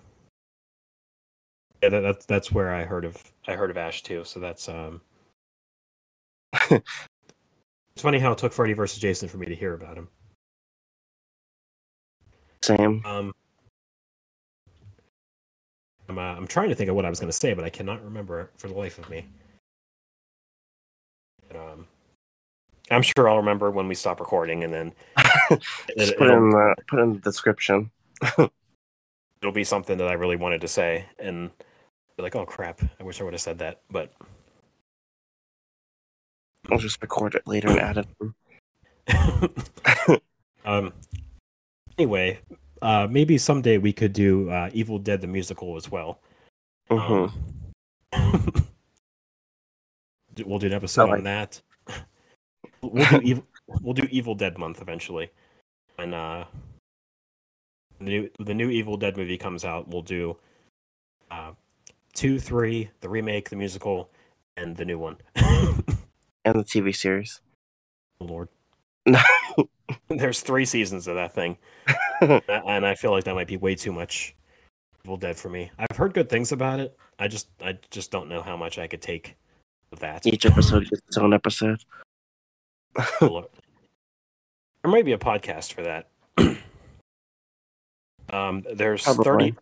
[1.82, 4.24] yeah, that, that's that's where I heard of I heard of Ash too.
[4.24, 5.02] So that's um,
[6.72, 6.84] it's
[7.98, 10.08] funny how it took Freddy versus Jason for me to hear about him.
[12.62, 13.02] Same.
[13.06, 13.34] Um,
[16.10, 17.70] I'm uh, I'm trying to think of what I was going to say, but I
[17.70, 19.26] cannot remember for the life of me.
[21.48, 21.88] But, um,
[22.92, 24.94] I'm sure I'll remember when we stop recording, and then
[25.98, 27.92] Just it, put in will the put in the description.
[29.42, 31.52] it'll be something that I really wanted to say, and
[32.20, 34.12] be like, oh crap, I wish I would have said that, but.
[36.70, 38.06] I'll just record it later and add
[39.08, 40.22] it.
[40.66, 40.92] um.
[41.98, 42.40] Anyway,
[42.82, 46.20] uh, maybe someday we could do uh, Evil Dead the musical as well.
[46.92, 47.32] Mhm.
[48.12, 48.68] Um,
[50.46, 51.62] we'll do an episode on that.
[52.82, 53.48] We'll do evil.
[53.82, 55.32] We'll do Evil Dead month eventually,
[55.98, 56.44] and uh,
[58.00, 59.88] the new the new Evil Dead movie comes out.
[59.88, 60.36] We'll do
[61.32, 61.52] uh,
[62.14, 64.10] two, three, the remake, the musical,
[64.58, 65.18] and the new one.
[66.46, 67.42] And the TV series.
[68.22, 68.48] Lord,
[69.06, 69.20] No.
[70.08, 71.58] there's three seasons of that thing,
[72.22, 74.36] and I feel like that might be way too much
[75.04, 75.70] Evil Dead for me.
[75.78, 76.98] I've heard good things about it.
[77.20, 79.36] I just I just don't know how much I could take
[79.92, 80.26] of that.
[80.26, 81.84] Each episode gets its own episode.
[83.22, 83.46] Lord.
[84.82, 86.08] There might be a podcast for that.
[88.34, 89.52] um, there's Probably.
[89.52, 89.56] 30,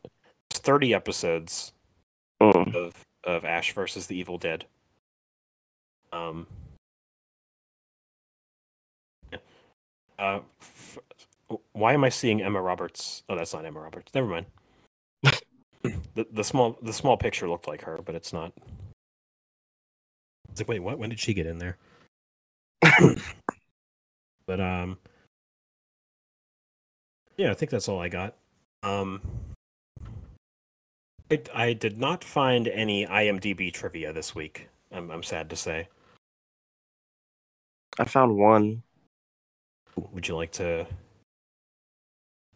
[0.54, 1.74] 30 episodes
[2.42, 2.76] Mm.
[2.76, 2.94] of
[3.24, 4.66] of Ash versus the Evil Dead.
[6.12, 6.48] Um.
[10.20, 10.98] Uh, f-
[11.74, 13.24] why am I seeing Emma Roberts?
[13.30, 14.14] Oh, that's not Emma Roberts.
[14.16, 14.46] Never mind.
[15.84, 18.52] the the small the small picture looked like her, but it's not.
[20.50, 20.98] It's like, wait, what?
[20.98, 21.78] When did she get in there?
[24.48, 24.98] but um,
[27.38, 28.36] yeah, I think that's all I got.
[28.82, 29.22] Um,
[31.30, 34.70] I, I did not find any IMDb trivia this week.
[34.92, 35.90] I'm, I'm sad to say.
[38.00, 38.84] I found one.
[40.12, 40.86] Would you like to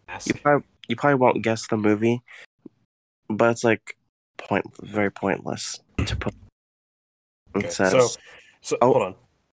[0.07, 0.27] ask?
[0.27, 2.21] You probably, you probably won't guess the movie,
[3.29, 3.97] but it's like
[4.37, 6.33] point very pointless to put.
[7.55, 8.07] It Okay, says, So,
[8.61, 8.93] so Oh.
[8.93, 9.15] hold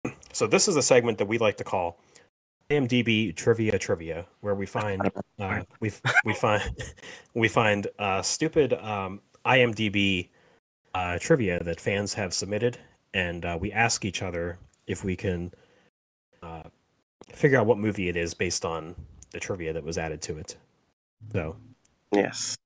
[0.06, 0.14] on.
[0.32, 1.98] So this is a segment that we like to call
[2.72, 5.02] IMDb trivia trivia, where we find
[5.40, 5.92] uh, we
[6.24, 6.64] we find
[7.34, 10.30] we find uh, stupid um, IMDb
[10.94, 12.78] uh, trivia that fans have submitted,
[13.14, 14.58] and uh, we ask each other
[14.88, 15.54] if we can
[16.42, 16.64] uh,
[17.34, 18.96] figure out what movie it is based on
[19.32, 20.56] the trivia that was added to it.
[21.34, 21.58] So
[22.14, 22.58] yes.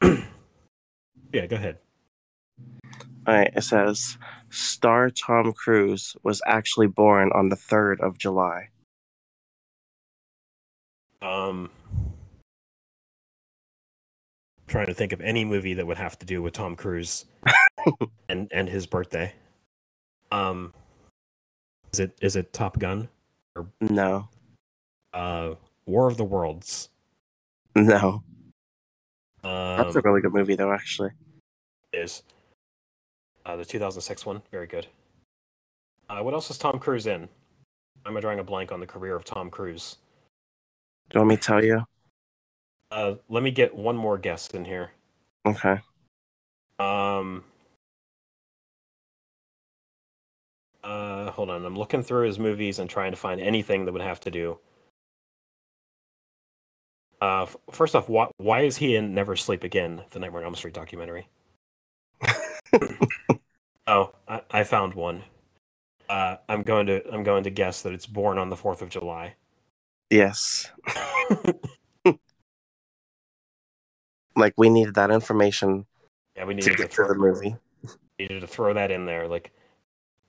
[0.02, 1.78] yeah, go ahead.
[3.24, 3.52] All right.
[3.54, 4.18] It says
[4.50, 8.68] star Tom Cruise was actually born on the third of July.
[11.22, 11.70] Um,
[14.66, 17.26] trying to think of any movie that would have to do with Tom Cruise
[18.28, 19.32] and and his birthday.
[20.30, 20.72] Um,
[21.92, 23.08] is it is it Top Gun?
[23.80, 24.28] No.
[25.12, 25.54] Uh,
[25.86, 26.88] War of the Worlds.
[27.76, 28.22] No.
[29.44, 30.72] Um, That's a really good movie, though.
[30.72, 31.10] Actually.
[31.92, 32.22] is
[33.44, 34.42] uh, the 2006 one.
[34.50, 34.86] Very good.
[36.08, 37.28] Uh, what else is Tom Cruise in?
[38.04, 39.98] I'm drawing a blank on the career of Tom Cruise.
[41.12, 41.84] Do you want me to tell you?
[42.90, 44.92] Uh, let me get one more guess in here.
[45.44, 45.78] Okay.
[46.78, 47.44] Um.
[50.82, 51.66] Uh, hold on.
[51.66, 54.58] I'm looking through his movies and trying to find anything that would have to do.
[57.20, 60.54] Uh, first off, why why is he in Never Sleep Again, the Nightmare on Elm
[60.54, 61.28] Street documentary?
[63.86, 65.24] oh, I, I found one.
[66.08, 68.88] Uh, I'm going to I'm going to guess that it's born on the Fourth of
[68.88, 69.34] July.
[70.12, 70.70] Yes.
[74.34, 75.84] Like we needed that information
[76.36, 77.56] yeah, we needed to get to throw, the movie.
[78.18, 79.28] needed to throw that in there.
[79.28, 79.52] Like,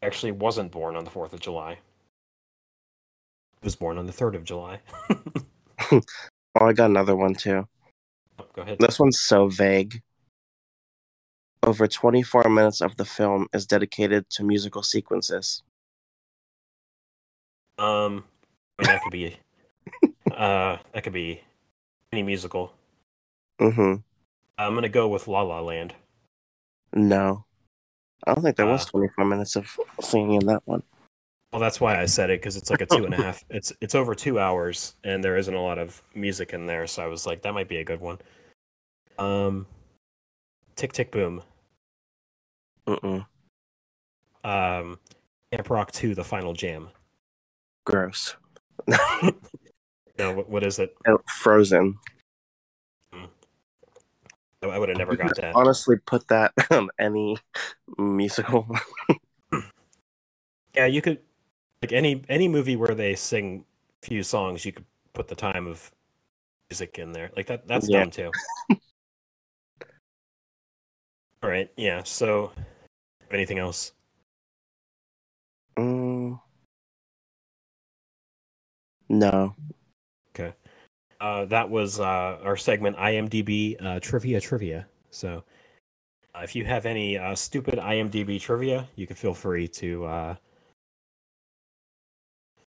[0.02, 1.80] actually, wasn't born on the Fourth of July.
[3.64, 4.80] Was born on the third of July.
[6.60, 7.68] Oh, I got another one too.
[8.38, 8.78] Oh, Go ahead.
[8.80, 10.04] This one's so vague.
[11.64, 15.64] Over 24 minutes of the film is dedicated to musical sequences.
[17.80, 18.26] Um,
[18.78, 19.36] I mean, that could be,
[20.34, 21.42] uh, that could be
[22.12, 22.74] any musical.
[23.60, 23.96] Mm-hmm.
[24.58, 25.96] I'm gonna go with La La Land.
[26.94, 27.46] No.
[28.26, 28.92] I don't think there was Uh.
[28.92, 30.84] 24 minutes of singing in that one.
[31.52, 33.44] Well, that's why I said it because it's like a two and a half.
[33.50, 36.88] It's it's over two hours, and there isn't a lot of music in there.
[36.88, 38.18] So I was like, that might be a good one.
[39.20, 39.68] Um,
[40.76, 41.44] Tick Tick Boom.
[42.88, 43.26] Mm-mm.
[44.44, 45.00] Um,
[45.52, 46.90] Camp Rock Two: The Final Jam.
[47.86, 48.36] Gross.
[50.18, 50.96] No, what, what is it?
[51.08, 51.98] Oh, Frozen.
[54.72, 55.56] I would have never got that.
[55.56, 57.38] Honestly, put that on any
[57.98, 58.68] musical.
[60.76, 61.20] Yeah, you could
[61.84, 63.66] like any any movie where they sing
[64.02, 65.92] few songs, you could put the time of
[66.70, 67.30] music in there.
[67.38, 68.00] Like that that's Yeah.
[68.00, 68.32] dumb too.
[71.44, 72.02] All right, yeah.
[72.04, 72.54] So
[73.30, 73.92] anything else?
[75.78, 76.40] Mm.
[79.10, 79.56] No.
[81.20, 84.88] Uh that was uh our segment IMDb uh trivia trivia.
[85.10, 85.44] So
[86.36, 90.36] uh, if you have any uh stupid IMDb trivia, you can feel free to uh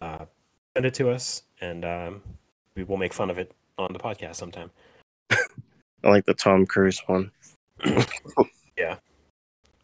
[0.01, 0.25] uh
[0.75, 2.23] send it to us and um
[2.77, 4.71] we will make fun of it on the podcast sometime.
[5.31, 7.31] I like the Tom Cruise one.
[8.77, 8.97] Yeah.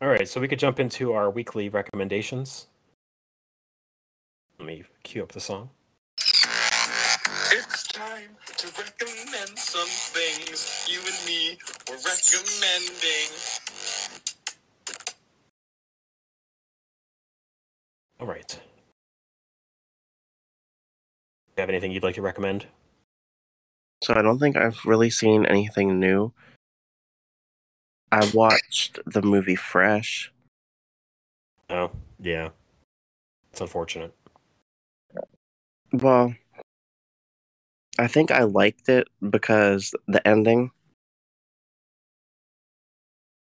[0.03, 2.67] All right, so we could jump into our weekly recommendations.
[4.59, 5.71] Let me cue up the song.
[8.23, 11.59] It's time to recommend some things you and me
[11.89, 13.31] were recommending.
[18.21, 18.61] All right.
[21.57, 22.67] You have anything you'd like to recommend?
[24.03, 26.33] So I don't think I've really seen anything new.
[28.13, 30.33] I watched the movie Fresh.
[31.71, 31.91] Oh,
[32.21, 32.51] yeah.
[33.51, 34.15] It's unfortunate.
[35.93, 36.35] Well,
[37.99, 40.71] I think I liked it because the ending,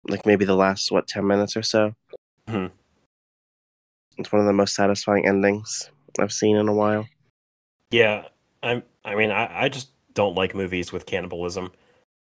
[0.08, 1.94] like maybe the last, what, 10 minutes or so?
[2.48, 2.70] Mhm.
[4.16, 7.08] It's one of the most satisfying endings I've seen in a while.
[7.90, 8.28] Yeah,
[8.62, 8.82] I'm.
[9.04, 11.72] I mean, I, I just don't like movies with cannibalism.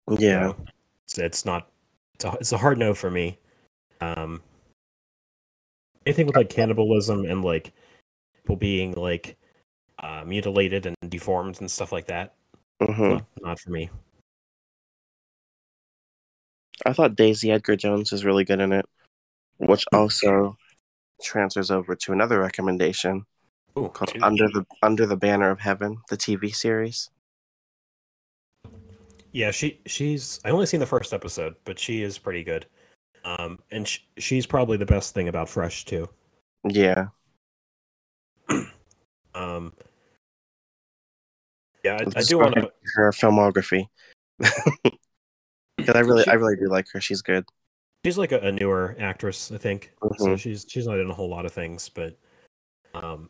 [0.10, 0.50] Yeah.
[0.50, 0.58] so
[1.06, 1.70] it's, it's not.
[2.16, 3.38] It's a, it's a hard no for me.
[4.02, 4.42] Um,
[6.06, 7.74] anything with like cannibalism and like
[8.36, 9.38] people being like
[10.04, 12.36] uh, mutilated and deformed and stuff like that.
[12.82, 13.90] hmm Not, not for me.
[16.86, 18.86] I thought Daisy Edgar Jones is really good in it,
[19.58, 20.58] which also
[21.22, 23.26] transfers over to another recommendation
[23.78, 24.22] Ooh, called two.
[24.22, 27.10] Under the Under the Banner of Heaven, the TV series.
[29.32, 32.66] Yeah, she she's I only seen the first episode, but she is pretty good.
[33.24, 36.10] Um, and sh- she's probably the best thing about Fresh too.
[36.68, 37.08] Yeah,
[39.36, 39.74] Um,
[41.84, 42.72] yeah, I, I do want to.
[42.96, 43.88] her filmography.
[45.76, 47.02] Because I really, I really do like her.
[47.02, 47.46] She's good.
[48.06, 49.92] She's like a, a newer actress, I think.
[50.18, 50.40] So Mhm.
[50.40, 52.16] she's she's not in a whole lot of things, but
[52.94, 53.30] um,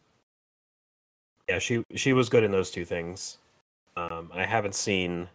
[1.47, 3.37] yeah, she she was good in those two things.
[3.95, 5.29] Um, I haven't seen,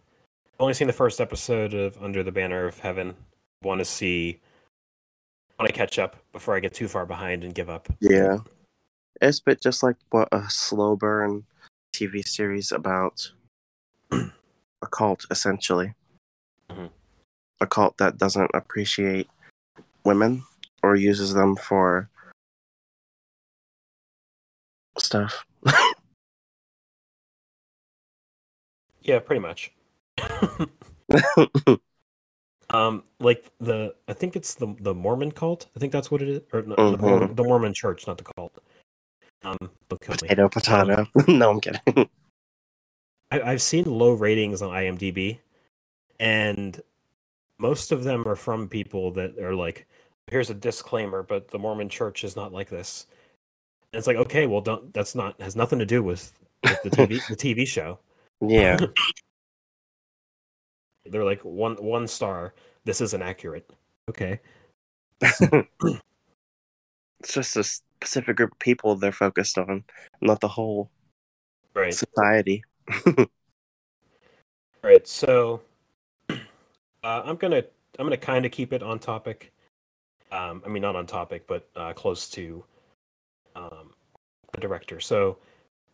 [0.61, 3.15] only seen the first episode of Under the Banner of Heaven.
[3.63, 4.41] Want to see,
[5.59, 7.89] want to catch up before I get too far behind and give up.
[8.01, 8.39] Yeah,
[9.23, 11.45] it's a bit just like what a slow burn
[11.93, 13.33] TV series about
[14.13, 15.95] a cult, essentially.
[16.71, 16.91] Mhm.
[17.61, 19.29] A cult that doesn't appreciate
[20.05, 20.45] women
[20.83, 22.09] or uses them for
[24.99, 25.45] stuff.
[29.09, 29.73] Yeah, pretty much.
[32.71, 35.69] Um, like the I think it's the the Mormon cult.
[35.75, 38.25] I think that's what it is, or no, the, Mormon, the Mormon Church, not the
[38.25, 38.63] cult.
[39.49, 41.07] Um, potato, potato.
[41.29, 42.09] no, I'm kidding.
[43.31, 45.39] I, I've seen low ratings on IMDb,
[46.19, 46.81] and
[47.59, 49.87] most of them are from people that are like,
[50.31, 53.07] "Here's a disclaimer, but the Mormon Church is not like this."
[53.93, 54.93] And it's like, okay, well, don't.
[54.93, 57.99] That's not has nothing to do with, with the TV the TV show.
[58.41, 58.79] yeah,
[61.07, 62.55] They're like one one star.
[62.85, 63.71] This isn't accurate.
[64.09, 64.41] Okay.
[67.21, 69.85] it's just a specific group of people they're focused on,
[70.21, 70.91] not the whole
[71.75, 71.95] Right.
[71.95, 72.65] society.
[74.83, 75.07] Right.
[75.07, 75.61] So
[76.31, 76.37] uh,
[77.03, 77.65] I'm gonna
[77.99, 79.53] I'm gonna kind of keep it on topic.
[80.31, 82.65] Um, I mean, not on topic, but uh, close to
[83.57, 83.93] um,
[84.53, 85.01] the director.
[85.01, 85.39] So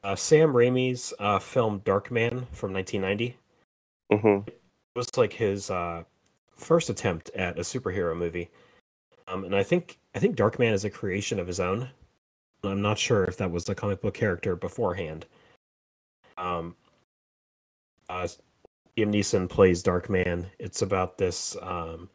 [0.02, 3.36] uh, Sam Raimi's uh, film Darkman from 1990
[4.12, 4.38] hmm
[4.94, 6.04] was like his uh,
[6.56, 8.50] first attempt at a superhero movie.
[9.26, 11.90] Um, and I think I think Darkman is a creation of his own.
[12.62, 15.26] I'm not sure if that was a comic book character beforehand.
[16.38, 16.76] Um,
[18.08, 18.26] uh,
[18.96, 20.46] Liam Neeson plays Darkman.
[20.58, 21.56] It's about this.
[21.60, 22.08] Um,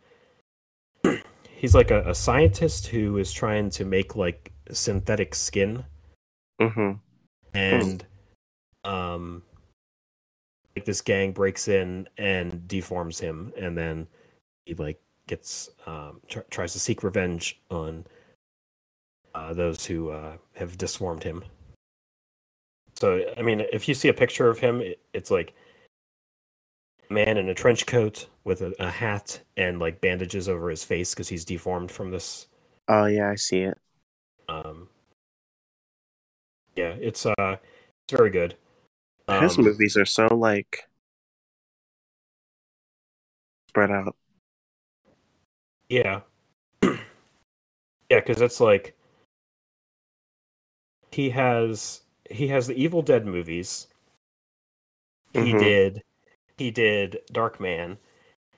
[1.52, 5.84] he's like a, a scientist who is trying to make like synthetic skin,
[6.62, 6.92] Mm-hmm.
[7.54, 8.06] and
[8.84, 9.44] um,
[10.76, 14.08] like this gang breaks in and deforms him, and then
[14.66, 15.00] he like
[15.30, 18.06] gets um tr- tries to seek revenge on
[19.34, 21.44] uh, those who uh, have disformed him.
[22.96, 25.54] So I mean, if you see a picture of him, it, it's like
[27.10, 30.84] a man in a trench coat with a, a hat and like bandages over his
[30.84, 32.48] face because he's deformed from this.
[32.88, 33.78] Oh yeah, I see it.
[34.50, 34.90] Um,
[36.76, 37.58] yeah, it's uh,
[38.04, 38.56] it's very good.
[39.28, 40.90] His Um, movies are so like
[43.70, 44.16] spread out.
[45.90, 46.22] Yeah.
[46.84, 46.98] yeah,
[48.10, 48.96] because it's like
[51.12, 53.88] he has he has the Evil Dead movies.
[55.34, 55.60] He Mhm.
[55.60, 56.04] did
[56.58, 57.98] he did Darkman.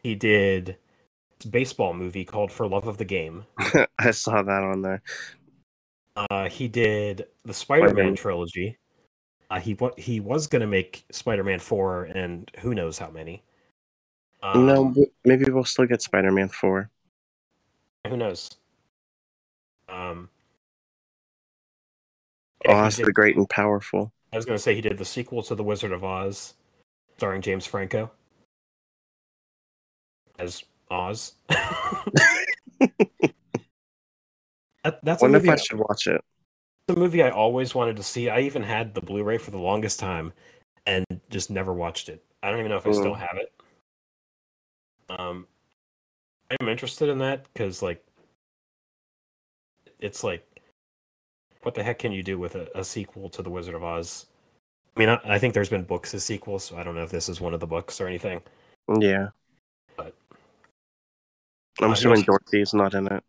[0.03, 0.77] He did
[1.43, 3.45] a baseball movie called For Love of the Game.
[3.99, 5.01] I saw that on there.
[6.15, 8.15] Uh, he did the Spider-Man Spider-Man.
[8.15, 8.77] trilogy.
[9.49, 13.43] Uh, he wa- he was gonna make Spider-Man four and who knows how many.
[14.43, 14.93] Um, no,
[15.23, 16.89] maybe we'll still get Spider-Man four.
[18.07, 18.57] Who knows.
[19.90, 20.30] Um,
[22.65, 24.11] yeah, Oz did- the Great and Powerful.
[24.34, 26.53] I was going to say he did the sequel to The Wizard of Oz,
[27.18, 28.11] starring James Franco
[30.40, 31.34] as Oz.
[31.49, 33.34] that,
[35.03, 36.22] that's a Wonder if movie, I should watch it.
[36.88, 38.30] a movie I always wanted to see.
[38.30, 40.32] I even had the Blu-ray for the longest time,
[40.86, 42.23] and just never watched it.
[42.41, 43.19] I don't even know if I still Mm.
[43.19, 43.53] have it.
[45.10, 45.45] Um,
[46.60, 48.03] I'm interested in that because, like,
[49.99, 50.45] it's like,
[51.64, 54.26] what the heck can you do with a, a sequel to The Wizard of Oz?
[54.95, 57.11] I mean, I, I think there's been books as sequels, so I don't know if
[57.11, 58.41] this is one of the books or anything.
[58.99, 59.30] Yeah.
[59.95, 60.15] But-
[61.82, 63.23] I'm Uh, assuming here's- Dorothy's not in it.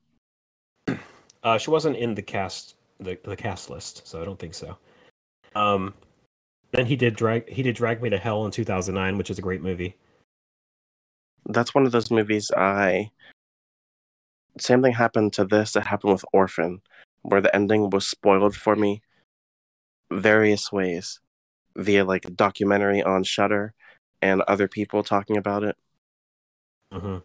[1.45, 4.79] Uh, she wasn't in the cast the, the cast list, so I don't think so.
[5.57, 5.93] Um,
[6.71, 9.43] then he did drag he did Drag Me to Hell in 2009, which is a
[9.43, 9.97] great movie.
[11.47, 13.11] That's one of those movies I.
[14.59, 16.83] Same thing happened to this that happened with Orphan,
[17.23, 19.03] where the ending was spoiled for me
[20.11, 21.21] various ways
[21.77, 23.73] via like a documentary on Shutter
[24.21, 25.77] and other people talking about it.
[26.93, 27.19] hmm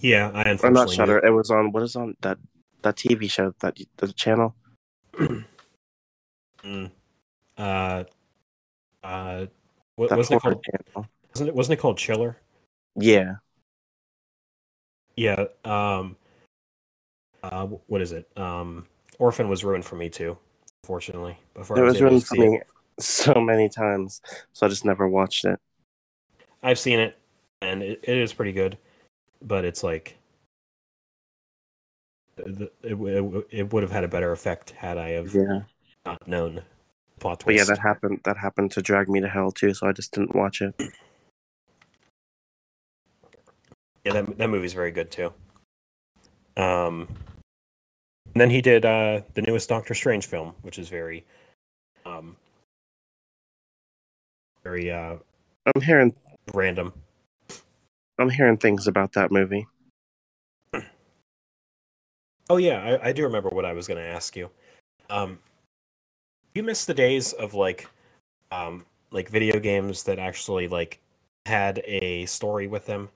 [0.00, 1.24] Yeah, I Or not Shutter.
[1.24, 2.38] It was on what is on that
[2.82, 4.54] that TV show that the channel.
[6.64, 6.90] Mm.
[7.58, 8.04] Uh,
[9.02, 9.46] uh,
[9.96, 10.64] what, wasn't it called?
[10.64, 11.06] channel.
[11.34, 11.54] Wasn't it?
[11.54, 12.38] Wasn't it called Chiller?
[12.96, 13.36] Yeah.
[15.16, 15.46] Yeah.
[15.64, 16.16] Um.
[17.42, 18.26] Uh, what is it?
[18.38, 18.86] Um,
[19.18, 20.38] Orphan was ruined for me too.
[20.84, 21.38] fortunately.
[21.54, 22.60] before It I was able ruined for me
[22.98, 24.20] so many times,
[24.52, 25.58] so I just never watched it.
[26.62, 27.18] I've seen it,
[27.60, 28.78] and it, it is pretty good,
[29.42, 30.16] but it's like
[32.38, 35.62] it, it, it would have had a better effect had I have Yeah.
[36.06, 36.62] not known
[37.20, 38.20] plot But yeah, that happened.
[38.24, 40.74] That happened to Drag Me to Hell too, so I just didn't watch it.
[44.04, 45.32] Yeah, that that movie's very good too.
[46.56, 47.08] Um,
[48.34, 51.24] and then he did uh the newest Doctor Strange film, which is very,
[52.04, 52.36] um,
[54.62, 55.16] very uh
[55.74, 56.14] I'm hearing
[56.52, 56.92] random.
[58.18, 59.66] I'm hearing things about that movie.
[62.50, 64.50] Oh yeah, I, I do remember what I was going to ask you.
[65.08, 65.38] Um,
[66.54, 67.88] you miss the days of like,
[68.52, 71.00] um, like video games that actually like
[71.46, 73.08] had a story with them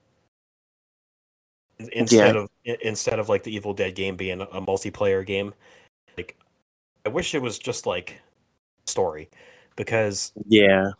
[1.78, 5.54] In- instead of instead of like the Evil Dead game being a, multiplayer game.
[6.16, 6.36] Like,
[7.06, 8.20] I wish it was just like
[8.86, 9.28] story,
[9.76, 10.92] because Yeah.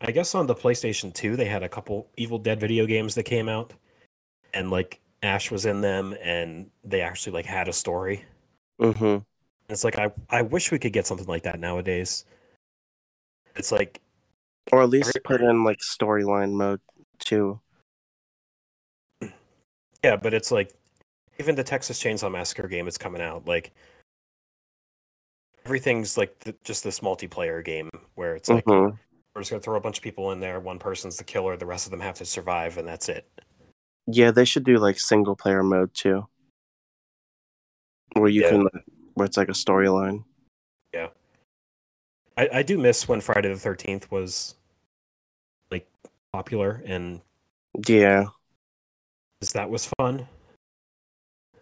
[0.00, 3.22] I guess on the PlayStation 2 they had a couple Evil Dead video games that
[3.24, 3.72] came out
[4.54, 8.24] and like Ash was in them and they actually like had a story.
[8.80, 9.18] hmm
[9.68, 12.24] It's like I I wish we could get something like that nowadays.
[13.56, 14.00] It's like
[14.72, 16.80] Or at least put in like storyline mode
[17.18, 17.60] too.
[20.04, 20.72] Yeah, but it's like
[21.38, 23.72] even the Texas Chainsaw Massacre game is coming out like
[25.64, 28.98] everything's like th- just this multiplayer game where it's like Mhm.
[29.34, 30.58] we're just gonna throw a bunch of people in there.
[30.60, 33.28] One person's the killer, the rest of them have to survive, and that's it.
[34.06, 36.26] Yeah, they should do like single player mode too,
[38.14, 38.50] where you Yeah.
[38.50, 38.68] can
[39.14, 40.24] where it's like a storyline.
[40.92, 41.10] Yeah,
[42.36, 44.56] I, I do miss when Friday the Thirteenth was
[45.70, 45.86] like
[46.32, 47.20] popular and
[47.86, 48.26] Yeah.
[49.42, 50.28] 'Cause that was fun.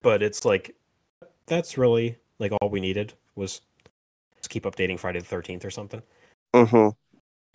[0.03, 0.77] But it's like
[1.47, 3.63] that's really like all we needed was
[4.37, 6.03] just keep updating Friday the Thirteenth or something.
[6.55, 6.89] Mm hmm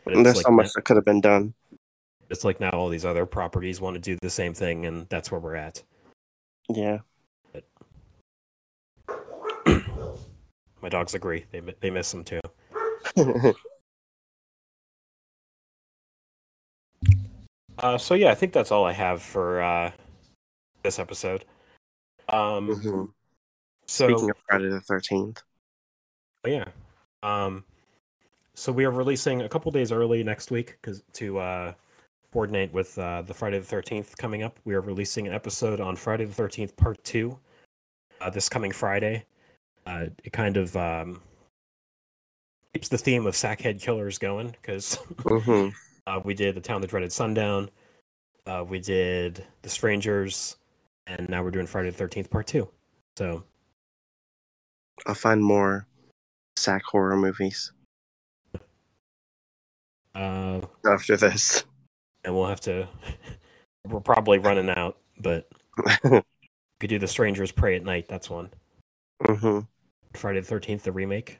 [0.03, 1.53] But there's like so much now- that could have been done.
[2.31, 5.29] it's like now all these other properties want to do the same thing, and that's
[5.31, 5.83] where we're at.
[6.69, 7.01] Yeah.
[10.81, 12.41] My dogs agree; they they miss them too.
[17.77, 19.91] Uh, so yeah, I think that's all I have for uh,
[20.85, 21.45] this episode.
[22.29, 23.13] Um, Mhm.
[23.87, 25.41] so Speaking of Friday the Thirteenth.
[26.43, 26.65] Oh, yeah.
[27.23, 27.65] Um,
[28.53, 31.73] so we are releasing a couple days early next week because to uh,
[32.31, 35.95] coordinate with uh, the Friday the Thirteenth coming up, we are releasing an episode on
[35.95, 37.39] Friday the Thirteenth Part Two
[38.21, 39.25] uh, this coming Friday.
[39.87, 41.21] Uh, it kind of um,
[42.73, 44.95] keeps the theme of sackhead killers going because
[45.25, 45.69] hmm
[46.07, 47.69] uh, we did the town that dreaded sundown,
[48.45, 50.57] uh, we did the strangers,
[51.07, 52.69] and now we're doing Friday the Thirteenth Part Two.
[53.17, 53.43] So
[55.05, 55.87] I'll find more
[56.57, 57.71] sack horror movies
[60.15, 61.65] uh, after this.
[62.23, 62.87] and we'll have to.
[63.87, 65.47] We're probably running out, but
[66.03, 66.21] we
[66.79, 68.07] could do the Strangers Prey at Night.
[68.07, 68.49] That's one.
[69.23, 69.59] hmm
[70.15, 71.39] Friday the Thirteenth, the remake.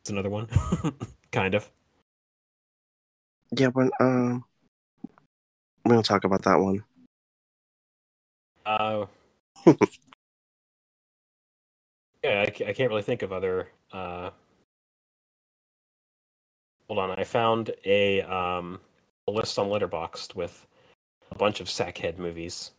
[0.00, 0.48] It's another one,
[1.32, 1.70] kind of.
[3.56, 4.44] Yeah, but um,
[5.84, 6.82] we don't talk about that one.
[8.66, 9.06] Uh,
[9.66, 9.74] yeah,
[12.24, 13.68] I, I can't really think of other.
[13.92, 14.30] Uh,
[16.88, 18.80] hold on, I found a um
[19.28, 20.66] a list on Letterboxd with
[21.30, 22.72] a bunch of Sackhead movies.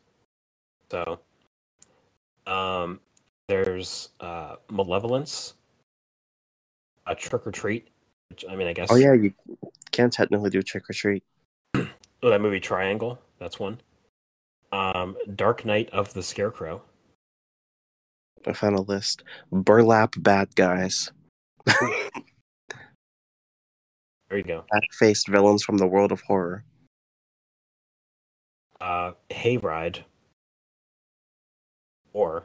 [0.92, 1.20] So,
[2.48, 3.00] um,
[3.48, 5.54] there's uh Malevolence,
[7.08, 7.90] a Trick or Treat.
[8.30, 8.92] Which I mean, I guess.
[8.92, 9.34] Oh yeah, you
[9.92, 11.24] can't technically do trick or treat.
[12.24, 13.20] Oh, that movie Triangle.
[13.38, 13.80] That's one.
[14.76, 16.82] Um, Dark Night of the Scarecrow.
[18.46, 19.24] I found a list.
[19.50, 21.12] Burlap bad guys.
[24.30, 24.66] There you go.
[24.70, 26.66] Back-faced villains from the world of horror.
[28.82, 30.04] uh, Hayride
[32.12, 32.44] or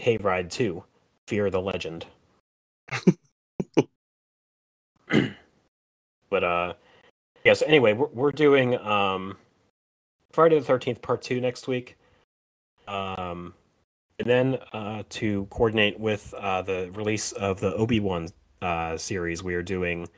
[0.00, 0.82] Hayride 2,
[1.28, 2.06] Fear the Legend.
[6.30, 6.72] but uh
[7.44, 9.36] yes, anyway, we're, we're doing um
[10.36, 11.96] Friday the 13th part 2 next week.
[12.86, 13.54] Um
[14.18, 18.28] and then uh to coordinate with uh the release of the Obi-Wan
[18.60, 20.08] uh series, we are doing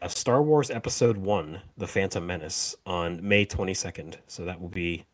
[0.00, 4.18] a Star Wars Episode 1, The Phantom Menace, on May 22nd.
[4.28, 5.04] So that will be.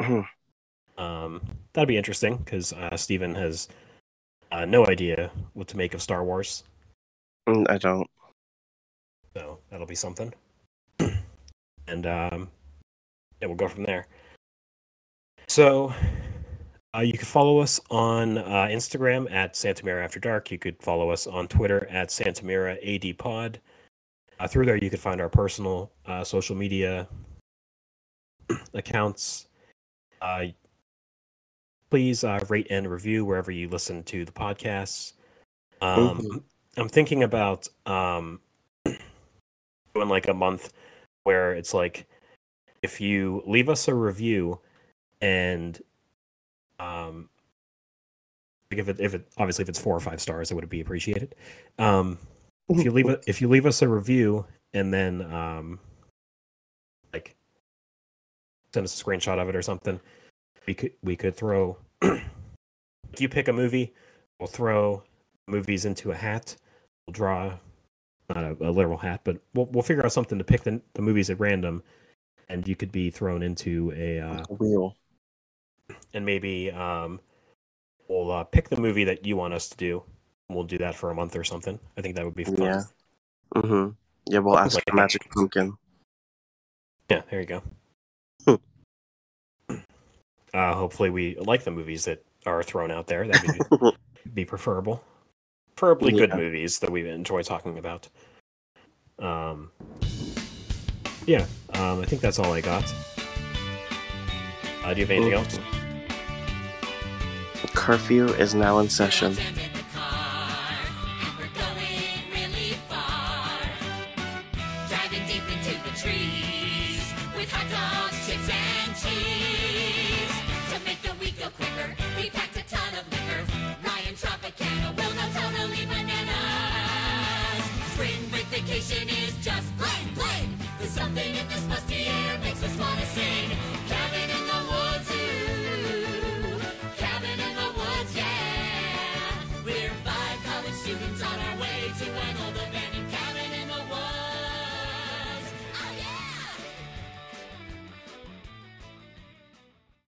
[0.98, 1.42] Um,
[1.74, 3.68] that'd be interesting because uh, Steven has
[4.50, 6.64] uh, no idea what to make of Star Wars,
[7.46, 8.08] Mm, I don't.
[9.36, 10.32] so that'll be something.
[11.86, 12.48] and um,
[13.40, 14.06] yeah, we'll go from there.
[15.48, 15.92] So
[16.94, 20.50] uh, you can follow us on uh, Instagram at Santamira After Dark.
[20.50, 23.60] You could follow us on Twitter at Santamira AD Pod.
[24.38, 27.08] Uh, through there, you could find our personal uh, social media
[28.74, 29.46] accounts.
[30.20, 30.46] Uh,
[31.90, 35.12] please uh, rate and review wherever you listen to the podcasts.
[35.80, 36.42] Um, Mhm.
[36.78, 38.40] I'm thinking about um,
[39.94, 40.72] doing like a month
[41.22, 42.06] where it's like
[42.86, 44.60] if you leave us a review
[45.20, 45.82] and
[46.78, 47.28] um
[48.70, 50.80] like if it if it obviously if it's four or five stars it would be
[50.80, 51.34] appreciated.
[51.80, 52.18] Um
[52.68, 55.80] if you leave if you leave us a review and then um
[57.12, 57.34] like
[58.72, 59.98] send us a screenshot of it or something
[60.68, 63.92] we could we could throw if you pick a movie
[64.38, 65.02] we'll throw
[65.48, 66.54] movies into a hat.
[67.06, 67.58] We'll draw
[68.28, 71.02] not a, a literal hat but we'll, we'll figure out something to pick the, the
[71.02, 71.82] movies at random
[72.48, 74.96] and you could be thrown into a uh, Wheel.
[76.14, 77.20] and maybe um,
[78.08, 80.02] we'll uh, pick the movie that you want us to do.
[80.48, 81.78] We'll do that for a month or something.
[81.96, 82.56] I think that would be fun.
[82.58, 82.82] Yeah.
[83.54, 83.90] Mm-hmm.
[84.28, 85.76] Yeah, we'll ask Like magic pumpkin.
[87.10, 87.62] Yeah, there you go.
[88.44, 89.76] Hmm.
[90.52, 93.26] uh, hopefully, we like the movies that are thrown out there.
[93.26, 93.96] That would be,
[94.34, 95.02] be preferable.
[95.76, 98.08] Preferably good movies that we enjoy talking about.
[99.18, 99.70] Um,
[101.26, 102.84] yeah, um, I think that's all I got.
[104.84, 105.58] Uh, do you have anything else?
[107.74, 109.36] Curfew is now in session.